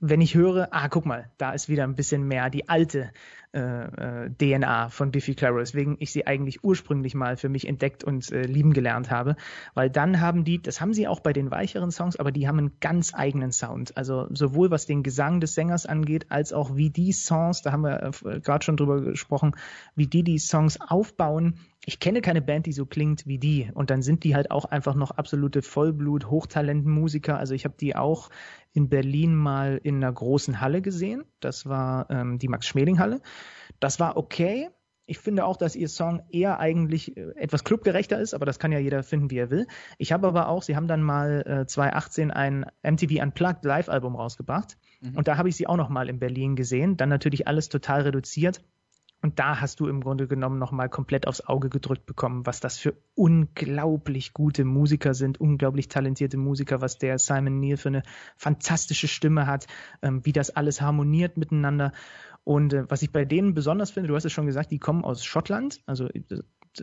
wenn 0.00 0.20
ich 0.20 0.34
höre, 0.34 0.68
ah, 0.72 0.88
guck 0.88 1.06
mal, 1.06 1.30
da 1.38 1.52
ist 1.52 1.68
wieder 1.68 1.84
ein 1.84 1.94
bisschen 1.94 2.26
mehr 2.26 2.50
die 2.50 2.68
alte 2.68 3.10
äh, 3.56 4.26
äh, 4.26 4.30
DNA 4.30 4.90
von 4.90 5.10
Biffy 5.10 5.34
Clyro, 5.34 5.56
weswegen 5.56 5.96
ich 5.98 6.12
sie 6.12 6.26
eigentlich 6.26 6.62
ursprünglich 6.62 7.14
mal 7.14 7.38
für 7.38 7.48
mich 7.48 7.66
entdeckt 7.66 8.04
und 8.04 8.30
äh, 8.30 8.42
lieben 8.42 8.74
gelernt 8.74 9.10
habe, 9.10 9.36
weil 9.72 9.88
dann 9.88 10.20
haben 10.20 10.44
die, 10.44 10.60
das 10.60 10.82
haben 10.82 10.92
sie 10.92 11.08
auch 11.08 11.20
bei 11.20 11.32
den 11.32 11.50
weicheren 11.50 11.90
Songs, 11.90 12.16
aber 12.16 12.32
die 12.32 12.48
haben 12.48 12.58
einen 12.58 12.72
ganz 12.80 13.14
eigenen 13.14 13.52
Sound, 13.52 13.96
also 13.96 14.26
sowohl 14.30 14.70
was 14.70 14.84
den 14.84 15.02
Gesang 15.02 15.40
des 15.40 15.54
Sängers 15.54 15.86
angeht, 15.86 16.26
als 16.30 16.52
auch 16.52 16.76
wie 16.76 16.90
die 16.90 17.12
Songs, 17.12 17.62
da 17.62 17.72
haben 17.72 17.82
wir 17.82 18.12
äh, 18.26 18.40
gerade 18.40 18.62
schon 18.62 18.76
drüber 18.76 19.00
gesprochen, 19.00 19.52
wie 19.94 20.06
die 20.06 20.22
die 20.22 20.38
Songs 20.38 20.78
aufbauen. 20.78 21.58
Ich 21.86 22.00
kenne 22.00 22.20
keine 22.20 22.42
Band, 22.42 22.66
die 22.66 22.72
so 22.72 22.84
klingt 22.84 23.26
wie 23.26 23.38
die. 23.38 23.70
Und 23.72 23.90
dann 23.90 24.02
sind 24.02 24.24
die 24.24 24.34
halt 24.34 24.50
auch 24.50 24.64
einfach 24.64 24.96
noch 24.96 25.12
absolute 25.12 25.62
Vollblut 25.62 26.28
Hochtalentmusiker, 26.28 27.38
also 27.38 27.54
ich 27.54 27.64
habe 27.64 27.76
die 27.80 27.96
auch 27.96 28.28
in 28.76 28.88
Berlin 28.88 29.34
mal 29.34 29.80
in 29.82 29.96
einer 29.96 30.12
großen 30.12 30.60
Halle 30.60 30.82
gesehen. 30.82 31.24
Das 31.40 31.66
war 31.66 32.10
ähm, 32.10 32.38
die 32.38 32.48
Max-Schmeling-Halle. 32.48 33.20
Das 33.80 33.98
war 33.98 34.16
okay. 34.16 34.68
Ich 35.08 35.18
finde 35.18 35.44
auch, 35.44 35.56
dass 35.56 35.76
ihr 35.76 35.88
Song 35.88 36.22
eher 36.30 36.58
eigentlich 36.58 37.16
äh, 37.16 37.30
etwas 37.36 37.62
clubgerechter 37.62 38.20
ist, 38.20 38.34
aber 38.34 38.44
das 38.44 38.58
kann 38.58 38.72
ja 38.72 38.78
jeder 38.78 39.02
finden, 39.02 39.30
wie 39.30 39.38
er 39.38 39.50
will. 39.50 39.66
Ich 39.98 40.12
habe 40.12 40.26
aber 40.26 40.48
auch, 40.48 40.62
sie 40.62 40.76
haben 40.76 40.88
dann 40.88 41.02
mal 41.02 41.42
äh, 41.46 41.66
2018 41.66 42.30
ein 42.32 42.66
MTV 42.82 43.22
Unplugged 43.22 43.64
Live-Album 43.64 44.16
rausgebracht. 44.16 44.76
Mhm. 45.00 45.16
Und 45.16 45.28
da 45.28 45.36
habe 45.36 45.48
ich 45.48 45.56
sie 45.56 45.66
auch 45.66 45.76
noch 45.76 45.88
mal 45.88 46.08
in 46.08 46.18
Berlin 46.18 46.56
gesehen. 46.56 46.96
Dann 46.96 47.08
natürlich 47.08 47.46
alles 47.46 47.68
total 47.68 48.02
reduziert. 48.02 48.60
Und 49.26 49.40
da 49.40 49.60
hast 49.60 49.80
du 49.80 49.88
im 49.88 50.02
Grunde 50.02 50.28
genommen 50.28 50.60
nochmal 50.60 50.88
komplett 50.88 51.26
aufs 51.26 51.40
Auge 51.40 51.68
gedrückt 51.68 52.06
bekommen, 52.06 52.46
was 52.46 52.60
das 52.60 52.78
für 52.78 52.94
unglaublich 53.16 54.32
gute 54.34 54.64
Musiker 54.64 55.14
sind, 55.14 55.40
unglaublich 55.40 55.88
talentierte 55.88 56.36
Musiker, 56.36 56.80
was 56.80 56.98
der 56.98 57.18
Simon 57.18 57.58
Neil 57.58 57.76
für 57.76 57.88
eine 57.88 58.04
fantastische 58.36 59.08
Stimme 59.08 59.48
hat, 59.48 59.66
ähm, 60.00 60.24
wie 60.24 60.32
das 60.32 60.50
alles 60.50 60.80
harmoniert 60.80 61.38
miteinander. 61.38 61.90
Und 62.44 62.72
äh, 62.72 62.88
was 62.88 63.02
ich 63.02 63.10
bei 63.10 63.24
denen 63.24 63.52
besonders 63.52 63.90
finde, 63.90 64.10
du 64.10 64.14
hast 64.14 64.24
es 64.24 64.32
schon 64.32 64.46
gesagt, 64.46 64.70
die 64.70 64.78
kommen 64.78 65.02
aus 65.02 65.24
Schottland, 65.24 65.80
also 65.86 66.06
äh, 66.06 66.22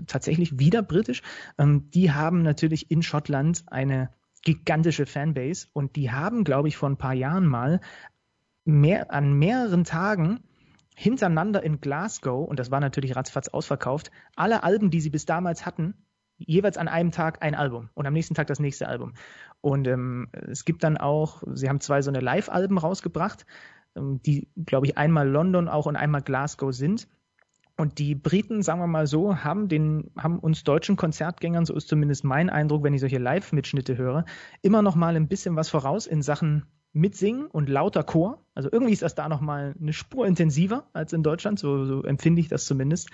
tatsächlich 0.06 0.60
wieder 0.60 0.82
britisch. 0.82 1.22
Ähm, 1.58 1.90
die 1.92 2.12
haben 2.12 2.42
natürlich 2.42 2.92
in 2.92 3.04
Schottland 3.04 3.64
eine 3.68 4.10
gigantische 4.42 5.06
Fanbase 5.06 5.68
und 5.72 5.96
die 5.96 6.12
haben, 6.12 6.44
glaube 6.44 6.68
ich, 6.68 6.76
vor 6.76 6.90
ein 6.90 6.98
paar 6.98 7.14
Jahren 7.14 7.46
mal 7.46 7.80
mehr, 8.66 9.14
an 9.14 9.32
mehreren 9.32 9.86
Tagen 9.86 10.42
hintereinander 10.96 11.64
in 11.64 11.82
Glasgow, 11.82 12.48
und 12.48 12.60
das 12.60 12.72
war 12.72 12.80
natürlich 12.80 13.16
ratzfatz 13.16 13.48
ausverkauft, 13.48 14.12
alle 14.36 14.64
Alben, 14.64 14.90
die 14.90 15.02
sie 15.02 15.10
bis 15.10 15.26
damals 15.26 15.66
hatten, 15.66 15.96
jeweils 16.38 16.78
an 16.78 16.88
einem 16.88 17.12
Tag 17.12 17.42
ein 17.42 17.56
Album 17.56 17.90
und 17.94 18.06
am 18.06 18.14
nächsten 18.14 18.36
Tag 18.36 18.48
das 18.48 18.60
nächste 18.60 18.88
Album. 18.88 19.14
Und 19.62 19.88
ähm, 19.88 20.30
es 20.34 20.66
gibt 20.66 20.84
dann 20.84 20.98
auch, 20.98 21.44
sie 21.54 21.70
haben 21.70 21.80
zwei 21.80 22.02
so 22.02 22.12
eine 22.12 22.20
Live-Alben 22.20 22.78
rausgebracht, 22.78 23.46
ähm, 23.96 24.22
die, 24.26 24.50
glaube 24.66 24.88
ich, 24.88 24.98
einmal 24.98 25.28
London 25.28 25.68
auch 25.68 25.86
und 25.86 25.96
einmal 25.96 26.22
Glasgow 26.22 26.74
sind. 26.74 27.08
Und 27.76 27.98
die 27.98 28.14
Briten, 28.14 28.62
sagen 28.62 28.82
wir 28.82 28.88
mal 28.88 29.08
so, 29.08 29.38
haben 29.38 29.68
den, 29.68 30.12
haben 30.18 30.38
uns 30.38 30.64
deutschen 30.64 30.96
Konzertgängern, 30.96 31.66
so 31.66 31.74
ist 31.76 31.88
zumindest 31.88 32.24
mein 32.24 32.50
Eindruck, 32.52 32.84
wenn 32.84 32.94
ich 32.94 33.02
solche 33.02 33.18
Live-Mitschnitte 33.18 33.98
höre, 33.98 34.26
immer 34.62 34.84
noch 34.84 34.96
mal 34.96 35.16
ein 35.16 35.28
bisschen 35.28 35.56
was 35.56 35.70
voraus 35.70 36.06
in 36.06 36.22
Sachen 36.22 36.66
Mitsingen 36.94 37.48
und 37.48 37.70
lauter 37.70 38.04
Chor. 38.04 38.46
Also 38.54 38.70
irgendwie 38.72 38.94
ist 38.94 39.02
das 39.02 39.16
da 39.16 39.28
noch 39.28 39.42
mal 39.42 39.76
eine 39.80 39.94
Spur 39.94 40.26
intensiver 40.28 40.88
als 40.94 41.12
in 41.12 41.24
Deutschland, 41.24 41.60
so, 41.60 41.86
so 41.86 42.04
empfinde 42.04 42.40
ich 42.40 42.48
das 42.48 42.66
zumindest. 42.66 43.10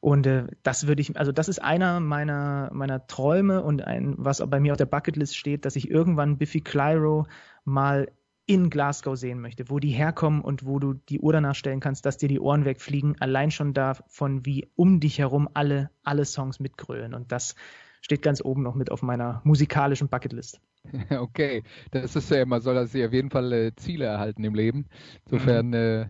Und 0.00 0.26
äh, 0.26 0.46
das 0.64 0.88
würde 0.88 1.00
ich, 1.00 1.16
also 1.16 1.30
das 1.30 1.48
ist 1.48 1.62
einer 1.62 2.00
meiner, 2.00 2.70
meiner 2.72 3.06
Träume 3.06 3.62
und 3.62 3.84
ein, 3.84 4.14
was 4.18 4.42
bei 4.48 4.58
mir 4.58 4.72
auf 4.72 4.78
der 4.78 4.86
Bucketlist 4.86 5.36
steht, 5.36 5.64
dass 5.64 5.76
ich 5.76 5.88
irgendwann 5.88 6.38
Biffy 6.38 6.60
Clyro 6.60 7.26
mal 7.64 8.10
in 8.46 8.70
Glasgow 8.70 9.16
sehen 9.16 9.40
möchte, 9.40 9.70
wo 9.70 9.78
die 9.78 9.90
herkommen 9.90 10.40
und 10.40 10.66
wo 10.66 10.80
du 10.80 10.94
die 10.94 11.20
Uhr 11.20 11.32
danach 11.32 11.54
stellen 11.54 11.78
kannst, 11.78 12.04
dass 12.04 12.18
dir 12.18 12.28
die 12.28 12.40
Ohren 12.40 12.64
wegfliegen, 12.64 13.20
allein 13.20 13.52
schon 13.52 13.74
davon, 13.74 14.44
wie 14.44 14.68
um 14.74 14.98
dich 14.98 15.18
herum 15.18 15.48
alle, 15.54 15.90
alle 16.02 16.24
Songs 16.24 16.58
mitgrölen. 16.58 17.14
Und 17.14 17.30
das 17.30 17.54
steht 18.00 18.22
ganz 18.22 18.44
oben 18.44 18.62
noch 18.62 18.74
mit 18.74 18.90
auf 18.90 19.02
meiner 19.02 19.40
musikalischen 19.44 20.08
Bucketlist. 20.08 20.60
Okay, 21.10 21.62
das 21.90 22.16
ist 22.16 22.30
ja, 22.30 22.44
man 22.44 22.60
soll 22.60 22.76
also 22.76 23.02
auf 23.04 23.12
jeden 23.12 23.30
Fall 23.30 23.52
äh, 23.52 23.74
Ziele 23.76 24.04
erhalten 24.06 24.44
im 24.44 24.54
Leben. 24.54 24.86
Insofern, 25.24 25.68
Mhm. 25.68 25.74
äh, 25.74 26.06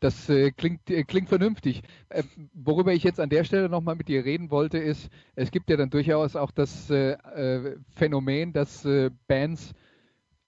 das 0.00 0.28
äh, 0.28 0.52
klingt, 0.52 0.90
äh, 0.90 1.04
klingt 1.04 1.28
vernünftig. 1.28 1.82
Äh, 2.08 2.24
worüber 2.54 2.92
ich 2.92 3.02
jetzt 3.04 3.20
an 3.20 3.30
der 3.30 3.44
Stelle 3.44 3.68
nochmal 3.68 3.96
mit 3.96 4.08
dir 4.08 4.24
reden 4.24 4.50
wollte, 4.50 4.78
ist, 4.78 5.10
es 5.34 5.50
gibt 5.50 5.70
ja 5.70 5.76
dann 5.76 5.90
durchaus 5.90 6.36
auch 6.36 6.50
das 6.50 6.90
äh, 6.90 7.76
Phänomen, 7.94 8.52
dass 8.52 8.86
Bands 9.28 9.74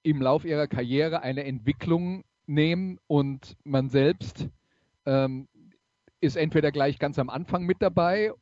im 0.03 0.23
Lauf 0.23 0.45
ihrer 0.45 0.67
Karriere 0.69 1.23
eine 1.23 1.45
Entwicklung 1.45 2.25
nehmen 2.47 2.99
und 3.07 3.57
man 3.65 3.91
selbst 3.91 4.49
ähm, 5.07 5.49
ist 6.21 6.37
entweder 6.37 6.73
gleich 6.73 6.99
ganz 6.99 7.19
am 7.19 7.31
Anfang 7.31 7.65
mit 7.65 7.79
dabei 7.81 8.33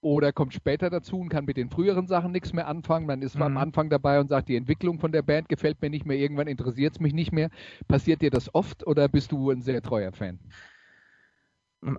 oder 0.00 0.32
kommt 0.32 0.54
später 0.54 0.90
dazu 0.90 1.18
und 1.18 1.28
kann 1.28 1.44
mit 1.44 1.56
den 1.56 1.70
früheren 1.70 2.06
Sachen 2.06 2.32
nichts 2.32 2.52
mehr 2.52 2.68
anfangen. 2.68 3.06
Man 3.06 3.22
ist 3.22 3.36
Mhm. 3.36 3.42
am 3.42 3.56
Anfang 3.56 3.90
dabei 3.90 4.20
und 4.20 4.28
sagt, 4.28 4.48
die 4.48 4.56
Entwicklung 4.56 4.98
von 5.00 5.12
der 5.12 5.22
Band 5.22 5.48
gefällt 5.48 5.80
mir 5.82 5.90
nicht 5.90 6.06
mehr, 6.06 6.16
irgendwann 6.16 6.46
interessiert 6.48 6.94
es 6.94 7.00
mich 7.00 7.12
nicht 7.14 7.32
mehr. 7.32 7.50
Passiert 7.88 8.22
dir 8.22 8.30
das 8.30 8.54
oft 8.54 8.86
oder 8.86 9.08
bist 9.08 9.32
du 9.32 9.50
ein 9.50 9.62
sehr 9.62 9.82
treuer 9.82 10.12
Fan? 10.12 10.38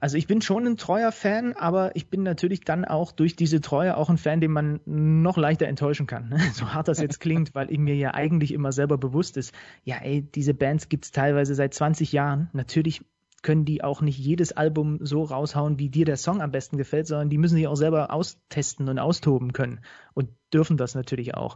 Also 0.02 0.18
ich 0.18 0.28
bin 0.28 0.42
schon 0.42 0.66
ein 0.66 0.76
treuer 0.76 1.12
Fan, 1.12 1.54
aber 1.54 1.96
ich 1.96 2.10
bin 2.10 2.24
natürlich 2.24 2.62
dann 2.62 2.84
auch 2.84 3.12
durch 3.12 3.36
diese 3.36 3.62
Treue 3.62 3.96
auch 3.96 4.10
ein 4.10 4.18
Fan, 4.18 4.42
den 4.42 4.52
man 4.52 4.82
noch 4.86 5.38
leichter 5.38 5.68
enttäuschen 5.68 6.08
kann. 6.08 6.30
ne? 6.30 6.38
So 6.54 6.74
hart 6.74 6.88
das 6.88 7.00
jetzt 7.00 7.20
klingt, 7.20 7.56
weil 7.56 7.72
ich 7.72 7.78
mir 7.78 7.96
ja 7.96 8.14
eigentlich 8.14 8.54
immer 8.54 8.72
selber 8.72 8.98
bewusst 8.98 9.38
ist, 9.38 9.54
ja 9.84 9.98
ey, 9.98 10.24
diese 10.24 10.54
Bands 10.54 10.90
gibt's 10.90 11.12
teilweise 11.12 11.56
seit 11.56 11.74
20 11.74 12.12
Jahren. 12.12 12.50
Natürlich 12.54 13.02
können 13.48 13.64
die 13.64 13.82
auch 13.82 14.02
nicht 14.02 14.18
jedes 14.20 14.52
Album 14.52 14.98
so 15.00 15.24
raushauen, 15.24 15.80
wie 15.80 15.88
dir 15.88 16.04
der 16.04 16.18
Song 16.18 16.42
am 16.42 16.52
besten 16.52 16.76
gefällt, 16.76 17.08
sondern 17.08 17.30
die 17.30 17.38
müssen 17.38 17.56
sich 17.56 17.66
auch 17.70 17.78
selber 17.78 18.12
austesten 18.12 18.90
und 18.90 19.00
austoben 19.00 19.54
können 19.54 19.80
und 20.14 20.32
dürfen 20.54 20.76
das 20.76 20.96
natürlich 20.96 21.34
auch. 21.36 21.56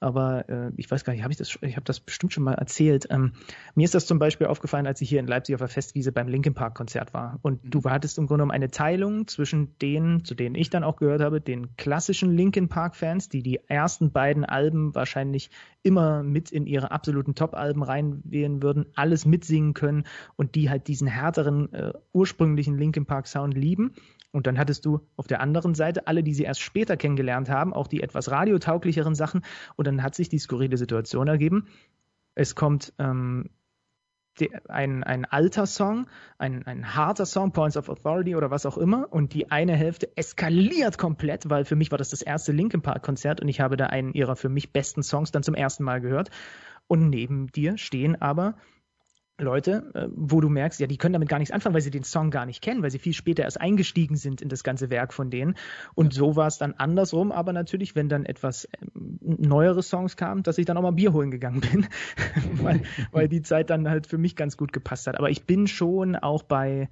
Aber 0.00 0.48
äh, 0.48 0.70
ich 0.76 0.90
weiß 0.90 1.04
gar 1.04 1.12
nicht, 1.12 1.22
habe 1.22 1.32
ich 1.32 1.38
das, 1.38 1.58
ich 1.60 1.76
habe 1.76 1.84
das 1.84 2.00
bestimmt 2.00 2.32
schon 2.32 2.44
mal 2.44 2.54
erzählt. 2.54 3.06
Ähm, 3.10 3.32
mir 3.74 3.84
ist 3.84 3.94
das 3.94 4.06
zum 4.06 4.18
Beispiel 4.18 4.46
aufgefallen, 4.46 4.86
als 4.86 5.00
ich 5.00 5.08
hier 5.08 5.20
in 5.20 5.26
Leipzig 5.26 5.54
auf 5.54 5.60
der 5.60 5.68
Festwiese 5.68 6.12
beim 6.12 6.28
Linkin 6.28 6.54
Park 6.54 6.74
Konzert 6.74 7.14
war. 7.14 7.38
Und 7.42 7.64
Mhm. 7.64 7.70
du 7.70 7.82
hattest 7.84 8.18
im 8.18 8.26
Grunde 8.26 8.42
genommen 8.42 8.52
eine 8.52 8.70
Teilung 8.70 9.26
zwischen 9.26 9.76
denen, 9.78 10.24
zu 10.24 10.34
denen 10.34 10.54
ich 10.54 10.70
dann 10.70 10.84
auch 10.84 10.96
gehört 10.96 11.20
habe, 11.20 11.40
den 11.40 11.76
klassischen 11.76 12.30
Linkin 12.36 12.68
Park 12.68 12.96
Fans, 12.96 13.28
die 13.28 13.42
die 13.42 13.60
ersten 13.68 14.12
beiden 14.12 14.44
Alben 14.44 14.94
wahrscheinlich 14.94 15.50
immer 15.82 16.22
mit 16.22 16.50
in 16.50 16.66
ihre 16.66 16.90
absoluten 16.90 17.34
Top-Alben 17.34 17.82
reinwählen 17.82 18.62
würden, 18.62 18.86
alles 18.94 19.24
mitsingen 19.26 19.74
können 19.74 20.04
und 20.36 20.54
die 20.54 20.70
halt 20.70 20.88
diesen 20.88 21.08
härteren 21.08 21.72
äh, 21.72 21.92
ursprünglichen 22.12 22.76
Linkin 22.76 23.06
Park 23.06 23.26
Sound 23.26 23.54
lieben. 23.54 23.94
Und 24.30 24.46
dann 24.46 24.58
hattest 24.58 24.84
du 24.84 25.00
auf 25.16 25.26
der 25.26 25.40
anderen 25.40 25.74
Seite 25.74 26.06
alle, 26.06 26.22
die 26.22 26.34
sie 26.34 26.44
erst 26.44 26.60
später 26.60 26.96
kennengelernt 26.96 27.48
haben, 27.48 27.72
auch 27.72 27.86
die 27.86 28.02
etwas 28.02 28.30
radiotauglicheren 28.30 29.14
Sachen. 29.14 29.42
Und 29.76 29.86
dann 29.86 30.02
hat 30.02 30.14
sich 30.14 30.28
die 30.28 30.38
skurrile 30.38 30.76
Situation 30.76 31.28
ergeben. 31.28 31.66
Es 32.34 32.54
kommt 32.54 32.92
ähm, 32.98 33.48
ein, 34.68 35.02
ein 35.02 35.24
alter 35.24 35.66
Song, 35.66 36.06
ein, 36.38 36.64
ein 36.66 36.94
harter 36.94 37.26
Song, 37.26 37.52
Points 37.52 37.76
of 37.76 37.88
Authority 37.88 38.36
oder 38.36 38.50
was 38.50 38.66
auch 38.66 38.78
immer. 38.78 39.12
Und 39.12 39.34
die 39.34 39.50
eine 39.50 39.74
Hälfte 39.74 40.16
eskaliert 40.16 40.98
komplett, 40.98 41.48
weil 41.50 41.64
für 41.64 41.76
mich 41.76 41.90
war 41.90 41.98
das 41.98 42.10
das 42.10 42.22
erste 42.22 42.52
Linkin 42.52 42.82
Park 42.82 43.02
Konzert 43.02 43.40
und 43.40 43.48
ich 43.48 43.60
habe 43.60 43.76
da 43.76 43.86
einen 43.86 44.12
ihrer 44.12 44.36
für 44.36 44.48
mich 44.48 44.72
besten 44.72 45.02
Songs 45.02 45.32
dann 45.32 45.42
zum 45.42 45.54
ersten 45.54 45.84
Mal 45.84 46.00
gehört. 46.00 46.30
Und 46.86 47.10
neben 47.10 47.48
dir 47.48 47.76
stehen 47.78 48.20
aber 48.20 48.56
Leute, 49.40 49.90
äh, 49.94 50.08
wo 50.14 50.40
du 50.40 50.48
merkst, 50.48 50.80
ja, 50.80 50.86
die 50.86 50.96
können 50.98 51.12
damit 51.12 51.28
gar 51.28 51.38
nichts 51.38 51.52
anfangen, 51.52 51.74
weil 51.74 51.80
sie 51.80 51.90
den 51.90 52.02
Song 52.02 52.30
gar 52.30 52.44
nicht 52.44 52.62
kennen, 52.62 52.82
weil 52.82 52.90
sie 52.90 52.98
viel 52.98 53.12
später 53.12 53.44
erst 53.44 53.60
eingestiegen 53.60 54.16
sind 54.16 54.42
in 54.42 54.48
das 54.48 54.64
ganze 54.64 54.90
Werk 54.90 55.12
von 55.12 55.30
denen. 55.30 55.54
Und 55.94 56.12
so 56.12 56.34
war 56.34 56.48
es 56.48 56.58
dann 56.58 56.74
andersrum, 56.74 57.30
aber 57.30 57.52
natürlich, 57.52 57.94
wenn 57.94 58.08
dann 58.08 58.26
etwas 58.26 58.68
ähm, 58.80 59.18
neuere 59.20 59.82
Songs 59.82 60.16
kamen, 60.16 60.42
dass 60.42 60.58
ich 60.58 60.66
dann 60.66 60.76
auch 60.76 60.82
mal 60.82 60.92
Bier 60.92 61.12
holen 61.12 61.30
gegangen 61.30 61.60
bin, 61.72 61.86
weil, 62.52 62.82
weil 63.12 63.28
die 63.28 63.42
Zeit 63.42 63.70
dann 63.70 63.88
halt 63.88 64.06
für 64.06 64.18
mich 64.18 64.34
ganz 64.34 64.56
gut 64.56 64.72
gepasst 64.72 65.06
hat. 65.06 65.16
Aber 65.16 65.30
ich 65.30 65.44
bin 65.44 65.66
schon 65.66 66.16
auch 66.16 66.42
bei 66.42 66.88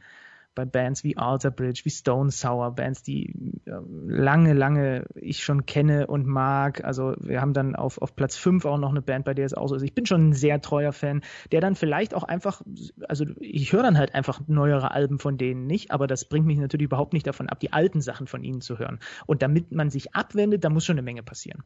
bei 0.56 0.64
Bands 0.64 1.04
wie 1.04 1.16
Alter 1.16 1.52
Bridge, 1.52 1.82
wie 1.84 1.90
Stone 1.90 2.32
Sour, 2.32 2.72
Bands, 2.72 3.04
die 3.04 3.60
äh, 3.66 3.72
lange, 4.06 4.54
lange 4.54 5.06
ich 5.14 5.44
schon 5.44 5.66
kenne 5.66 6.08
und 6.08 6.26
mag. 6.26 6.82
Also 6.82 7.14
wir 7.20 7.40
haben 7.40 7.52
dann 7.52 7.76
auf, 7.76 7.98
auf 8.02 8.16
Platz 8.16 8.36
5 8.36 8.64
auch 8.64 8.78
noch 8.78 8.90
eine 8.90 9.02
Band, 9.02 9.24
bei 9.24 9.34
der 9.34 9.46
es 9.46 9.54
auch 9.54 9.68
so 9.68 9.76
ist. 9.76 9.82
Ich 9.82 9.94
bin 9.94 10.06
schon 10.06 10.30
ein 10.30 10.32
sehr 10.32 10.60
treuer 10.60 10.92
Fan, 10.92 11.22
der 11.52 11.60
dann 11.60 11.76
vielleicht 11.76 12.14
auch 12.14 12.24
einfach, 12.24 12.62
also 13.08 13.24
ich 13.38 13.72
höre 13.72 13.84
dann 13.84 13.98
halt 13.98 14.14
einfach 14.16 14.40
neuere 14.48 14.90
Alben 14.90 15.20
von 15.20 15.38
denen 15.38 15.66
nicht, 15.66 15.92
aber 15.92 16.08
das 16.08 16.24
bringt 16.24 16.46
mich 16.46 16.58
natürlich 16.58 16.86
überhaupt 16.86 17.12
nicht 17.12 17.26
davon 17.26 17.48
ab, 17.48 17.60
die 17.60 17.72
alten 17.72 18.00
Sachen 18.00 18.26
von 18.26 18.42
ihnen 18.42 18.60
zu 18.60 18.78
hören. 18.78 18.98
Und 19.26 19.42
damit 19.42 19.70
man 19.70 19.90
sich 19.90 20.14
abwendet, 20.14 20.64
da 20.64 20.70
muss 20.70 20.84
schon 20.84 20.94
eine 20.94 21.02
Menge 21.02 21.22
passieren. 21.22 21.62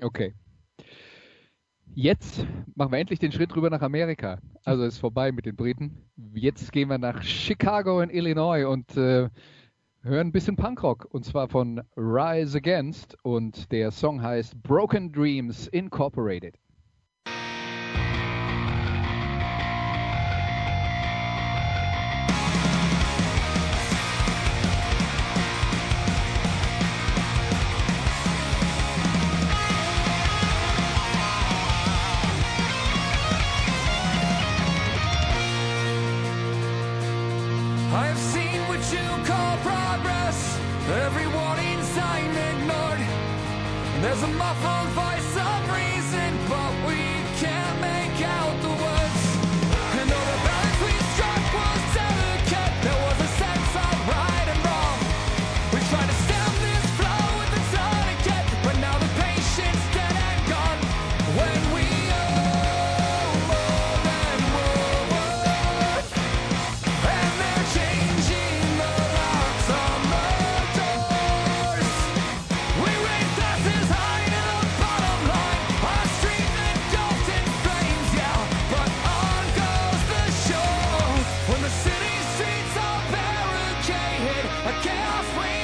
Okay. 0.00 0.34
Jetzt 2.00 2.46
machen 2.76 2.92
wir 2.92 3.00
endlich 3.00 3.18
den 3.18 3.32
Schritt 3.32 3.56
rüber 3.56 3.70
nach 3.70 3.82
Amerika. 3.82 4.38
Also 4.62 4.84
ist 4.84 4.98
vorbei 4.98 5.32
mit 5.32 5.46
den 5.46 5.56
Briten. 5.56 5.96
Jetzt 6.32 6.70
gehen 6.70 6.90
wir 6.90 6.96
nach 6.96 7.24
Chicago 7.24 8.00
in 8.00 8.08
Illinois 8.08 8.64
und 8.64 8.96
äh, 8.96 9.28
hören 10.02 10.28
ein 10.28 10.30
bisschen 10.30 10.54
Punkrock. 10.54 11.08
Und 11.10 11.24
zwar 11.24 11.48
von 11.48 11.82
Rise 11.96 12.58
Against. 12.58 13.16
Und 13.24 13.72
der 13.72 13.90
Song 13.90 14.22
heißt 14.22 14.62
Broken 14.62 15.10
Dreams 15.10 15.66
Incorporated. 15.66 16.54
carefree 84.82 85.57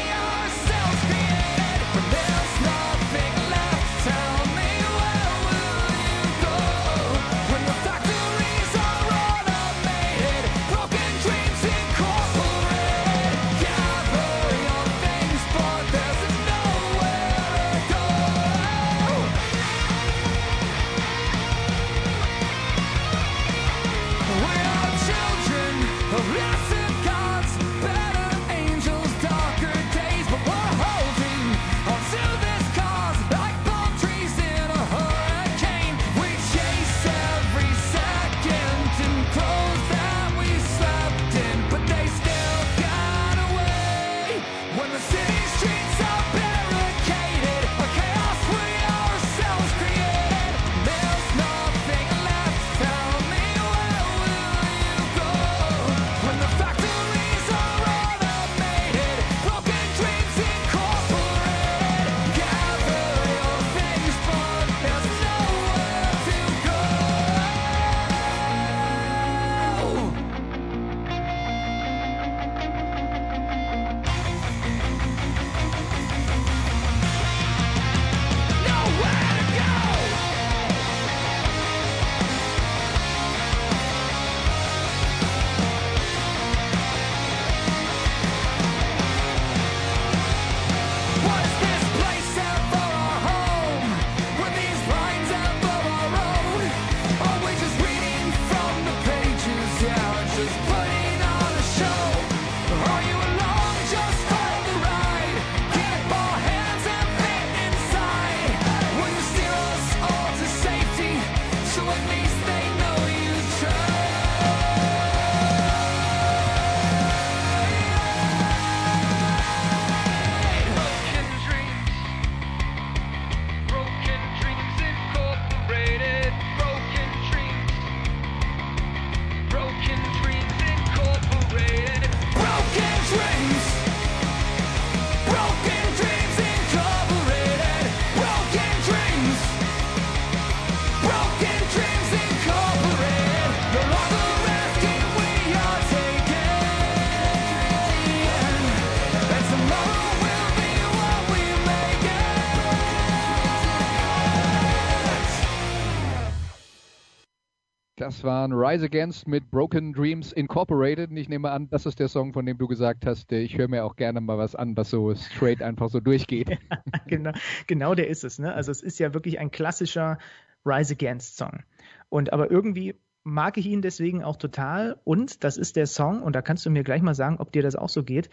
Waren 158.24 158.52
Rise 158.52 158.86
Against 158.86 159.28
mit 159.28 159.50
Broken 159.50 159.92
Dreams 159.92 160.32
Incorporated. 160.32 161.10
Und 161.10 161.16
ich 161.16 161.28
nehme 161.28 161.50
an, 161.50 161.68
das 161.70 161.86
ist 161.86 161.98
der 161.98 162.08
Song, 162.08 162.32
von 162.32 162.46
dem 162.46 162.58
du 162.58 162.66
gesagt 162.66 163.06
hast, 163.06 163.30
äh, 163.32 163.40
ich 163.40 163.56
höre 163.56 163.68
mir 163.68 163.84
auch 163.84 163.96
gerne 163.96 164.20
mal 164.20 164.38
was 164.38 164.54
an, 164.54 164.76
was 164.76 164.90
so 164.90 165.14
straight 165.14 165.62
einfach 165.62 165.88
so 165.90 166.00
durchgeht. 166.00 166.58
genau, 167.06 167.32
genau 167.66 167.94
der 167.94 168.08
ist 168.08 168.24
es. 168.24 168.38
Ne? 168.38 168.52
Also 168.52 168.70
es 168.70 168.82
ist 168.82 168.98
ja 168.98 169.14
wirklich 169.14 169.38
ein 169.38 169.50
klassischer 169.50 170.18
Rise 170.64 170.94
Against 170.94 171.36
Song. 171.36 171.62
Und 172.08 172.32
aber 172.32 172.50
irgendwie 172.50 172.94
mag 173.24 173.56
ich 173.56 173.66
ihn 173.66 173.82
deswegen 173.82 174.22
auch 174.22 174.36
total. 174.36 175.00
Und 175.04 175.44
das 175.44 175.56
ist 175.56 175.76
der 175.76 175.86
Song, 175.86 176.22
und 176.22 176.34
da 176.34 176.42
kannst 176.42 176.64
du 176.66 176.70
mir 176.70 176.84
gleich 176.84 177.02
mal 177.02 177.14
sagen, 177.14 177.36
ob 177.38 177.52
dir 177.52 177.62
das 177.62 177.76
auch 177.76 177.88
so 177.88 178.02
geht, 178.02 178.30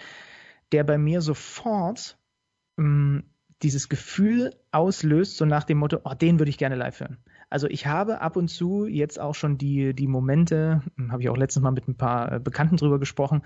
der 0.72 0.84
bei 0.84 0.98
mir 0.98 1.22
sofort 1.22 2.18
mh, 2.78 3.24
dieses 3.62 3.90
Gefühl 3.90 4.56
auslöst, 4.72 5.38
so 5.38 5.46
nach 5.46 5.64
dem 5.64 5.78
Motto, 5.78 6.00
oh, 6.04 6.14
den 6.14 6.40
würde 6.40 6.50
ich 6.50 6.58
gerne 6.58 6.76
live 6.76 7.00
hören. 7.00 7.18
Also 7.52 7.68
ich 7.68 7.86
habe 7.86 8.22
ab 8.22 8.38
und 8.38 8.48
zu 8.48 8.88
jetzt 8.88 9.20
auch 9.20 9.36
schon 9.36 9.58
die, 9.58 9.94
die 9.94 10.08
Momente, 10.08 10.82
hm, 10.96 11.12
habe 11.12 11.22
ich 11.22 11.30
auch 11.30 11.36
letztens 11.38 11.64
mal 11.64 11.72
mit 11.72 11.88
ein 11.88 11.98
paar 11.98 12.32
äh, 12.32 12.40
Bekannten 12.40 12.78
drüber 12.78 12.98
gesprochen, 12.98 13.44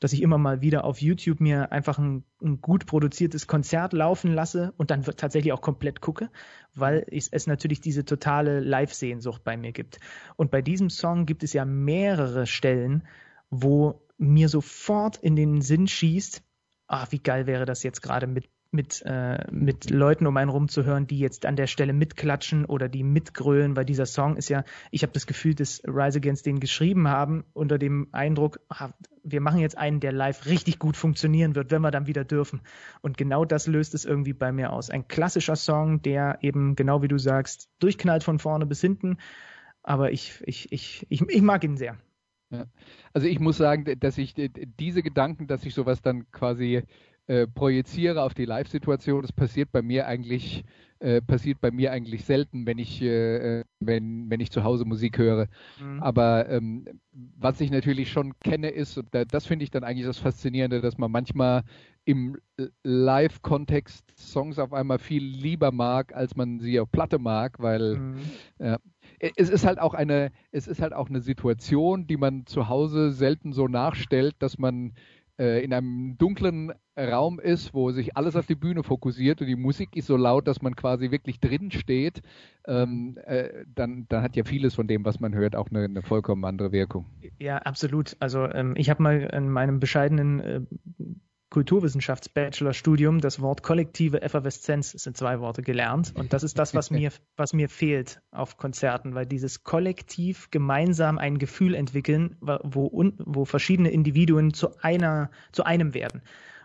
dass 0.00 0.12
ich 0.12 0.22
immer 0.22 0.36
mal 0.36 0.60
wieder 0.60 0.84
auf 0.84 1.00
YouTube 1.00 1.40
mir 1.40 1.72
einfach 1.72 1.98
ein, 1.98 2.24
ein 2.42 2.60
gut 2.60 2.84
produziertes 2.84 3.46
Konzert 3.46 3.94
laufen 3.94 4.34
lasse 4.34 4.74
und 4.76 4.90
dann 4.90 5.02
tatsächlich 5.02 5.52
auch 5.54 5.62
komplett 5.62 6.02
gucke, 6.02 6.30
weil 6.74 7.06
ich, 7.08 7.28
es 7.32 7.46
natürlich 7.46 7.80
diese 7.80 8.04
totale 8.04 8.60
Live-Sehnsucht 8.60 9.42
bei 9.42 9.56
mir 9.56 9.72
gibt. 9.72 9.98
Und 10.36 10.50
bei 10.50 10.60
diesem 10.60 10.90
Song 10.90 11.24
gibt 11.24 11.42
es 11.42 11.54
ja 11.54 11.64
mehrere 11.64 12.46
Stellen, 12.46 13.08
wo 13.50 14.06
mir 14.18 14.50
sofort 14.50 15.16
in 15.16 15.36
den 15.36 15.62
Sinn 15.62 15.88
schießt, 15.88 16.42
ah, 16.86 17.06
wie 17.10 17.18
geil 17.18 17.46
wäre 17.46 17.64
das 17.64 17.82
jetzt 17.82 18.02
gerade 18.02 18.26
mit 18.26 18.50
mit, 18.70 19.02
äh, 19.06 19.50
mit 19.50 19.90
Leuten 19.90 20.26
um 20.26 20.36
einen 20.36 20.50
rum 20.50 20.68
zu 20.68 20.84
hören, 20.84 21.06
die 21.06 21.18
jetzt 21.18 21.46
an 21.46 21.56
der 21.56 21.66
Stelle 21.66 21.92
mitklatschen 21.92 22.66
oder 22.66 22.88
die 22.88 23.02
mitgrölen, 23.02 23.76
weil 23.76 23.86
dieser 23.86 24.04
Song 24.04 24.36
ist 24.36 24.50
ja, 24.50 24.64
ich 24.90 25.02
habe 25.02 25.12
das 25.12 25.26
Gefühl, 25.26 25.54
dass 25.54 25.82
Rise 25.86 26.18
Against 26.18 26.44
den 26.44 26.60
geschrieben 26.60 27.08
haben 27.08 27.44
unter 27.54 27.78
dem 27.78 28.08
Eindruck, 28.12 28.60
ah, 28.68 28.90
wir 29.22 29.40
machen 29.40 29.60
jetzt 29.60 29.78
einen, 29.78 30.00
der 30.00 30.12
live 30.12 30.46
richtig 30.46 30.78
gut 30.78 30.96
funktionieren 30.96 31.54
wird, 31.54 31.70
wenn 31.70 31.82
wir 31.82 31.90
dann 31.90 32.06
wieder 32.06 32.24
dürfen. 32.24 32.60
Und 33.00 33.16
genau 33.16 33.44
das 33.44 33.66
löst 33.66 33.94
es 33.94 34.04
irgendwie 34.04 34.32
bei 34.34 34.52
mir 34.52 34.72
aus. 34.72 34.90
Ein 34.90 35.08
klassischer 35.08 35.56
Song, 35.56 36.02
der 36.02 36.38
eben, 36.42 36.76
genau 36.76 37.02
wie 37.02 37.08
du 37.08 37.18
sagst, 37.18 37.70
durchknallt 37.78 38.22
von 38.22 38.38
vorne 38.38 38.66
bis 38.66 38.80
hinten. 38.80 39.18
Aber 39.82 40.12
ich, 40.12 40.42
ich, 40.44 40.70
ich, 40.72 41.06
ich, 41.08 41.22
ich 41.22 41.42
mag 41.42 41.64
ihn 41.64 41.76
sehr. 41.76 41.96
Ja. 42.50 42.66
Also 43.12 43.26
ich 43.26 43.40
muss 43.40 43.58
sagen, 43.58 43.98
dass 44.00 44.18
ich 44.18 44.34
diese 44.34 45.02
Gedanken, 45.02 45.46
dass 45.46 45.64
ich 45.64 45.74
sowas 45.74 46.00
dann 46.00 46.30
quasi 46.30 46.82
äh, 47.28 47.46
projiziere 47.46 48.22
auf 48.22 48.34
die 48.34 48.46
Live-Situation. 48.46 49.22
Das 49.22 49.32
passiert 49.32 49.70
bei 49.70 49.82
mir 49.82 50.06
eigentlich 50.06 50.64
äh, 51.00 51.20
passiert 51.20 51.60
bei 51.60 51.70
mir 51.70 51.92
eigentlich 51.92 52.24
selten, 52.24 52.66
wenn 52.66 52.78
ich 52.78 53.00
äh, 53.02 53.62
wenn 53.80 54.30
wenn 54.30 54.40
ich 54.40 54.50
zu 54.50 54.64
Hause 54.64 54.84
Musik 54.84 55.18
höre. 55.18 55.46
Mhm. 55.80 56.02
Aber 56.02 56.48
ähm, 56.48 56.86
was 57.12 57.60
ich 57.60 57.70
natürlich 57.70 58.10
schon 58.10 58.32
kenne 58.40 58.70
ist 58.70 58.96
und 58.98 59.14
da, 59.14 59.24
das 59.24 59.46
finde 59.46 59.64
ich 59.64 59.70
dann 59.70 59.84
eigentlich 59.84 60.06
das 60.06 60.18
Faszinierende, 60.18 60.80
dass 60.80 60.98
man 60.98 61.12
manchmal 61.12 61.62
im 62.04 62.38
Live-Kontext 62.82 64.02
Songs 64.16 64.58
auf 64.58 64.72
einmal 64.72 64.98
viel 64.98 65.22
lieber 65.22 65.70
mag, 65.70 66.16
als 66.16 66.34
man 66.34 66.58
sie 66.58 66.80
auf 66.80 66.90
Platte 66.90 67.18
mag, 67.18 67.58
weil 67.58 67.96
mhm. 67.96 68.16
ja, 68.58 68.78
es 69.36 69.50
ist 69.50 69.66
halt 69.66 69.78
auch 69.78 69.94
eine, 69.94 70.30
es 70.50 70.66
ist 70.66 70.80
halt 70.80 70.94
auch 70.94 71.10
eine 71.10 71.20
Situation, 71.20 72.06
die 72.06 72.16
man 72.16 72.46
zu 72.46 72.68
Hause 72.68 73.10
selten 73.10 73.52
so 73.52 73.68
nachstellt, 73.68 74.36
dass 74.38 74.58
man 74.58 74.94
äh, 75.38 75.62
in 75.64 75.72
einem 75.72 76.16
dunklen 76.18 76.72
Raum 76.96 77.38
ist, 77.38 77.74
wo 77.74 77.92
sich 77.92 78.16
alles 78.16 78.34
auf 78.36 78.46
die 78.46 78.54
Bühne 78.54 78.82
fokussiert 78.82 79.40
und 79.40 79.46
die 79.46 79.56
Musik 79.56 79.96
ist 79.96 80.06
so 80.06 80.16
laut, 80.16 80.48
dass 80.48 80.62
man 80.62 80.74
quasi 80.74 81.10
wirklich 81.10 81.40
drin 81.40 81.70
steht, 81.70 82.22
ähm, 82.66 83.18
äh, 83.24 83.64
dann, 83.74 84.06
dann 84.08 84.22
hat 84.22 84.36
ja 84.36 84.44
vieles 84.44 84.74
von 84.74 84.88
dem, 84.88 85.04
was 85.04 85.20
man 85.20 85.34
hört, 85.34 85.54
auch 85.54 85.68
eine, 85.70 85.84
eine 85.84 86.02
vollkommen 86.02 86.44
andere 86.44 86.72
Wirkung. 86.72 87.06
Ja, 87.38 87.58
absolut. 87.58 88.16
Also 88.20 88.44
ähm, 88.46 88.74
ich 88.76 88.90
habe 88.90 89.02
mal 89.02 89.20
in 89.32 89.48
meinem 89.48 89.78
bescheidenen 89.78 90.40
äh, 90.40 90.60
Kulturwissenschafts-Bachelorstudium 91.50 93.20
das 93.20 93.40
Wort 93.40 93.62
kollektive 93.62 94.20
Efferveszenz, 94.20 94.94
es 94.94 95.04
sind 95.04 95.16
zwei 95.16 95.40
Worte 95.40 95.62
gelernt. 95.62 96.12
Und 96.14 96.32
das 96.32 96.42
ist 96.42 96.58
das, 96.58 96.74
was 96.74 96.90
mir, 96.90 97.10
was 97.36 97.52
mir 97.52 97.68
fehlt 97.68 98.20
auf 98.30 98.56
Konzerten, 98.56 99.14
weil 99.14 99.26
dieses 99.26 99.64
kollektiv 99.64 100.50
gemeinsam 100.50 101.18
ein 101.18 101.38
Gefühl 101.38 101.74
entwickeln, 101.74 102.36
wo, 102.40 102.90
wo 103.18 103.44
verschiedene 103.44 103.90
Individuen 103.90 104.52
zu 104.52 104.76
einer, 104.82 105.30
zu 105.52 105.64
einem 105.64 105.94
werden. 105.94 106.22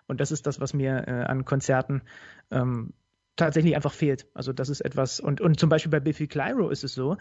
Und 0.07 0.19
das 0.19 0.31
ist 0.31 0.47
das, 0.47 0.59
was 0.59 0.73
mir 0.73 1.07
äh, 1.07 1.11
an 1.11 1.45
Konzerten 1.45 2.01
ähm, 2.51 2.93
tatsächlich 3.35 3.75
einfach 3.75 3.93
fehlt. 3.93 4.27
Also 4.33 4.53
das 4.53 4.69
ist 4.69 4.81
etwas, 4.81 5.19
und, 5.19 5.41
und 5.41 5.59
zum 5.59 5.69
Beispiel 5.69 5.91
bei 5.91 5.99
Biffy 5.99 6.27
Clyro 6.27 6.69
ist 6.69 6.83
es 6.83 6.93
so, 6.93 7.17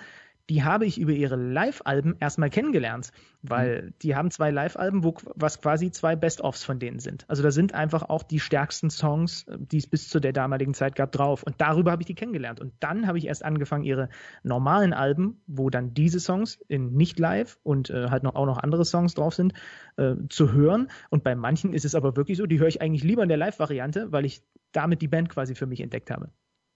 die 0.50 0.64
habe 0.64 0.86
ich 0.86 0.98
über 0.98 1.12
ihre 1.12 1.36
Live-Alben 1.36 2.16
erstmal 2.18 2.50
kennengelernt, 2.50 3.10
weil 3.42 3.82
mhm. 3.82 3.94
die 4.02 4.16
haben 4.16 4.30
zwei 4.30 4.50
Live-Alben, 4.50 5.04
wo 5.04 5.14
was 5.34 5.60
quasi 5.60 5.90
zwei 5.90 6.16
Best-ofs 6.16 6.64
von 6.64 6.78
denen 6.78 6.98
sind. 6.98 7.24
Also 7.28 7.42
da 7.42 7.50
sind 7.50 7.74
einfach 7.74 8.08
auch 8.08 8.22
die 8.22 8.40
stärksten 8.40 8.90
Songs, 8.90 9.44
äh, 9.48 9.56
die 9.58 9.78
es 9.78 9.86
bis 9.86 10.08
zu 10.08 10.20
der 10.20 10.32
damaligen 10.32 10.74
Zeit 10.74 10.96
gab, 10.96 11.12
drauf. 11.12 11.42
Und 11.42 11.60
darüber 11.60 11.92
habe 11.92 12.02
ich 12.02 12.06
die 12.06 12.14
kennengelernt. 12.14 12.60
Und 12.60 12.72
dann 12.80 13.06
habe 13.06 13.18
ich 13.18 13.26
erst 13.26 13.44
angefangen, 13.44 13.84
ihre 13.84 14.08
normalen 14.42 14.92
Alben, 14.92 15.42
wo 15.46 15.70
dann 15.70 15.94
diese 15.94 16.20
Songs 16.20 16.58
in 16.68 16.92
nicht 16.92 17.18
live 17.18 17.58
und 17.62 17.90
äh, 17.90 18.08
halt 18.10 18.22
noch 18.22 18.34
auch 18.34 18.46
noch 18.46 18.58
andere 18.58 18.84
Songs 18.84 19.14
drauf 19.14 19.34
sind, 19.34 19.54
äh, 19.96 20.14
zu 20.28 20.52
hören. 20.52 20.88
Und 21.10 21.22
bei 21.24 21.34
manchen 21.34 21.72
ist 21.72 21.84
es 21.84 21.94
aber 21.94 22.16
wirklich 22.16 22.38
so, 22.38 22.46
die 22.46 22.58
höre 22.58 22.68
ich 22.68 22.82
eigentlich 22.82 23.04
lieber 23.04 23.22
in 23.22 23.28
der 23.28 23.38
Live-Variante, 23.38 24.10
weil 24.10 24.24
ich 24.24 24.42
damit 24.72 25.02
die 25.02 25.08
Band 25.08 25.28
quasi 25.28 25.54
für 25.54 25.66
mich 25.66 25.80
entdeckt 25.80 26.10
habe. 26.10 26.30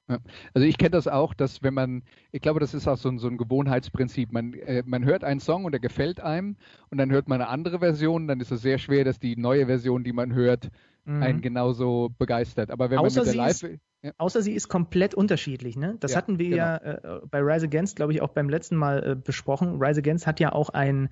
Ja. 0.08 0.18
Also 0.54 0.66
ich 0.66 0.78
kenne 0.78 0.90
das 0.90 1.08
auch, 1.08 1.34
dass 1.34 1.62
wenn 1.62 1.74
man, 1.74 2.02
ich 2.30 2.40
glaube, 2.40 2.60
das 2.60 2.74
ist 2.74 2.86
auch 2.86 2.96
so 2.96 3.08
ein, 3.08 3.18
so 3.18 3.28
ein 3.28 3.36
Gewohnheitsprinzip. 3.36 4.32
Man, 4.32 4.54
äh, 4.54 4.82
man 4.86 5.04
hört 5.04 5.24
einen 5.24 5.40
Song 5.40 5.64
und 5.64 5.72
der 5.72 5.80
gefällt 5.80 6.20
einem 6.20 6.56
und 6.90 6.98
dann 6.98 7.10
hört 7.10 7.28
man 7.28 7.40
eine 7.40 7.50
andere 7.50 7.80
Version, 7.80 8.28
dann 8.28 8.40
ist 8.40 8.52
es 8.52 8.62
sehr 8.62 8.78
schwer, 8.78 9.04
dass 9.04 9.18
die 9.18 9.36
neue 9.36 9.66
Version, 9.66 10.04
die 10.04 10.12
man 10.12 10.32
hört, 10.32 10.70
mhm. 11.04 11.22
einen 11.22 11.40
genauso 11.40 12.10
begeistert. 12.18 12.70
Aber 12.70 12.90
wenn 12.90 12.98
außer 12.98 13.20
man 13.20 13.26
mit 13.26 13.34
der 13.34 13.42
Live... 13.42 13.62
Ist, 13.62 13.80
ja. 14.02 14.12
Außer 14.18 14.42
sie 14.42 14.52
ist 14.52 14.68
komplett 14.68 15.14
unterschiedlich, 15.14 15.76
ne? 15.76 15.96
Das 15.98 16.12
ja, 16.12 16.18
hatten 16.18 16.38
wir 16.38 16.50
genau. 16.50 16.62
ja 16.62 16.76
äh, 16.76 17.20
bei 17.28 17.40
Rise 17.40 17.66
Against, 17.66 17.96
glaube 17.96 18.12
ich, 18.12 18.22
auch 18.22 18.28
beim 18.28 18.48
letzten 18.48 18.76
Mal 18.76 19.02
äh, 19.02 19.16
besprochen. 19.16 19.82
Rise 19.82 20.00
Against 20.00 20.26
hat 20.26 20.38
ja 20.38 20.52
auch 20.52 20.68
ein 20.68 21.08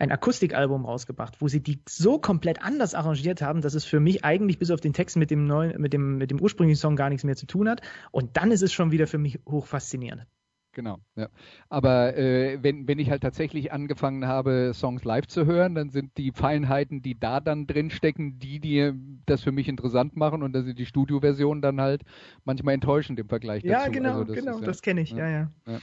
ein 0.00 0.10
Akustikalbum 0.10 0.86
rausgebracht, 0.86 1.40
wo 1.40 1.48
sie 1.48 1.62
die 1.62 1.82
so 1.86 2.18
komplett 2.18 2.62
anders 2.62 2.94
arrangiert 2.94 3.42
haben, 3.42 3.60
dass 3.60 3.74
es 3.74 3.84
für 3.84 4.00
mich 4.00 4.24
eigentlich 4.24 4.58
bis 4.58 4.70
auf 4.70 4.80
den 4.80 4.94
Text 4.94 5.16
mit 5.16 5.30
dem 5.30 5.46
neuen, 5.46 5.80
mit 5.80 5.92
dem, 5.92 6.16
mit 6.16 6.30
dem 6.30 6.40
ursprünglichen 6.40 6.80
Song 6.80 6.96
gar 6.96 7.10
nichts 7.10 7.22
mehr 7.22 7.36
zu 7.36 7.46
tun 7.46 7.68
hat. 7.68 7.82
Und 8.10 8.36
dann 8.36 8.50
ist 8.50 8.62
es 8.62 8.72
schon 8.72 8.92
wieder 8.92 9.06
für 9.06 9.18
mich 9.18 9.38
hoch 9.46 9.66
faszinierend. 9.66 10.26
Genau, 10.72 10.98
ja. 11.16 11.28
Aber 11.68 12.16
äh, 12.16 12.62
wenn, 12.62 12.86
wenn 12.86 12.98
ich 13.00 13.10
halt 13.10 13.22
tatsächlich 13.22 13.72
angefangen 13.72 14.26
habe, 14.26 14.70
Songs 14.72 15.04
live 15.04 15.26
zu 15.26 15.44
hören, 15.44 15.74
dann 15.74 15.90
sind 15.90 16.16
die 16.16 16.30
Feinheiten, 16.30 17.02
die 17.02 17.18
da 17.18 17.40
dann 17.40 17.66
drinstecken, 17.66 18.38
die, 18.38 18.60
die 18.60 18.92
das 19.26 19.42
für 19.42 19.52
mich 19.52 19.68
interessant 19.68 20.16
machen 20.16 20.42
und 20.42 20.52
da 20.52 20.62
sind 20.62 20.78
die 20.78 20.86
Studioversionen 20.86 21.60
dann 21.60 21.80
halt 21.80 22.02
manchmal 22.44 22.74
enttäuschend 22.74 23.18
im 23.18 23.28
Vergleich 23.28 23.64
ja, 23.64 23.80
dazu. 23.80 23.90
Genau, 23.90 24.12
also 24.12 24.24
das 24.24 24.36
genau, 24.36 24.60
ja, 24.60 24.64
das 24.64 24.80
kenne 24.80 25.00
ich, 25.00 25.10
ja, 25.10 25.28
ja. 25.28 25.50
Ja, 25.66 25.80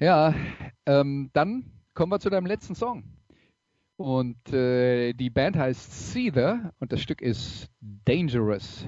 ja 0.00 0.34
ähm, 0.86 1.28
dann 1.34 1.77
kommen 1.98 2.12
wir 2.12 2.20
zu 2.20 2.30
deinem 2.30 2.46
letzten 2.46 2.76
Song. 2.76 3.02
Und 3.96 4.52
äh, 4.52 5.14
die 5.14 5.30
Band 5.30 5.56
heißt 5.56 6.12
Seether 6.12 6.72
und 6.78 6.92
das 6.92 7.00
Stück 7.00 7.20
ist 7.20 7.68
Dangerous. 7.80 8.86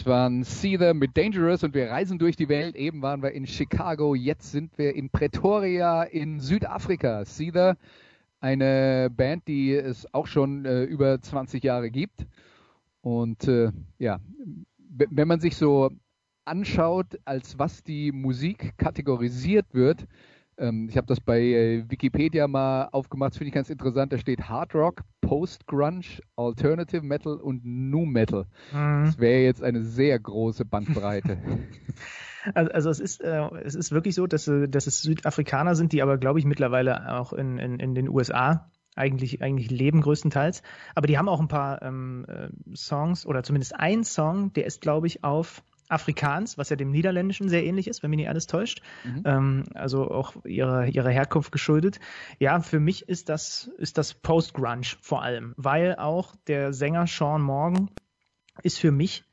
Das 0.00 0.06
waren 0.06 0.44
Seether 0.44 0.94
mit 0.94 1.14
Dangerous 1.18 1.62
und 1.62 1.74
wir 1.74 1.90
reisen 1.90 2.18
durch 2.18 2.34
die 2.34 2.48
Welt. 2.48 2.74
Eben 2.74 3.02
waren 3.02 3.22
wir 3.22 3.32
in 3.32 3.46
Chicago, 3.46 4.14
jetzt 4.14 4.50
sind 4.50 4.78
wir 4.78 4.94
in 4.94 5.10
Pretoria 5.10 6.04
in 6.04 6.40
Südafrika. 6.40 7.26
Seether, 7.26 7.76
eine 8.40 9.10
Band, 9.14 9.46
die 9.46 9.74
es 9.74 10.06
auch 10.14 10.26
schon 10.26 10.64
äh, 10.64 10.84
über 10.84 11.20
20 11.20 11.62
Jahre 11.62 11.90
gibt. 11.90 12.26
Und 13.02 13.46
äh, 13.46 13.72
ja, 13.98 14.20
wenn 14.88 15.28
man 15.28 15.40
sich 15.40 15.54
so 15.54 15.90
anschaut, 16.46 17.20
als 17.26 17.58
was 17.58 17.82
die 17.82 18.10
Musik 18.10 18.78
kategorisiert 18.78 19.66
wird, 19.72 20.06
ähm, 20.60 20.88
ich 20.88 20.96
habe 20.96 21.06
das 21.06 21.20
bei 21.20 21.40
äh, 21.40 21.84
Wikipedia 21.88 22.46
mal 22.46 22.88
aufgemacht, 22.92 23.32
das 23.32 23.38
finde 23.38 23.48
ich 23.48 23.54
ganz 23.54 23.70
interessant. 23.70 24.12
Da 24.12 24.18
steht 24.18 24.48
Hard 24.48 24.74
Rock, 24.74 25.02
Post 25.20 25.66
Grunge, 25.66 26.20
Alternative 26.36 27.02
Metal 27.02 27.34
und 27.34 27.64
Nu 27.64 28.06
Metal. 28.06 28.44
Mhm. 28.72 29.04
Das 29.06 29.18
wäre 29.18 29.42
jetzt 29.42 29.62
eine 29.62 29.82
sehr 29.82 30.18
große 30.18 30.64
Bandbreite. 30.64 31.38
Also, 32.54 32.70
also 32.72 32.90
es 32.90 33.00
ist 33.00 33.20
äh, 33.20 33.48
es 33.64 33.74
ist 33.74 33.92
wirklich 33.92 34.14
so, 34.14 34.26
dass, 34.26 34.48
äh, 34.48 34.68
dass 34.68 34.86
es 34.86 35.02
Südafrikaner 35.02 35.74
sind, 35.74 35.92
die 35.92 36.02
aber, 36.02 36.18
glaube 36.18 36.38
ich, 36.38 36.44
mittlerweile 36.44 37.14
auch 37.14 37.32
in, 37.32 37.58
in, 37.58 37.78
in 37.78 37.94
den 37.94 38.08
USA 38.08 38.70
eigentlich, 38.96 39.42
eigentlich 39.42 39.70
leben 39.70 40.00
größtenteils. 40.00 40.62
Aber 40.94 41.06
die 41.06 41.18
haben 41.18 41.28
auch 41.28 41.40
ein 41.40 41.48
paar 41.48 41.82
ähm, 41.82 42.26
äh, 42.28 42.48
Songs 42.74 43.26
oder 43.26 43.42
zumindest 43.42 43.74
ein 43.76 44.04
Song, 44.04 44.52
der 44.52 44.66
ist, 44.66 44.80
glaube 44.80 45.06
ich, 45.06 45.22
auf 45.24 45.62
Afrikaans, 45.90 46.58
was 46.58 46.70
ja 46.70 46.76
dem 46.76 46.90
Niederländischen 46.90 47.48
sehr 47.48 47.64
ähnlich 47.64 47.88
ist, 47.88 48.02
wenn 48.02 48.10
mich 48.10 48.18
nicht 48.18 48.28
alles 48.28 48.46
täuscht. 48.46 48.82
Mhm. 49.04 49.22
Ähm, 49.24 49.64
also 49.74 50.10
auch 50.10 50.44
ihrer 50.44 50.86
ihrer 50.86 51.10
Herkunft 51.10 51.52
geschuldet. 51.52 52.00
Ja, 52.38 52.60
für 52.60 52.80
mich 52.80 53.08
ist 53.08 53.28
das 53.28 53.70
ist 53.78 53.98
das 53.98 54.14
Post-Grunge 54.14 54.86
vor 55.00 55.22
allem, 55.22 55.54
weil 55.56 55.96
auch 55.96 56.34
der 56.46 56.72
Sänger 56.72 57.06
Sean 57.06 57.42
Morgan 57.42 57.90
ist 58.62 58.78
für 58.78 58.92
mich 58.92 59.24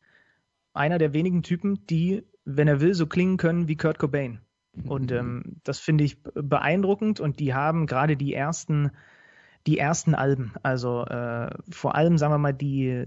einer 0.74 0.98
der 0.98 1.14
wenigen 1.14 1.44
Typen, 1.44 1.86
die, 1.88 2.24
wenn 2.46 2.68
er 2.68 2.80
will, 2.80 2.94
so 2.94 3.08
klingen 3.08 3.38
können 3.38 3.68
wie 3.68 3.76
Kurt 3.76 4.00
Cobain. 4.00 4.40
Und 4.86 5.12
ähm, 5.12 5.58
das 5.64 5.80
finde 5.80 6.04
ich 6.04 6.22
beeindruckend 6.22 7.20
und 7.20 7.40
die 7.40 7.54
haben 7.54 7.88
gerade 7.88 8.16
die 8.16 8.34
ersten, 8.34 8.92
die 9.66 9.80
ersten 9.80 10.14
Alben, 10.14 10.54
also 10.62 11.04
äh, 11.06 11.50
vor 11.70 11.96
allem, 11.96 12.18
sagen 12.18 12.34
wir 12.34 12.38
mal, 12.38 12.54
die, 12.54 13.06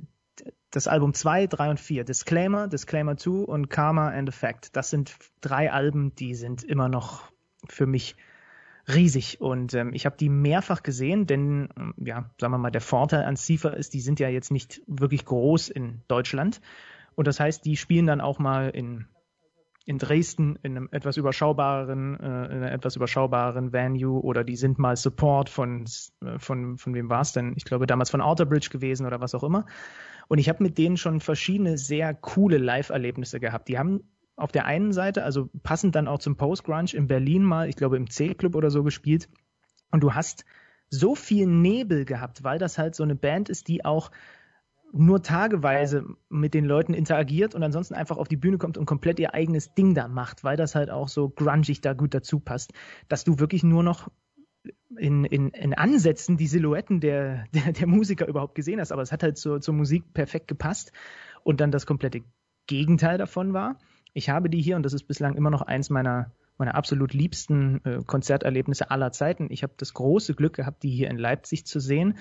das 0.71 0.87
Album 0.87 1.15
2, 1.15 1.47
3 1.47 1.71
und 1.71 1.81
4, 1.81 2.05
Disclaimer, 2.05 2.69
Disclaimer 2.69 3.17
2 3.17 3.45
und 3.45 3.71
Karma 3.71 4.11
and 4.11 4.29
Effect. 4.29 4.77
Das 4.77 4.91
sind 4.91 5.17
drei 5.41 5.73
Alben, 5.73 6.15
die 6.15 6.35
sind 6.35 6.63
immer 6.63 6.89
noch 6.89 7.31
für 7.69 7.87
mich 7.87 8.17
riesig 8.89 9.41
und 9.41 9.75
ähm, 9.75 9.93
ich 9.93 10.07
habe 10.07 10.17
die 10.17 10.29
mehrfach 10.29 10.83
gesehen, 10.83 11.27
denn 11.27 11.69
ähm, 11.77 11.95
ja, 11.99 12.31
sagen 12.41 12.53
wir 12.53 12.59
mal, 12.59 12.71
der 12.71 12.81
Vorteil 12.81 13.25
an 13.25 13.37
SIFA 13.37 13.71
ist, 13.71 13.95
die 13.95 14.01
sind 14.01 14.19
ja 14.21 14.29
jetzt 14.29 14.51
nicht 14.51 14.83
wirklich 14.87 15.25
groß 15.25 15.69
in 15.69 16.03
Deutschland 16.09 16.61
und 17.15 17.27
das 17.27 17.39
heißt, 17.39 17.65
die 17.65 17.77
spielen 17.77 18.07
dann 18.07 18.21
auch 18.21 18.39
mal 18.39 18.71
in 18.71 19.07
in 19.87 19.99
Dresden 19.99 20.57
in 20.63 20.77
einem 20.77 20.89
etwas 20.93 21.17
überschaubareren, 21.17 22.21
äh, 22.21 22.45
in 22.47 22.59
einer 22.59 22.71
etwas 22.71 22.97
überschaubareren 22.97 23.73
Venue 23.73 24.23
oder 24.23 24.45
die 24.45 24.55
sind 24.55 24.79
mal 24.79 24.95
Support 24.95 25.49
von, 25.49 25.85
äh, 26.23 26.39
von, 26.39 26.79
von 26.79 26.95
wem 26.95 27.09
war 27.09 27.23
es 27.23 27.33
denn? 27.33 27.55
Ich 27.57 27.65
glaube 27.65 27.87
damals 27.87 28.11
von 28.11 28.21
Outerbridge 28.21 28.69
gewesen 28.71 29.05
oder 29.07 29.21
was 29.21 29.35
auch 29.35 29.43
immer. 29.43 29.67
Und 30.31 30.39
ich 30.39 30.49
habe 30.49 30.63
mit 30.63 30.79
denen 30.79 30.97
schon 30.97 31.19
verschiedene 31.19 31.77
sehr 31.77 32.15
coole 32.15 32.59
Live-Erlebnisse 32.59 33.41
gehabt. 33.41 33.67
Die 33.67 33.81
haben 33.81 34.05
auf 34.37 34.53
der 34.53 34.65
einen 34.65 34.93
Seite, 34.93 35.25
also 35.25 35.51
passend 35.65 35.97
dann 35.97 36.07
auch 36.07 36.21
zum 36.21 36.37
Post-Grunge 36.37 36.95
in 36.95 37.09
Berlin 37.09 37.43
mal, 37.43 37.69
ich 37.69 37.75
glaube 37.75 37.97
im 37.97 38.09
C-Club 38.09 38.55
oder 38.55 38.71
so 38.71 38.85
gespielt. 38.85 39.29
Und 39.91 40.05
du 40.05 40.15
hast 40.15 40.45
so 40.89 41.17
viel 41.17 41.49
Nebel 41.49 42.05
gehabt, 42.05 42.45
weil 42.45 42.61
das 42.61 42.79
halt 42.79 42.95
so 42.95 43.03
eine 43.03 43.17
Band 43.17 43.49
ist, 43.49 43.67
die 43.67 43.85
auch 43.85 44.13
nur 44.93 45.21
tageweise 45.21 46.05
mit 46.29 46.55
den 46.55 46.65
Leuten 46.65 46.95
interagiert 46.95 47.57
und 47.57 47.65
ansonsten 47.65 47.95
einfach 47.95 48.17
auf 48.17 48.29
die 48.29 48.37
Bühne 48.37 48.59
kommt 48.59 48.79
und 48.79 48.87
komplett 48.87 49.19
ihr 49.19 49.35
eigenes 49.35 49.75
Ding 49.75 49.97
da 49.97 50.07
macht, 50.07 50.45
weil 50.45 50.57
das 50.57 50.77
halt 50.77 50.91
auch 50.91 51.09
so 51.09 51.29
grungig 51.29 51.81
da 51.81 51.93
gut 51.93 52.15
dazu 52.15 52.39
passt, 52.39 52.73
dass 53.09 53.25
du 53.25 53.41
wirklich 53.41 53.65
nur 53.65 53.83
noch 53.83 54.09
in, 54.97 55.25
in, 55.25 55.49
in 55.51 55.75
Ansätzen 55.75 56.37
die 56.37 56.47
Silhouetten 56.47 57.01
der, 57.01 57.45
der, 57.55 57.73
der 57.73 57.87
Musiker 57.87 58.27
überhaupt 58.27 58.55
gesehen 58.55 58.81
hast, 58.81 58.93
aber 58.93 59.03
es 59.03 59.13
hat 59.13 59.23
halt 59.23 59.39
zur, 59.39 59.61
zur 59.61 59.75
Musik 59.75 60.13
perfekt 60.13 60.49
gepasst 60.49 60.93
und 61.43 61.61
dann 61.61 61.71
das 61.71 61.87
komplette 61.87 62.23
Gegenteil 62.67 63.19
davon 63.19 63.53
war. 63.53 63.79
Ich 64.13 64.29
habe 64.29 64.51
die 64.51 64.61
hier 64.61 64.77
und 64.77 64.85
das 64.85 64.93
ist 64.93 65.05
bislang 65.05 65.35
immer 65.37 65.51
noch 65.51 65.63
eins 65.63 65.91
meiner 65.91 66.33
meiner 66.59 66.75
absolut 66.75 67.15
liebsten 67.15 67.81
äh, 67.85 68.01
Konzerterlebnisse 68.07 68.91
aller 68.91 69.13
Zeiten. 69.13 69.49
Ich 69.51 69.63
habe 69.63 69.73
das 69.79 69.95
große 69.95 70.35
Glück 70.35 70.57
gehabt, 70.57 70.83
die 70.83 70.91
hier 70.91 71.09
in 71.09 71.17
Leipzig 71.17 71.65
zu 71.65 71.81
sehen 71.81 72.19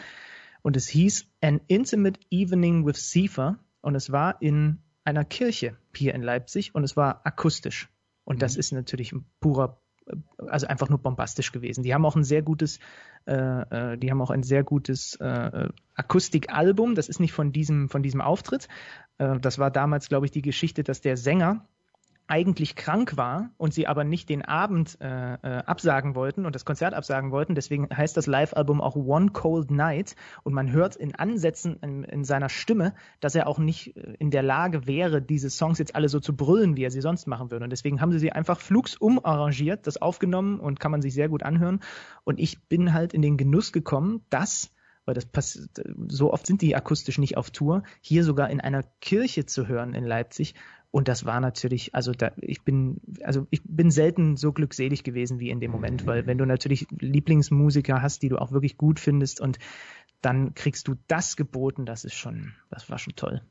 und 0.61 0.77
es 0.77 0.87
hieß 0.87 1.27
An 1.41 1.61
Intimate 1.67 2.19
Evening 2.29 2.85
with 2.85 3.11
Sifa 3.11 3.59
und 3.81 3.95
es 3.95 4.11
war 4.11 4.41
in 4.41 4.79
einer 5.03 5.25
Kirche 5.25 5.77
hier 5.95 6.13
in 6.13 6.21
Leipzig 6.21 6.75
und 6.75 6.83
es 6.83 6.95
war 6.95 7.25
akustisch. 7.25 7.89
Und 8.23 8.41
das 8.41 8.55
ist 8.55 8.71
natürlich 8.71 9.11
ein 9.11 9.25
purer, 9.39 9.81
also 10.37 10.67
einfach 10.67 10.89
nur 10.89 10.99
bombastisch 10.99 11.51
gewesen. 11.51 11.83
Die 11.83 11.93
haben 11.93 12.05
auch 12.05 12.15
ein 12.15 12.23
sehr 12.23 12.41
gutes, 12.41 12.79
äh, 13.25 13.33
äh, 13.33 13.97
die 13.97 14.11
haben 14.11 14.21
auch 14.21 14.31
ein 14.31 14.43
sehr 14.43 14.63
gutes 14.63 15.15
äh, 15.15 15.69
Akustikalbum. 15.95 16.95
Das 16.95 17.09
ist 17.09 17.19
nicht 17.19 17.33
von 17.33 17.51
diesem, 17.51 17.89
von 17.89 18.03
diesem 18.03 18.21
Auftritt. 18.21 18.67
Äh, 19.17 19.39
das 19.39 19.59
war 19.59 19.71
damals, 19.71 20.09
glaube 20.09 20.25
ich, 20.25 20.31
die 20.31 20.41
Geschichte, 20.41 20.83
dass 20.83 21.01
der 21.01 21.17
Sänger 21.17 21.65
eigentlich 22.29 22.75
krank 22.75 23.17
war 23.17 23.49
und 23.57 23.73
sie 23.73 23.87
aber 23.87 24.03
nicht 24.03 24.29
den 24.29 24.43
Abend 24.43 24.97
äh, 25.01 25.33
äh, 25.33 25.37
absagen 25.65 26.13
wollten 26.13 26.45
und 26.45 26.53
das 26.53 26.63
Konzert 26.63 26.93
absagen 26.93 27.31
wollten. 27.31 27.55
Deswegen 27.55 27.89
heißt 27.91 28.15
das 28.15 28.27
Live-Album 28.27 28.81
auch 28.81 28.95
One 28.95 29.31
Cold 29.31 29.71
Night 29.71 30.15
und 30.43 30.53
man 30.53 30.71
hört 30.71 30.95
in 30.95 31.15
Ansätzen 31.15 31.77
in, 31.81 32.03
in 32.03 32.23
seiner 32.23 32.49
Stimme, 32.49 32.93
dass 33.19 33.33
er 33.33 33.47
auch 33.47 33.57
nicht 33.57 33.97
äh, 33.97 34.13
in 34.19 34.29
der 34.29 34.43
Lage 34.43 34.85
wäre, 34.85 35.23
diese 35.23 35.49
Songs 35.49 35.79
jetzt 35.79 35.95
alle 35.95 36.07
so 36.07 36.19
zu 36.19 36.35
brüllen, 36.35 36.77
wie 36.77 36.83
er 36.83 36.91
sie 36.91 37.01
sonst 37.01 37.25
machen 37.25 37.49
würde. 37.49 37.63
Und 37.63 37.71
deswegen 37.71 37.99
haben 37.99 38.11
sie 38.11 38.19
sie 38.19 38.31
einfach 38.31 38.59
flugs 38.59 38.95
umarrangiert, 38.95 39.87
das 39.87 39.99
aufgenommen 39.99 40.59
und 40.59 40.79
kann 40.79 40.91
man 40.91 41.01
sich 41.01 41.15
sehr 41.15 41.29
gut 41.29 41.41
anhören. 41.41 41.79
Und 42.25 42.39
ich 42.39 42.61
bin 42.67 42.93
halt 42.93 43.15
in 43.15 43.23
den 43.23 43.37
Genuss 43.37 43.71
gekommen, 43.71 44.21
dass 44.29 44.71
weil 45.09 45.15
das 45.15 45.25
passiert, 45.25 45.71
so 46.07 46.31
oft 46.31 46.45
sind 46.45 46.61
die 46.61 46.75
akustisch 46.75 47.17
nicht 47.17 47.35
auf 47.35 47.49
Tour, 47.49 47.81
hier 47.99 48.23
sogar 48.23 48.51
in 48.51 48.61
einer 48.61 48.83
Kirche 49.01 49.47
zu 49.47 49.67
hören 49.67 49.95
in 49.95 50.03
Leipzig 50.03 50.53
Und 50.91 51.07
das 51.07 51.25
war 51.25 51.39
natürlich, 51.39 51.93
also 51.93 52.13
da, 52.13 52.31
ich 52.37 52.63
bin, 52.63 52.99
also 53.23 53.45
ich 53.51 53.61
bin 53.63 53.91
selten 53.91 54.37
so 54.37 54.51
glückselig 54.51 55.03
gewesen 55.03 55.39
wie 55.39 55.51
in 55.51 55.59
dem 55.59 55.71
Moment, 55.71 56.07
weil 56.07 56.25
wenn 56.25 56.39
du 56.39 56.45
natürlich 56.45 56.87
Lieblingsmusiker 56.89 58.01
hast, 58.01 58.23
die 58.23 58.29
du 58.29 58.37
auch 58.37 58.51
wirklich 58.51 58.77
gut 58.77 58.99
findest 58.99 59.39
und 59.39 59.59
dann 60.21 60.55
kriegst 60.55 60.87
du 60.87 60.95
das 61.07 61.35
geboten, 61.35 61.85
das 61.85 62.05
ist 62.05 62.15
schon, 62.15 62.53
das 62.71 62.89
war 62.89 62.97
schon 62.97 63.15
toll. 63.15 63.41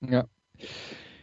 Ja. 0.00 0.26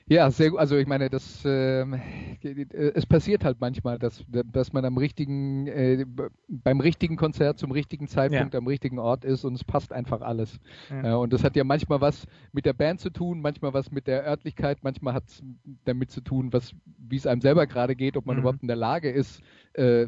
Ja, 0.10 0.30
sehr 0.32 0.50
gut. 0.52 0.60
Also 0.60 0.76
ich 0.78 0.86
meine, 0.86 1.10
das 1.10 1.44
ähm, 1.46 1.96
es 2.42 3.06
passiert 3.06 3.46
halt 3.46 3.62
manchmal, 3.62 3.98
dass, 3.98 4.24
dass 4.28 4.74
man 4.74 4.84
am 4.84 4.98
richtigen, 4.98 5.66
äh, 5.68 6.06
beim 6.50 6.82
richtigen 6.82 7.16
Konzert 7.16 7.58
zum 7.58 7.72
richtigen 7.72 8.08
Zeitpunkt 8.08 8.54
Ja. 8.54 8.58
am 8.60 8.68
richtigen 8.68 9.00
Ort 9.00 9.24
ist 9.24 9.46
und 9.46 9.54
es 9.56 9.64
passt 9.64 9.94
einfach 9.94 10.22
alles. 10.22 10.60
Ja. 10.90 11.04
Ja, 11.04 11.16
und 11.16 11.32
das 11.32 11.44
hat 11.46 11.56
ja 11.56 11.64
manchmal 11.64 12.02
was 12.02 12.26
mit 12.52 12.66
der 12.66 12.74
Band 12.74 13.00
zu 13.00 13.12
tun, 13.12 13.40
manchmal 13.42 13.74
was 13.74 13.92
mit 13.92 14.08
der 14.08 14.26
Örtlichkeit, 14.26 14.80
manchmal 14.82 15.14
hat 15.14 15.24
es 15.28 15.42
damit 15.86 16.12
zu 16.12 16.20
tun, 16.22 16.52
was 16.52 16.74
wie 16.98 17.16
es 17.16 17.26
einem 17.26 17.42
selber 17.42 17.66
gerade 17.66 17.96
geht, 17.96 18.18
ob 18.18 18.26
man 18.26 18.36
Mhm. 18.36 18.40
überhaupt 18.42 18.62
in 18.62 18.68
der 18.68 18.78
Lage 18.78 19.10
ist, 19.10 19.42
äh, 19.74 20.08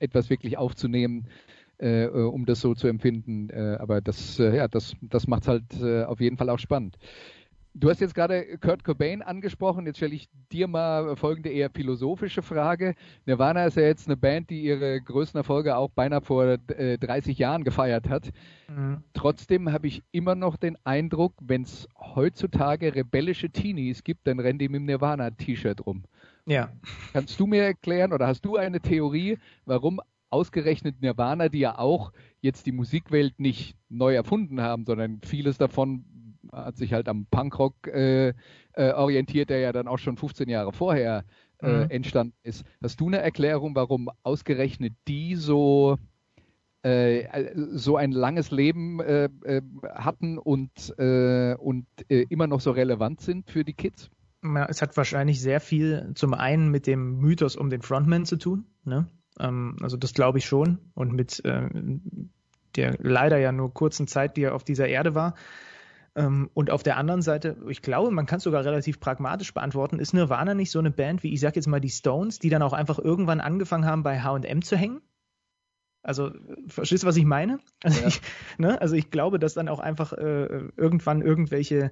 etwas 0.00 0.28
wirklich 0.28 0.58
aufzunehmen. 0.58 1.28
Äh, 1.78 2.04
äh, 2.04 2.08
um 2.24 2.46
das 2.46 2.60
so 2.62 2.74
zu 2.74 2.86
empfinden. 2.88 3.50
Äh, 3.50 3.76
aber 3.78 4.00
das, 4.00 4.38
äh, 4.38 4.56
ja, 4.56 4.66
das, 4.66 4.94
das 5.02 5.26
macht 5.26 5.46
halt 5.46 5.64
äh, 5.78 6.04
auf 6.04 6.20
jeden 6.20 6.38
Fall 6.38 6.48
auch 6.48 6.58
spannend. 6.58 6.96
Du 7.78 7.90
hast 7.90 8.00
jetzt 8.00 8.14
gerade 8.14 8.56
Kurt 8.58 8.84
Cobain 8.84 9.20
angesprochen. 9.20 9.84
Jetzt 9.84 9.98
stelle 9.98 10.14
ich 10.14 10.30
dir 10.50 10.66
mal 10.66 11.14
folgende 11.14 11.50
eher 11.50 11.68
philosophische 11.68 12.40
Frage. 12.40 12.94
Nirvana 13.26 13.66
ist 13.66 13.76
ja 13.76 13.82
jetzt 13.82 14.06
eine 14.08 14.16
Band, 14.16 14.48
die 14.48 14.62
ihre 14.62 14.98
größten 15.02 15.38
Erfolge 15.38 15.76
auch 15.76 15.90
beinahe 15.90 16.22
vor 16.22 16.58
äh, 16.68 16.96
30 16.96 17.36
Jahren 17.36 17.64
gefeiert 17.64 18.08
hat. 18.08 18.30
Mhm. 18.74 19.02
Trotzdem 19.12 19.70
habe 19.72 19.88
ich 19.88 20.02
immer 20.10 20.34
noch 20.34 20.56
den 20.56 20.78
Eindruck, 20.84 21.34
wenn 21.42 21.62
es 21.62 21.86
heutzutage 21.98 22.94
rebellische 22.94 23.50
Teenies 23.50 24.04
gibt, 24.04 24.26
dann 24.26 24.40
rennen 24.40 24.58
die 24.58 24.70
mit 24.70 24.80
dem 24.80 24.86
Nirvana-T-Shirt 24.86 25.84
rum. 25.84 26.04
Ja. 26.46 26.72
Kannst 27.12 27.38
du 27.38 27.46
mir 27.46 27.62
erklären 27.62 28.14
oder 28.14 28.26
hast 28.26 28.46
du 28.46 28.56
eine 28.56 28.80
Theorie, 28.80 29.36
warum 29.66 30.00
ausgerechnet 30.30 31.02
Nirvana, 31.02 31.50
die 31.50 31.60
ja 31.60 31.78
auch 31.78 32.12
jetzt 32.40 32.64
die 32.64 32.72
Musikwelt 32.72 33.38
nicht 33.38 33.76
neu 33.90 34.14
erfunden 34.14 34.62
haben, 34.62 34.86
sondern 34.86 35.20
vieles 35.22 35.58
davon 35.58 36.06
hat 36.52 36.76
sich 36.76 36.92
halt 36.92 37.08
am 37.08 37.26
Punkrock 37.30 37.74
äh, 37.88 38.34
äh, 38.72 38.92
orientiert, 38.92 39.50
der 39.50 39.60
ja 39.60 39.72
dann 39.72 39.88
auch 39.88 39.98
schon 39.98 40.16
15 40.16 40.48
Jahre 40.48 40.72
vorher 40.72 41.24
äh, 41.62 41.84
Mhm. 41.84 41.90
entstanden 41.90 42.34
ist. 42.42 42.64
Hast 42.82 43.00
du 43.00 43.06
eine 43.06 43.18
Erklärung, 43.18 43.74
warum 43.74 44.10
ausgerechnet 44.22 44.92
die 45.08 45.36
so 45.36 45.96
äh, 46.82 47.50
so 47.72 47.96
ein 47.96 48.12
langes 48.12 48.50
Leben 48.50 49.00
äh, 49.00 49.28
äh, 49.44 49.62
hatten 49.94 50.38
und, 50.38 50.70
äh, 50.98 51.54
und 51.54 51.86
äh, 52.08 52.26
immer 52.28 52.46
noch 52.46 52.60
so 52.60 52.70
relevant 52.70 53.20
sind 53.20 53.50
für 53.50 53.64
die 53.64 53.72
Kids? 53.72 54.10
Ja, 54.44 54.66
es 54.66 54.82
hat 54.82 54.96
wahrscheinlich 54.96 55.40
sehr 55.40 55.60
viel 55.60 56.12
zum 56.14 56.34
einen 56.34 56.70
mit 56.70 56.86
dem 56.86 57.18
Mythos 57.18 57.56
um 57.56 57.70
den 57.70 57.82
Frontman 57.82 58.26
zu 58.26 58.36
tun. 58.36 58.66
Ne? 58.84 59.08
Ähm, 59.40 59.76
also 59.80 59.96
das 59.96 60.14
glaube 60.14 60.38
ich 60.38 60.44
schon. 60.44 60.78
Und 60.94 61.12
mit 61.12 61.42
der 62.76 62.96
leider 63.00 63.38
ja 63.38 63.52
nur 63.52 63.72
kurzen 63.72 64.06
Zeit, 64.06 64.36
die 64.36 64.42
er 64.42 64.54
auf 64.54 64.62
dieser 64.62 64.86
Erde 64.86 65.14
war. 65.14 65.34
Ähm, 66.16 66.50
und 66.54 66.70
auf 66.70 66.82
der 66.82 66.96
anderen 66.96 67.20
Seite, 67.20 67.56
ich 67.68 67.82
glaube, 67.82 68.10
man 68.10 68.24
kann 68.24 68.38
es 68.38 68.44
sogar 68.44 68.64
relativ 68.64 68.98
pragmatisch 68.98 69.52
beantworten, 69.52 69.98
ist 69.98 70.14
Nirvana 70.14 70.54
nicht 70.54 70.70
so 70.70 70.78
eine 70.78 70.90
Band 70.90 71.22
wie, 71.22 71.32
ich 71.32 71.40
sag 71.40 71.56
jetzt 71.56 71.68
mal, 71.68 71.80
die 71.80 71.90
Stones, 71.90 72.38
die 72.38 72.48
dann 72.48 72.62
auch 72.62 72.72
einfach 72.72 72.98
irgendwann 72.98 73.40
angefangen 73.40 73.84
haben, 73.84 74.02
bei 74.02 74.20
H&M 74.20 74.62
zu 74.62 74.76
hängen? 74.76 75.02
Also, 76.02 76.30
verstehst 76.68 77.02
du, 77.02 77.06
was 77.06 77.16
ich 77.16 77.24
meine? 77.24 77.58
Also, 77.82 78.00
Ja. 78.00 78.08
ich, 78.08 78.20
ne? 78.58 78.80
also 78.80 78.94
ich 78.94 79.10
glaube, 79.10 79.38
dass 79.38 79.54
dann 79.54 79.68
auch 79.68 79.80
einfach 79.80 80.12
äh, 80.14 80.68
irgendwann 80.76 81.20
irgendwelche 81.20 81.90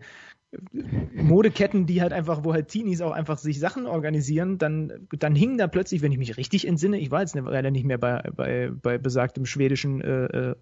Modeketten, 1.15 1.87
die 1.87 2.03
halt 2.03 2.13
einfach, 2.13 2.45
wo 2.45 2.53
halt 2.53 2.69
Teenies 2.69 3.01
auch 3.01 3.13
einfach 3.13 3.39
sich 3.39 3.59
Sachen 3.59 3.87
organisieren, 3.87 4.59
dann, 4.59 5.07
dann 5.11 5.35
hingen 5.35 5.59
da 5.59 5.67
plötzlich, 5.67 6.03
wenn 6.03 6.13
ich 6.13 6.19
mich 6.19 6.37
richtig 6.37 6.67
entsinne, 6.67 6.99
ich 6.99 7.11
war 7.11 7.21
jetzt 7.21 7.35
ne- 7.35 7.43
leider 7.43 7.71
nicht 7.71 7.85
mehr 7.85 7.99
bei, 7.99 8.23
bei, 8.35 8.71
bei 8.71 8.99
besagtem 8.99 9.47
schwedischen 9.47 10.01
äh, 10.01 10.25
äh, 10.25 10.55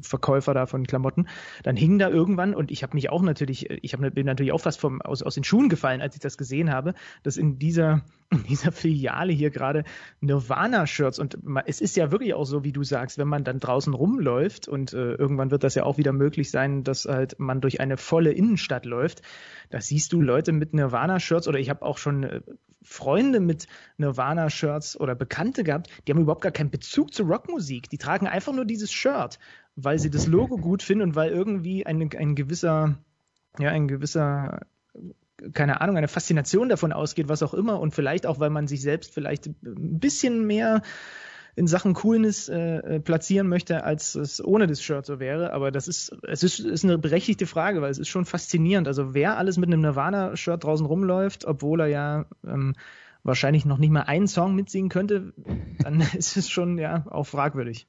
Verkäufer 0.00 0.54
da 0.54 0.66
von 0.66 0.86
Klamotten, 0.86 1.28
dann 1.62 1.76
hingen 1.76 1.98
da 1.98 2.08
irgendwann 2.08 2.54
und 2.54 2.70
ich 2.70 2.82
habe 2.82 2.94
mich 2.94 3.10
auch 3.10 3.22
natürlich, 3.22 3.70
ich 3.70 3.92
hab, 3.92 4.00
bin 4.14 4.26
natürlich 4.26 4.52
auch 4.52 4.60
fast 4.60 4.80
vom, 4.80 5.00
aus, 5.02 5.22
aus 5.22 5.34
den 5.34 5.44
Schuhen 5.44 5.68
gefallen, 5.68 6.00
als 6.00 6.14
ich 6.14 6.20
das 6.20 6.38
gesehen 6.38 6.70
habe, 6.70 6.94
dass 7.22 7.36
in 7.36 7.58
dieser, 7.58 8.02
in 8.30 8.44
dieser 8.44 8.72
Filiale 8.72 9.32
hier 9.32 9.50
gerade 9.50 9.84
Nirvana-Shirts 10.20 11.18
und 11.18 11.38
es 11.66 11.80
ist 11.80 11.96
ja 11.96 12.10
wirklich 12.10 12.34
auch 12.34 12.44
so, 12.44 12.64
wie 12.64 12.72
du 12.72 12.82
sagst, 12.82 13.18
wenn 13.18 13.28
man 13.28 13.44
dann 13.44 13.60
draußen 13.60 13.92
rumläuft 13.94 14.68
und 14.68 14.92
äh, 14.92 15.14
irgendwann 15.14 15.50
wird 15.50 15.64
das 15.64 15.74
ja 15.74 15.84
auch 15.84 15.98
wieder 15.98 16.12
möglich 16.12 16.50
sein, 16.50 16.84
dass 16.84 17.06
halt 17.06 17.38
man 17.38 17.60
durch 17.60 17.80
eine 17.80 17.96
volle 17.96 18.32
Innenstadt 18.32 18.86
läuft, 18.86 19.22
da 19.70 19.80
siehst 19.80 20.12
du 20.12 20.20
Leute 20.20 20.52
mit 20.52 20.74
Nirvana-Shirts 20.74 21.48
oder 21.48 21.58
ich 21.58 21.70
habe 21.70 21.82
auch 21.82 21.98
schon 21.98 22.24
äh, 22.24 22.40
Freunde 22.82 23.40
mit 23.40 23.66
Nirvana-Shirts 23.98 24.98
oder 24.98 25.14
Bekannte 25.14 25.64
gehabt, 25.64 25.88
die 26.06 26.12
haben 26.12 26.20
überhaupt 26.20 26.42
gar 26.42 26.52
keinen 26.52 26.70
Bezug 26.70 27.12
zu 27.12 27.24
Rockmusik. 27.24 27.90
Die 27.90 27.98
tragen 27.98 28.26
einfach 28.26 28.52
nur 28.52 28.64
dieses 28.64 28.90
Shirt, 28.90 29.38
weil 29.76 29.98
sie 29.98 30.10
das 30.10 30.26
Logo 30.26 30.56
gut 30.58 30.82
finden 30.82 31.02
und 31.02 31.14
weil 31.14 31.30
irgendwie 31.30 31.86
ein, 31.86 32.10
ein 32.16 32.34
gewisser, 32.34 32.98
ja, 33.58 33.70
ein 33.70 33.88
gewisser 33.88 34.60
keine 35.54 35.80
Ahnung, 35.80 35.96
eine 35.96 36.08
Faszination 36.08 36.68
davon 36.68 36.92
ausgeht, 36.92 37.28
was 37.28 37.42
auch 37.42 37.54
immer, 37.54 37.80
und 37.80 37.94
vielleicht 37.94 38.26
auch, 38.26 38.40
weil 38.40 38.50
man 38.50 38.66
sich 38.66 38.82
selbst 38.82 39.14
vielleicht 39.14 39.46
ein 39.46 39.98
bisschen 39.98 40.46
mehr 40.46 40.82
in 41.56 41.66
Sachen 41.66 41.94
Coolness 41.94 42.48
äh, 42.48 42.76
äh, 42.76 43.00
platzieren 43.00 43.48
möchte, 43.48 43.84
als 43.84 44.14
es 44.14 44.44
ohne 44.44 44.66
das 44.66 44.82
Shirt 44.82 45.06
so 45.06 45.20
wäre. 45.20 45.52
Aber 45.52 45.70
das 45.70 45.88
ist, 45.88 46.16
es 46.22 46.42
ist, 46.42 46.60
ist 46.60 46.84
eine 46.84 46.98
berechtigte 46.98 47.46
Frage, 47.46 47.82
weil 47.82 47.90
es 47.90 47.98
ist 47.98 48.08
schon 48.08 48.24
faszinierend. 48.24 48.88
Also 48.88 49.14
wer 49.14 49.38
alles 49.38 49.58
mit 49.58 49.68
einem 49.68 49.80
Nirvana-Shirt 49.80 50.62
draußen 50.62 50.86
rumläuft, 50.86 51.44
obwohl 51.44 51.80
er 51.80 51.86
ja 51.88 52.24
ähm, 52.46 52.74
wahrscheinlich 53.22 53.64
noch 53.64 53.78
nicht 53.78 53.90
mal 53.90 54.02
einen 54.02 54.28
Song 54.28 54.54
mitsingen 54.54 54.88
könnte, 54.88 55.32
dann 55.82 56.00
ist 56.16 56.36
es 56.36 56.48
schon 56.48 56.78
ja 56.78 57.04
auch 57.10 57.26
fragwürdig. 57.26 57.86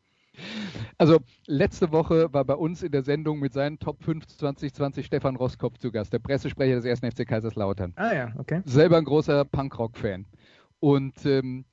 Also 0.98 1.20
letzte 1.46 1.92
Woche 1.92 2.34
war 2.34 2.46
bei 2.46 2.56
uns 2.56 2.84
in 2.84 2.92
der 2.92 3.04
Sendung 3.04 3.40
mit 3.40 3.54
seinen 3.54 3.80
Top 3.80 4.04
5 4.04 4.26
2020 4.28 5.06
Stefan 5.06 5.36
Roskopf 5.36 5.78
zu 5.78 5.92
Gast, 5.92 6.14
der 6.14 6.20
Pressesprecher 6.20 6.80
des 6.80 6.86
1. 6.86 7.14
FC 7.14 7.28
Kaiserslautern. 7.28 7.94
Ah 7.96 8.14
ja, 8.14 8.34
okay. 8.38 8.62
Selber 8.66 8.98
ein 8.98 9.06
großer 9.06 9.46
Punkrock-Fan. 9.46 10.26
Und 10.80 11.26
ähm, 11.26 11.66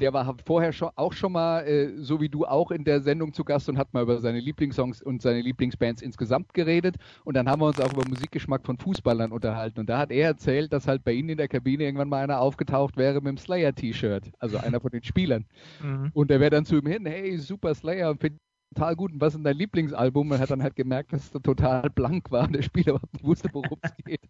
der 0.00 0.12
war 0.12 0.34
vorher 0.44 0.72
schon, 0.72 0.90
auch 0.96 1.12
schon 1.12 1.32
mal, 1.32 1.60
äh, 1.66 1.96
so 1.96 2.20
wie 2.20 2.28
du 2.28 2.44
auch 2.44 2.70
in 2.70 2.84
der 2.84 3.00
Sendung 3.00 3.32
zu 3.32 3.44
Gast 3.44 3.68
und 3.68 3.78
hat 3.78 3.92
mal 3.94 4.02
über 4.02 4.20
seine 4.20 4.40
Lieblingssongs 4.40 5.02
und 5.02 5.22
seine 5.22 5.40
Lieblingsbands 5.40 6.02
insgesamt 6.02 6.54
geredet. 6.54 6.96
Und 7.24 7.36
dann 7.36 7.48
haben 7.48 7.60
wir 7.60 7.66
uns 7.66 7.80
auch 7.80 7.92
über 7.92 8.08
Musikgeschmack 8.08 8.66
von 8.66 8.78
Fußballern 8.78 9.32
unterhalten. 9.32 9.80
Und 9.80 9.88
da 9.88 9.98
hat 9.98 10.10
er 10.10 10.26
erzählt, 10.28 10.72
dass 10.72 10.88
halt 10.88 11.04
bei 11.04 11.12
ihnen 11.12 11.30
in 11.30 11.38
der 11.38 11.48
Kabine 11.48 11.84
irgendwann 11.84 12.08
mal 12.08 12.22
einer 12.22 12.40
aufgetaucht 12.40 12.96
wäre 12.96 13.20
mit 13.20 13.28
dem 13.28 13.38
Slayer-T-Shirt. 13.38 14.32
Also 14.38 14.58
einer 14.58 14.80
von 14.80 14.90
den 14.90 15.02
Spielern. 15.02 15.46
Mhm. 15.82 16.10
Und 16.12 16.30
der 16.30 16.40
wäre 16.40 16.50
dann 16.50 16.64
zu 16.64 16.76
ihm 16.76 16.86
hin, 16.86 17.06
hey, 17.06 17.38
super 17.38 17.74
Slayer, 17.74 18.16
find 18.16 18.38
total 18.74 18.96
gut. 18.96 19.12
Und 19.12 19.20
was 19.20 19.34
ist 19.34 19.44
dein 19.44 19.56
Lieblingsalbum? 19.56 20.30
Und 20.30 20.38
hat 20.38 20.50
dann 20.50 20.62
halt 20.62 20.76
gemerkt, 20.76 21.12
dass 21.12 21.24
es 21.24 21.42
total 21.42 21.90
blank 21.90 22.30
war 22.30 22.44
und 22.46 22.52
der 22.54 22.62
Spieler 22.62 22.90
überhaupt 22.94 23.12
nicht 23.14 23.24
wusste, 23.24 23.48
worum 23.52 23.78
es 23.82 23.92
geht. 24.04 24.20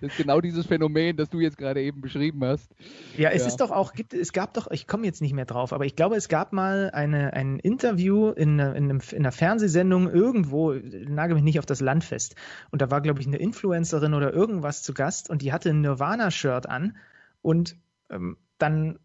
Das 0.00 0.12
ist 0.12 0.16
genau 0.16 0.40
dieses 0.40 0.66
Phänomen, 0.66 1.16
das 1.16 1.28
du 1.30 1.40
jetzt 1.40 1.58
gerade 1.58 1.82
eben 1.82 2.00
beschrieben 2.02 2.44
hast. 2.44 2.70
Ja, 3.16 3.30
es 3.30 3.42
Ja. 3.42 3.48
ist 3.48 3.56
doch 3.56 3.70
auch, 3.70 3.94
gibt, 3.94 4.14
es 4.14 4.32
gab 4.32 4.54
doch, 4.54 4.70
ich 4.70 4.86
komme 4.86 5.06
jetzt 5.06 5.20
nicht 5.20 5.32
mehr 5.32 5.44
drauf, 5.44 5.72
aber 5.72 5.86
ich 5.86 5.96
glaube, 5.96 6.14
es 6.16 6.28
gab 6.28 6.52
mal 6.52 6.90
eine, 6.92 7.32
ein 7.32 7.58
Interview 7.58 8.28
in, 8.28 8.60
einer- 8.60 8.76
in, 8.76 8.84
einem, 8.84 9.00
in 9.10 9.18
einer 9.18 9.32
Fernsehsendung 9.32 10.08
irgendwo, 10.08 10.72
nagel 10.72 11.34
mich 11.34 11.42
nicht 11.42 11.58
auf 11.58 11.66
das 11.66 11.80
Land 11.80 12.04
fest. 12.04 12.36
Und 12.70 12.80
da 12.80 12.90
war, 12.90 13.00
glaube 13.00 13.20
ich, 13.20 13.26
eine 13.26 13.38
Influencerin 13.38 14.14
oder 14.14 14.32
irgendwas 14.32 14.82
zu 14.82 14.94
Gast 14.94 15.28
und 15.30 15.42
die 15.42 15.52
hatte 15.52 15.70
ein 15.70 15.80
Nirvana-Shirt 15.80 16.68
an 16.68 16.96
und 17.40 17.76
ähm, 18.10 18.36
dann 18.58 18.98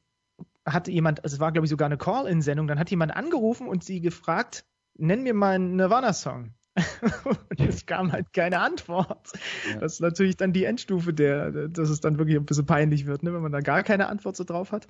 hatte 0.66 0.92
jemand, 0.92 1.22
es 1.24 1.40
war, 1.40 1.52
glaube 1.54 1.66
ich, 1.66 1.70
sogar 1.72 1.88
eine 1.88 1.98
Call-In-Sendung, 1.98 2.68
dann 2.68 2.78
hat 2.78 2.92
jemand 2.92 3.16
angerufen 3.16 3.68
und 3.68 3.84
sie 3.84 4.02
gefragt, 4.02 4.66
nenn 4.98 5.24
mir 5.24 5.34
mal 5.34 5.56
einen 5.56 5.76
Nirvana-Song. 5.76 6.54
und 7.24 7.60
es 7.60 7.86
kam 7.86 8.12
halt 8.12 8.34
keine 8.34 8.60
Antwort. 8.60 9.32
Ja. 9.72 9.80
Das 9.80 9.94
ist 9.94 10.02
natürlich 10.02 10.38
dann 10.38 10.54
die 10.54 10.66
Endstufe 10.66 11.14
der, 11.14 11.70
dass 11.70 11.90
es 11.90 12.02
dann 12.02 12.20
wirklich 12.20 12.38
ein 12.38 12.46
bisschen 12.46 12.68
peinlich 12.68 13.08
wird, 13.08 13.24
ne, 13.24 13.34
wenn 13.34 13.42
man 13.42 13.52
da 13.52 13.62
gar 13.62 13.82
keine 13.84 14.08
Antwort 14.08 14.36
so 14.36 14.44
drauf 14.44 14.72
hat. 14.72 14.88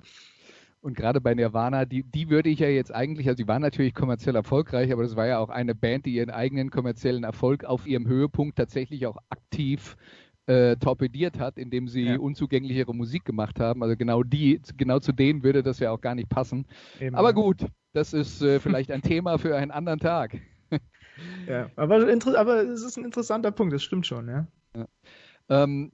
Und 0.80 0.96
gerade 0.96 1.20
bei 1.20 1.34
Nirvana, 1.34 1.86
die, 1.86 2.04
die 2.04 2.30
würde 2.30 2.50
ich 2.50 2.60
ja 2.60 2.68
jetzt 2.68 2.94
eigentlich, 2.94 3.26
also 3.26 3.42
die 3.42 3.48
war 3.48 3.58
natürlich 3.58 3.94
kommerziell 3.94 4.36
erfolgreich, 4.36 4.92
aber 4.92 5.02
das 5.02 5.16
war 5.16 5.26
ja 5.26 5.38
auch 5.38 5.48
eine 5.48 5.74
Band, 5.74 6.06
die 6.06 6.14
ihren 6.14 6.30
eigenen 6.30 6.70
kommerziellen 6.70 7.24
Erfolg 7.24 7.64
auf 7.64 7.86
ihrem 7.86 8.06
Höhepunkt 8.06 8.56
tatsächlich 8.56 9.06
auch 9.06 9.16
aktiv 9.28 9.96
äh, 10.48 10.76
torpediert 10.76 11.38
hat, 11.38 11.58
indem 11.58 11.88
sie 11.88 12.04
Ja. 12.04 12.18
unzugänglichere 12.18 12.94
Musik 12.94 13.24
gemacht 13.24 13.60
haben. 13.60 13.82
Also 13.82 13.96
genau 13.96 14.22
die, 14.22 14.60
genau 14.76 14.98
zu 14.98 15.12
denen 15.12 15.42
würde 15.42 15.62
das 15.62 15.78
ja 15.78 15.90
auch 15.90 16.00
gar 16.00 16.14
nicht 16.14 16.28
passen. 16.28 16.66
Eben, 17.00 17.14
Aber 17.14 17.28
ja. 17.28 17.34
gut, 17.34 17.66
das 17.92 18.14
ist 18.14 18.40
äh, 18.42 18.58
vielleicht 18.60 18.90
ein 18.90 19.02
Thema 19.02 19.38
für 19.38 19.56
einen 19.56 19.70
anderen 19.70 20.00
Tag. 20.00 20.38
Ja, 21.46 21.68
aber, 21.76 21.96
aber 22.36 22.62
es 22.62 22.82
ist 22.82 22.96
ein 22.96 23.04
interessanter 23.04 23.50
Punkt, 23.50 23.74
das 23.74 23.82
stimmt 23.82 24.06
schon, 24.06 24.28
ja. 24.28 24.46
Ähm, 25.50 25.92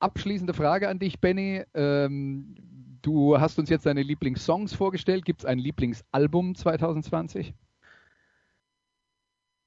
abschließende 0.00 0.52
Frage 0.54 0.88
an 0.88 0.98
dich, 0.98 1.20
Benny. 1.20 1.62
Ähm, 1.74 2.56
du 3.02 3.38
hast 3.38 3.58
uns 3.58 3.70
jetzt 3.70 3.86
deine 3.86 4.02
Lieblingssongs 4.02 4.74
vorgestellt. 4.74 5.24
Gibt 5.24 5.40
es 5.40 5.46
ein 5.46 5.58
Lieblingsalbum 5.58 6.54
2020? 6.54 7.54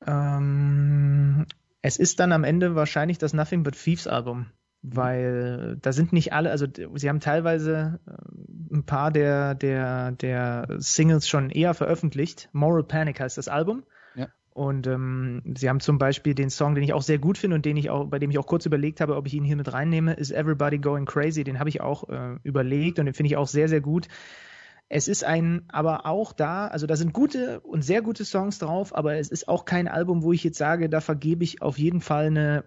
Ähm, 0.06 0.87
es 1.82 1.98
ist 1.98 2.20
dann 2.20 2.32
am 2.32 2.44
Ende 2.44 2.76
wahrscheinlich 2.76 3.18
das 3.18 3.34
Nothing 3.34 3.64
But 3.64 3.76
Thieves 3.76 4.08
Album. 4.08 4.48
weil 4.82 5.78
da 5.82 5.92
sind 5.92 6.14
nicht 6.14 6.34
alle, 6.34 6.52
also 6.52 6.68
sie 6.96 7.10
haben 7.10 7.20
teilweise 7.20 8.00
äh, 8.08 8.76
ein 8.76 8.86
paar 8.86 9.12
der, 9.12 9.56
der, 9.56 10.12
der 10.12 10.68
Singles 10.78 11.28
schon 11.28 11.50
eher 11.50 11.74
veröffentlicht. 11.74 12.50
Moral 12.54 12.84
Panic 12.84 13.20
heißt 13.20 13.38
das 13.38 13.48
Album. 13.48 13.84
Ja. 14.16 14.28
Und 14.52 14.88
ähm, 14.88 15.42
sie 15.58 15.70
haben 15.70 15.80
zum 15.80 15.98
Beispiel 15.98 16.36
den 16.36 16.50
Song, 16.50 16.76
den 16.76 16.84
ich 16.84 16.94
auch 16.94 17.02
sehr 17.02 17.18
gut 17.18 17.38
finde 17.38 17.56
und 17.56 17.66
den 17.66 17.78
ich 17.78 17.90
auch, 17.90 18.06
bei 18.06 18.20
dem 18.20 18.30
ich 18.30 18.38
auch 18.38 18.48
kurz 18.48 18.66
überlegt 18.66 19.02
habe, 19.02 19.16
ob 19.16 19.28
ich 19.28 19.34
ihn 19.34 19.44
hier 19.44 19.56
mit 19.56 19.72
reinnehme, 19.72 20.14
ist 20.14 20.32
Everybody 20.32 20.80
Going 20.80 21.06
Crazy. 21.06 21.44
Den 21.44 21.60
habe 21.60 21.70
ich 21.70 21.82
auch 21.82 22.10
äh, 22.10 22.38
überlegt 22.44 23.00
und 23.00 23.06
den 23.06 23.14
finde 23.14 23.28
ich 23.28 23.38
auch 23.38 23.48
sehr, 23.48 23.70
sehr 23.70 23.82
gut. 23.82 24.08
Es 24.90 25.08
ist 25.08 25.24
ein, 25.24 25.66
aber 25.68 26.06
auch 26.06 26.32
da, 26.32 26.68
also 26.68 26.88
da 26.88 26.96
sind 26.96 27.14
gute 27.14 27.60
und 27.62 27.82
sehr 27.82 28.02
gute 28.02 28.24
Songs 28.24 28.60
drauf, 28.60 28.96
aber 28.96 29.16
es 29.16 29.30
ist 29.30 29.48
auch 29.48 29.66
kein 29.66 29.88
Album, 29.88 30.24
wo 30.24 30.32
ich 30.32 30.44
jetzt 30.44 30.58
sage, 30.58 30.90
da 30.90 31.02
vergebe 31.02 31.44
ich 31.44 31.62
auf 31.62 31.78
jeden 31.78 32.00
Fall 32.00 32.28
eine, 32.28 32.64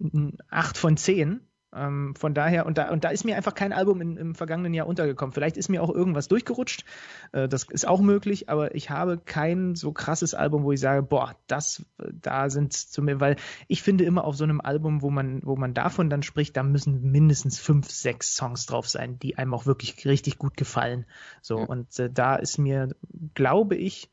eine 0.00 0.32
8 0.48 0.78
von 0.78 0.96
10. 0.96 1.40
Ähm, 1.72 2.14
von 2.16 2.34
daher, 2.34 2.66
und 2.66 2.78
da, 2.78 2.90
und 2.90 3.04
da 3.04 3.10
ist 3.10 3.24
mir 3.24 3.36
einfach 3.36 3.54
kein 3.54 3.72
Album 3.72 4.00
in, 4.00 4.16
im 4.16 4.34
vergangenen 4.34 4.74
Jahr 4.74 4.88
untergekommen. 4.88 5.32
Vielleicht 5.32 5.56
ist 5.56 5.68
mir 5.68 5.82
auch 5.82 5.90
irgendwas 5.90 6.26
durchgerutscht, 6.26 6.84
äh, 7.32 7.48
das 7.48 7.64
ist 7.64 7.86
auch 7.86 8.00
möglich, 8.00 8.48
aber 8.48 8.74
ich 8.74 8.90
habe 8.90 9.18
kein 9.18 9.76
so 9.76 9.92
krasses 9.92 10.34
Album, 10.34 10.64
wo 10.64 10.72
ich 10.72 10.80
sage, 10.80 11.02
boah, 11.02 11.36
das, 11.46 11.84
da 11.98 12.50
sind 12.50 12.72
zu 12.72 13.02
mir, 13.02 13.20
weil 13.20 13.36
ich 13.68 13.82
finde 13.82 14.04
immer 14.04 14.24
auf 14.24 14.36
so 14.36 14.44
einem 14.44 14.60
Album, 14.60 15.00
wo 15.02 15.10
man, 15.10 15.42
wo 15.44 15.54
man 15.54 15.72
davon 15.72 16.10
dann 16.10 16.24
spricht, 16.24 16.56
da 16.56 16.64
müssen 16.64 17.12
mindestens 17.12 17.60
fünf, 17.60 17.90
sechs 17.90 18.34
Songs 18.34 18.66
drauf 18.66 18.88
sein, 18.88 19.18
die 19.20 19.38
einem 19.38 19.54
auch 19.54 19.66
wirklich 19.66 20.04
richtig 20.06 20.38
gut 20.38 20.56
gefallen. 20.56 21.06
So, 21.40 21.58
Ja. 21.58 21.64
und 21.66 21.96
äh, 22.00 22.10
da 22.10 22.34
ist 22.34 22.58
mir, 22.58 22.88
glaube 23.34 23.76
ich, 23.76 24.10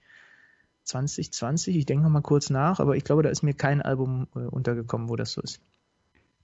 2020, 0.84 1.76
ich 1.76 1.86
denke 1.86 2.04
noch 2.04 2.10
mal 2.10 2.22
kurz 2.22 2.50
nach, 2.50 2.80
aber 2.80 2.96
ich 2.96 3.04
glaube, 3.04 3.24
da 3.24 3.30
ist 3.30 3.44
mir 3.44 3.54
kein 3.54 3.82
Album 3.82 4.28
äh, 4.36 4.40
untergekommen, 4.40 5.10
wo 5.10 5.16
das 5.16 5.34
so 5.34 5.42
ist. 5.42 5.60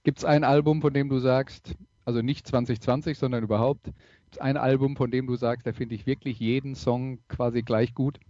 Gibt 0.04 0.18
es 0.18 0.24
ein 0.24 0.44
Album, 0.44 0.82
von 0.82 0.92
dem 0.92 1.08
du 1.08 1.18
sagst, 1.18 1.74
also 2.04 2.20
nicht 2.20 2.46
2020, 2.46 3.18
sondern 3.18 3.42
überhaupt, 3.42 3.84
gibt 3.84 4.32
es 4.32 4.38
ein 4.38 4.56
Album, 4.56 4.96
von 4.96 5.10
dem 5.10 5.26
du 5.26 5.34
sagst, 5.34 5.66
da 5.66 5.72
finde 5.72 5.94
ich 5.94 6.06
wirklich 6.06 6.38
jeden 6.38 6.74
Song 6.74 7.18
quasi 7.28 7.62
gleich 7.62 7.94
gut? 7.94 8.20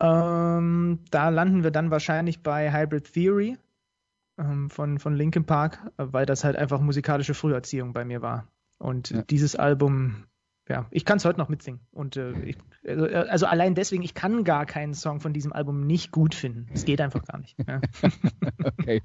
Ähm, 0.00 1.00
da 1.10 1.28
landen 1.28 1.62
wir 1.62 1.70
dann 1.70 1.90
wahrscheinlich 1.90 2.42
bei 2.42 2.72
Hybrid 2.72 3.12
Theory 3.12 3.56
ähm, 4.38 4.68
von, 4.70 4.98
von 4.98 5.14
Linkin 5.14 5.44
Park, 5.44 5.80
äh, 5.96 6.06
weil 6.10 6.26
das 6.26 6.44
halt 6.44 6.56
einfach 6.56 6.80
musikalische 6.80 7.34
Früherziehung 7.34 7.92
bei 7.92 8.04
mir 8.04 8.22
war. 8.22 8.48
Und 8.78 9.10
Ja. 9.10 9.22
dieses 9.22 9.56
Album, 9.56 10.24
ja, 10.68 10.86
ich 10.90 11.04
kann 11.04 11.16
es 11.18 11.24
heute 11.24 11.38
noch 11.38 11.48
mitsingen. 11.48 11.80
Und 11.92 12.16
äh, 12.16 12.32
ich, 12.42 12.56
also, 12.86 13.06
äh, 13.06 13.14
also 13.14 13.46
allein 13.46 13.74
deswegen, 13.74 14.02
ich 14.02 14.14
kann 14.14 14.44
gar 14.44 14.66
keinen 14.66 14.94
Song 14.94 15.20
von 15.20 15.32
diesem 15.32 15.52
Album 15.52 15.86
nicht 15.86 16.12
gut 16.12 16.34
finden. 16.34 16.66
Es 16.74 16.84
geht 16.84 17.00
einfach 17.00 17.24
gar 17.24 17.38
nicht. 17.38 17.56
Ja. 17.66 17.80
okay. 18.78 19.02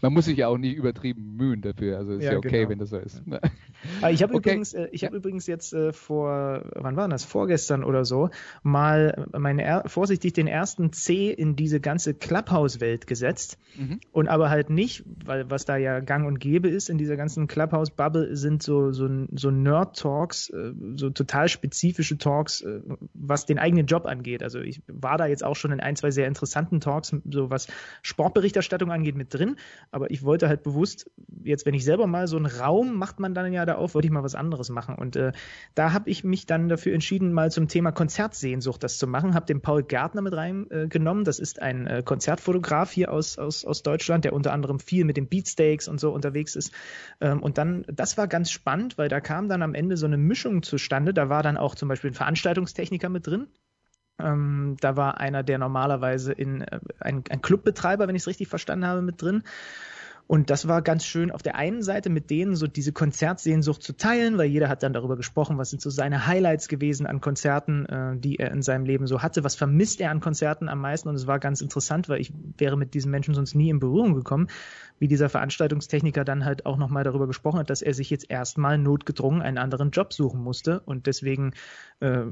Man 0.00 0.12
muss 0.12 0.26
sich 0.26 0.36
ja 0.36 0.48
auch 0.48 0.58
nicht 0.58 0.76
übertrieben 0.76 1.36
mühen 1.36 1.62
dafür. 1.62 1.98
Also 1.98 2.12
ist 2.12 2.24
ja, 2.24 2.32
Ja, 2.32 2.38
okay, 2.38 2.50
genau. 2.50 2.68
wenn 2.70 2.78
das 2.78 2.90
so 2.90 2.98
ist. 2.98 3.22
Aber 4.02 4.10
ich 4.10 4.22
habe 4.22 4.34
Okay. 4.34 4.50
übrigens, 4.50 4.74
äh, 4.74 4.88
ich 4.92 5.00
Ja. 5.02 5.08
habe 5.08 5.16
übrigens 5.16 5.46
jetzt 5.46 5.72
äh, 5.72 5.92
vor, 5.92 6.64
wann 6.74 6.96
war 6.96 7.08
das? 7.08 7.24
Vorgestern 7.24 7.82
oder 7.84 8.04
so, 8.04 8.30
mal 8.62 9.26
meine 9.36 9.82
vorsichtig 9.86 10.32
den 10.34 10.46
ersten 10.46 10.92
C 10.92 11.30
in 11.30 11.56
diese 11.56 11.80
ganze 11.80 12.14
Clubhouse-Welt 12.14 13.06
gesetzt. 13.06 13.58
Mhm. 13.76 14.00
Und 14.12 14.28
aber 14.28 14.50
halt 14.50 14.70
nicht, 14.70 15.04
weil 15.24 15.50
was 15.50 15.64
da 15.64 15.76
ja 15.76 16.00
gang 16.00 16.26
und 16.26 16.40
gäbe 16.40 16.68
ist 16.68 16.90
in 16.90 16.98
dieser 16.98 17.16
ganzen 17.16 17.46
Clubhouse-Bubble, 17.46 18.36
sind 18.36 18.62
so, 18.62 18.92
so, 18.92 19.08
so 19.34 19.50
Nerd-Talks, 19.50 20.50
so 20.96 21.10
total 21.10 21.48
spezifische 21.48 22.18
Talks, 22.18 22.60
äh, 22.62 22.80
was 23.14 23.46
den 23.46 23.58
eigenen 23.58 23.86
Job 23.86 24.06
angeht. 24.06 24.42
Also 24.42 24.60
ich 24.60 24.82
war 24.86 25.18
da 25.18 25.26
jetzt 25.26 25.44
auch 25.44 25.56
schon 25.56 25.72
in 25.72 25.80
ein, 25.80 25.96
zwei 25.96 26.10
sehr 26.10 26.26
interessanten 26.26 26.80
Talks, 26.80 27.14
so 27.30 27.50
was 27.50 27.68
Sportberichterstattung 28.02 28.90
angeht, 28.90 29.16
mit 29.16 29.32
drin. 29.32 29.56
Aber 29.90 30.10
ich 30.10 30.22
wollte 30.22 30.48
halt 30.48 30.62
bewusst, 30.62 31.10
jetzt 31.42 31.66
wenn 31.66 31.74
ich 31.74 31.84
selber 31.84 32.06
mal 32.06 32.26
so 32.26 32.36
einen 32.36 32.46
Raum 32.46 32.94
macht 32.94 33.20
man 33.20 33.34
dann 33.34 33.52
ja 33.52 33.66
da 33.66 33.76
auf, 33.76 33.94
wollte 33.94 34.06
ich 34.06 34.12
mal 34.12 34.22
was 34.22 34.34
anderes 34.34 34.70
machen. 34.70 34.94
Und 34.94 35.16
äh, 35.16 35.32
da 35.74 35.92
habe 35.92 36.10
ich 36.10 36.24
mich 36.24 36.46
dann 36.46 36.68
dafür 36.68 36.94
entschieden, 36.94 37.32
mal 37.32 37.50
zum 37.50 37.68
Thema 37.68 37.92
Konzertsehnsucht 37.92 38.82
das 38.82 38.98
zu 38.98 39.06
machen. 39.06 39.34
Habe 39.34 39.46
den 39.46 39.60
Paul 39.60 39.82
Gärtner 39.82 40.22
mit 40.22 40.34
reingenommen. 40.34 41.22
Äh, 41.22 41.26
das 41.26 41.38
ist 41.38 41.62
ein 41.62 41.86
äh, 41.86 42.02
Konzertfotograf 42.04 42.90
hier 42.92 43.12
aus, 43.12 43.38
aus, 43.38 43.64
aus 43.64 43.82
Deutschland, 43.82 44.24
der 44.24 44.32
unter 44.32 44.52
anderem 44.52 44.80
viel 44.80 45.04
mit 45.04 45.16
den 45.16 45.28
Beatsteaks 45.28 45.88
und 45.88 46.00
so 46.00 46.12
unterwegs 46.12 46.56
ist. 46.56 46.72
Ähm, 47.20 47.42
und 47.42 47.58
dann, 47.58 47.84
das 47.88 48.16
war 48.16 48.28
ganz 48.28 48.50
spannend, 48.50 48.98
weil 48.98 49.08
da 49.08 49.20
kam 49.20 49.48
dann 49.48 49.62
am 49.62 49.74
Ende 49.74 49.96
so 49.96 50.06
eine 50.06 50.18
Mischung 50.18 50.62
zustande. 50.80 51.14
Da 51.14 51.28
war 51.28 51.42
dann 51.42 51.56
auch 51.56 51.74
zum 51.74 51.88
Beispiel 51.88 52.10
ein 52.10 52.14
Veranstaltungstechniker 52.14 53.08
mit 53.08 53.26
drin. 53.26 53.48
Ähm, 54.18 54.76
da 54.80 54.96
war 54.96 55.18
einer, 55.18 55.42
der 55.42 55.58
normalerweise 55.58 56.32
in 56.32 56.62
äh, 56.62 56.80
ein, 57.00 57.24
ein 57.30 57.42
Clubbetreiber, 57.42 58.08
wenn 58.08 58.16
ich 58.16 58.22
es 58.22 58.28
richtig 58.28 58.48
verstanden 58.48 58.86
habe, 58.86 59.02
mit 59.02 59.22
drin. 59.22 59.42
Und 60.30 60.48
das 60.48 60.68
war 60.68 60.80
ganz 60.80 61.04
schön 61.04 61.32
auf 61.32 61.42
der 61.42 61.56
einen 61.56 61.82
Seite 61.82 62.08
mit 62.08 62.30
denen 62.30 62.54
so 62.54 62.68
diese 62.68 62.92
Konzertsehnsucht 62.92 63.82
zu 63.82 63.96
teilen, 63.96 64.38
weil 64.38 64.46
jeder 64.46 64.68
hat 64.68 64.84
dann 64.84 64.92
darüber 64.92 65.16
gesprochen, 65.16 65.58
was 65.58 65.70
sind 65.70 65.82
so 65.82 65.90
seine 65.90 66.28
Highlights 66.28 66.68
gewesen 66.68 67.06
an 67.06 67.20
Konzerten, 67.20 67.84
äh, 67.86 68.16
die 68.16 68.38
er 68.38 68.52
in 68.52 68.62
seinem 68.62 68.84
Leben 68.84 69.08
so 69.08 69.22
hatte, 69.22 69.42
was 69.42 69.56
vermisst 69.56 70.00
er 70.00 70.12
an 70.12 70.20
Konzerten 70.20 70.68
am 70.68 70.80
meisten. 70.80 71.08
Und 71.08 71.16
es 71.16 71.26
war 71.26 71.40
ganz 71.40 71.60
interessant, 71.60 72.08
weil 72.08 72.20
ich 72.20 72.32
wäre 72.58 72.76
mit 72.76 72.94
diesen 72.94 73.10
Menschen 73.10 73.34
sonst 73.34 73.56
nie 73.56 73.70
in 73.70 73.80
Berührung 73.80 74.14
gekommen, 74.14 74.46
wie 75.00 75.08
dieser 75.08 75.28
Veranstaltungstechniker 75.28 76.24
dann 76.24 76.44
halt 76.44 76.64
auch 76.64 76.76
nochmal 76.76 77.02
darüber 77.02 77.26
gesprochen 77.26 77.58
hat, 77.58 77.68
dass 77.68 77.82
er 77.82 77.92
sich 77.92 78.08
jetzt 78.08 78.30
erstmal 78.30 78.78
notgedrungen 78.78 79.42
einen 79.42 79.58
anderen 79.58 79.90
Job 79.90 80.12
suchen 80.12 80.40
musste. 80.40 80.78
Und 80.78 81.08
deswegen 81.08 81.54
äh, 81.98 82.26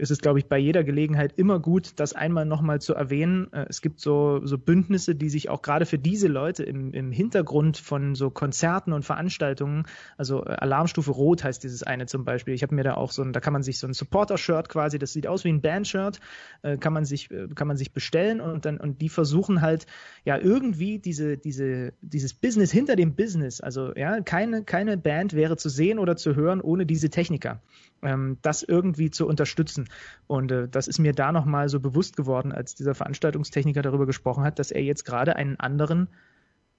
ist 0.00 0.10
es, 0.10 0.18
glaube 0.18 0.38
ich, 0.38 0.46
bei 0.46 0.58
jeder 0.58 0.82
Gelegenheit 0.82 1.34
immer 1.36 1.60
gut, 1.60 1.92
das 1.96 2.14
einmal 2.14 2.46
nochmal 2.46 2.80
zu 2.80 2.94
erwähnen. 2.94 3.52
Äh, 3.52 3.66
Es 3.68 3.82
gibt 3.82 4.00
so, 4.00 4.40
so 4.44 4.58
Bündnisse, 4.58 5.14
die 5.14 5.28
sich 5.28 5.48
auch 5.48 5.62
gerade 5.62 5.86
für 5.86 5.98
diese 5.98 6.26
Leute 6.26 6.64
im, 6.64 6.92
im 6.92 7.12
Hintergrund 7.12 7.76
von 7.76 8.14
so 8.14 8.30
Konzerten 8.30 8.92
und 8.92 9.04
Veranstaltungen, 9.04 9.84
also 10.16 10.44
äh, 10.44 10.48
Alarmstufe 10.48 11.10
Rot 11.10 11.44
heißt 11.44 11.62
dieses 11.62 11.82
eine 11.82 12.06
zum 12.06 12.24
Beispiel. 12.24 12.54
Ich 12.54 12.62
habe 12.62 12.74
mir 12.74 12.84
da 12.84 12.94
auch 12.94 13.12
so 13.12 13.22
ein, 13.22 13.32
da 13.32 13.40
kann 13.40 13.52
man 13.52 13.62
sich 13.62 13.78
so 13.78 13.86
ein 13.86 13.92
Supporter-Shirt 13.92 14.68
quasi, 14.68 14.98
das 14.98 15.12
sieht 15.12 15.26
aus 15.26 15.44
wie 15.44 15.52
ein 15.52 15.60
Band-Shirt, 15.60 16.20
äh, 16.62 16.78
kann 16.78 16.92
man 16.92 17.04
sich, 17.04 17.28
kann 17.54 17.68
man 17.68 17.76
sich 17.76 17.92
bestellen 17.92 18.40
und 18.40 18.64
dann, 18.64 18.78
und 18.78 19.00
die 19.00 19.08
versuchen 19.08 19.60
halt, 19.60 19.86
ja, 20.24 20.38
irgendwie 20.38 20.98
diese, 20.98 21.36
diese, 21.36 21.92
dieses 22.00 22.34
Business 22.34 22.72
hinter 22.72 22.96
dem 22.96 23.14
Business, 23.14 23.60
also 23.60 23.94
ja, 23.94 24.20
keine, 24.20 24.64
keine 24.64 24.96
Band 24.96 25.34
wäre 25.34 25.56
zu 25.56 25.68
sehen 25.68 25.98
oder 25.98 26.16
zu 26.16 26.34
hören 26.34 26.60
ohne 26.60 26.86
diese 26.86 27.10
Techniker 27.10 27.60
ähm, 28.02 28.38
das 28.42 28.62
irgendwie 28.62 29.10
zu 29.10 29.26
unterstützen. 29.26 29.88
Und 30.26 30.52
äh, 30.52 30.68
das 30.68 30.88
ist 30.88 30.98
mir 30.98 31.12
da 31.12 31.32
nochmal 31.32 31.68
so 31.68 31.80
bewusst 31.80 32.16
geworden, 32.16 32.52
als 32.52 32.74
dieser 32.74 32.94
Veranstaltungstechniker 32.94 33.82
darüber 33.82 34.06
gesprochen 34.06 34.44
hat, 34.44 34.58
dass 34.58 34.70
er 34.70 34.82
jetzt 34.82 35.04
gerade 35.04 35.36
einen 35.36 35.58
anderen 35.58 36.08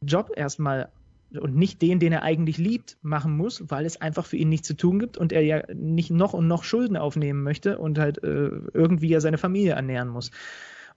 Job 0.01 0.31
erstmal 0.35 0.89
und 1.39 1.55
nicht 1.55 1.81
den, 1.81 1.99
den 1.99 2.11
er 2.11 2.23
eigentlich 2.23 2.57
liebt, 2.57 2.97
machen 3.01 3.37
muss, 3.37 3.63
weil 3.69 3.85
es 3.85 4.01
einfach 4.01 4.25
für 4.25 4.35
ihn 4.35 4.49
nichts 4.49 4.67
zu 4.67 4.75
tun 4.75 4.99
gibt 4.99 5.17
und 5.17 5.31
er 5.31 5.41
ja 5.41 5.63
nicht 5.73 6.11
noch 6.11 6.33
und 6.33 6.47
noch 6.47 6.63
Schulden 6.63 6.97
aufnehmen 6.97 7.43
möchte 7.43 7.77
und 7.77 7.97
halt 7.97 8.21
äh, 8.23 8.49
irgendwie 8.73 9.09
ja 9.09 9.21
seine 9.21 9.37
Familie 9.37 9.73
ernähren 9.73 10.09
muss. 10.09 10.31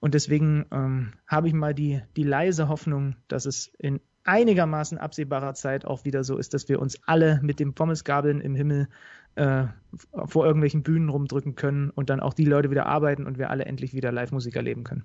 Und 0.00 0.14
deswegen 0.14 0.66
ähm, 0.72 1.12
habe 1.26 1.48
ich 1.48 1.54
mal 1.54 1.72
die, 1.72 2.02
die 2.16 2.24
leise 2.24 2.68
Hoffnung, 2.68 3.14
dass 3.28 3.46
es 3.46 3.72
in 3.78 4.00
einigermaßen 4.24 4.98
absehbarer 4.98 5.54
Zeit 5.54 5.84
auch 5.84 6.04
wieder 6.04 6.24
so 6.24 6.36
ist, 6.36 6.54
dass 6.54 6.68
wir 6.68 6.80
uns 6.80 6.98
alle 7.06 7.40
mit 7.42 7.60
dem 7.60 7.74
Pommesgabeln 7.74 8.40
im 8.40 8.54
Himmel 8.54 8.88
äh, 9.36 9.64
vor 10.26 10.46
irgendwelchen 10.46 10.82
Bühnen 10.82 11.08
rumdrücken 11.08 11.54
können 11.54 11.90
und 11.90 12.10
dann 12.10 12.20
auch 12.20 12.34
die 12.34 12.44
Leute 12.44 12.70
wieder 12.70 12.86
arbeiten 12.86 13.26
und 13.26 13.38
wir 13.38 13.50
alle 13.50 13.64
endlich 13.64 13.94
wieder 13.94 14.12
Live-Musik 14.12 14.56
erleben 14.56 14.84
können. 14.84 15.04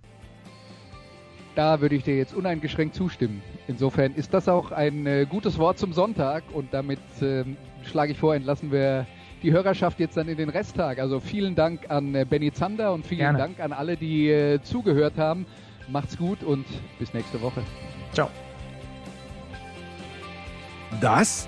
Da 1.56 1.82
würde 1.82 1.96
ich 1.96 2.04
dir 2.04 2.16
jetzt 2.16 2.34
uneingeschränkt 2.34 2.96
zustimmen. 2.96 3.42
Insofern 3.68 4.14
ist 4.14 4.34
das 4.34 4.48
auch 4.48 4.72
ein 4.72 5.06
äh, 5.06 5.26
gutes 5.30 5.58
Wort 5.58 5.78
zum 5.78 5.94
Sonntag 5.94 6.44
und 6.54 6.74
damit 6.74 7.00
ähm, 7.22 7.58
schlage 7.84 8.14
ich 8.14 8.18
vor, 8.18 8.36
entlassen 8.36 8.72
wir 8.72 9.06
die 9.44 9.52
Hörerschaft 9.52 10.00
jetzt 10.00 10.16
dann 10.18 10.28
in 10.28 10.38
den 10.38 10.50
Resttag. 10.50 11.00
Also 11.00 11.20
vielen 11.20 11.56
Dank 11.56 11.90
an 11.90 12.14
äh, 12.16 12.26
Benny 12.26 12.52
Zander 12.52 12.94
und 12.94 13.06
vielen 13.06 13.20
Gerne. 13.20 13.38
Dank 13.38 13.60
an 13.60 13.74
alle, 13.74 13.98
die 13.98 14.30
äh, 14.30 14.62
zugehört 14.62 15.18
haben. 15.18 15.46
Macht's 15.90 16.18
gut 16.18 16.44
und 16.44 16.66
bis 17.00 17.14
nächste 17.14 17.42
Woche. 17.42 17.62
Ciao. 18.14 18.30
Das 21.02 21.48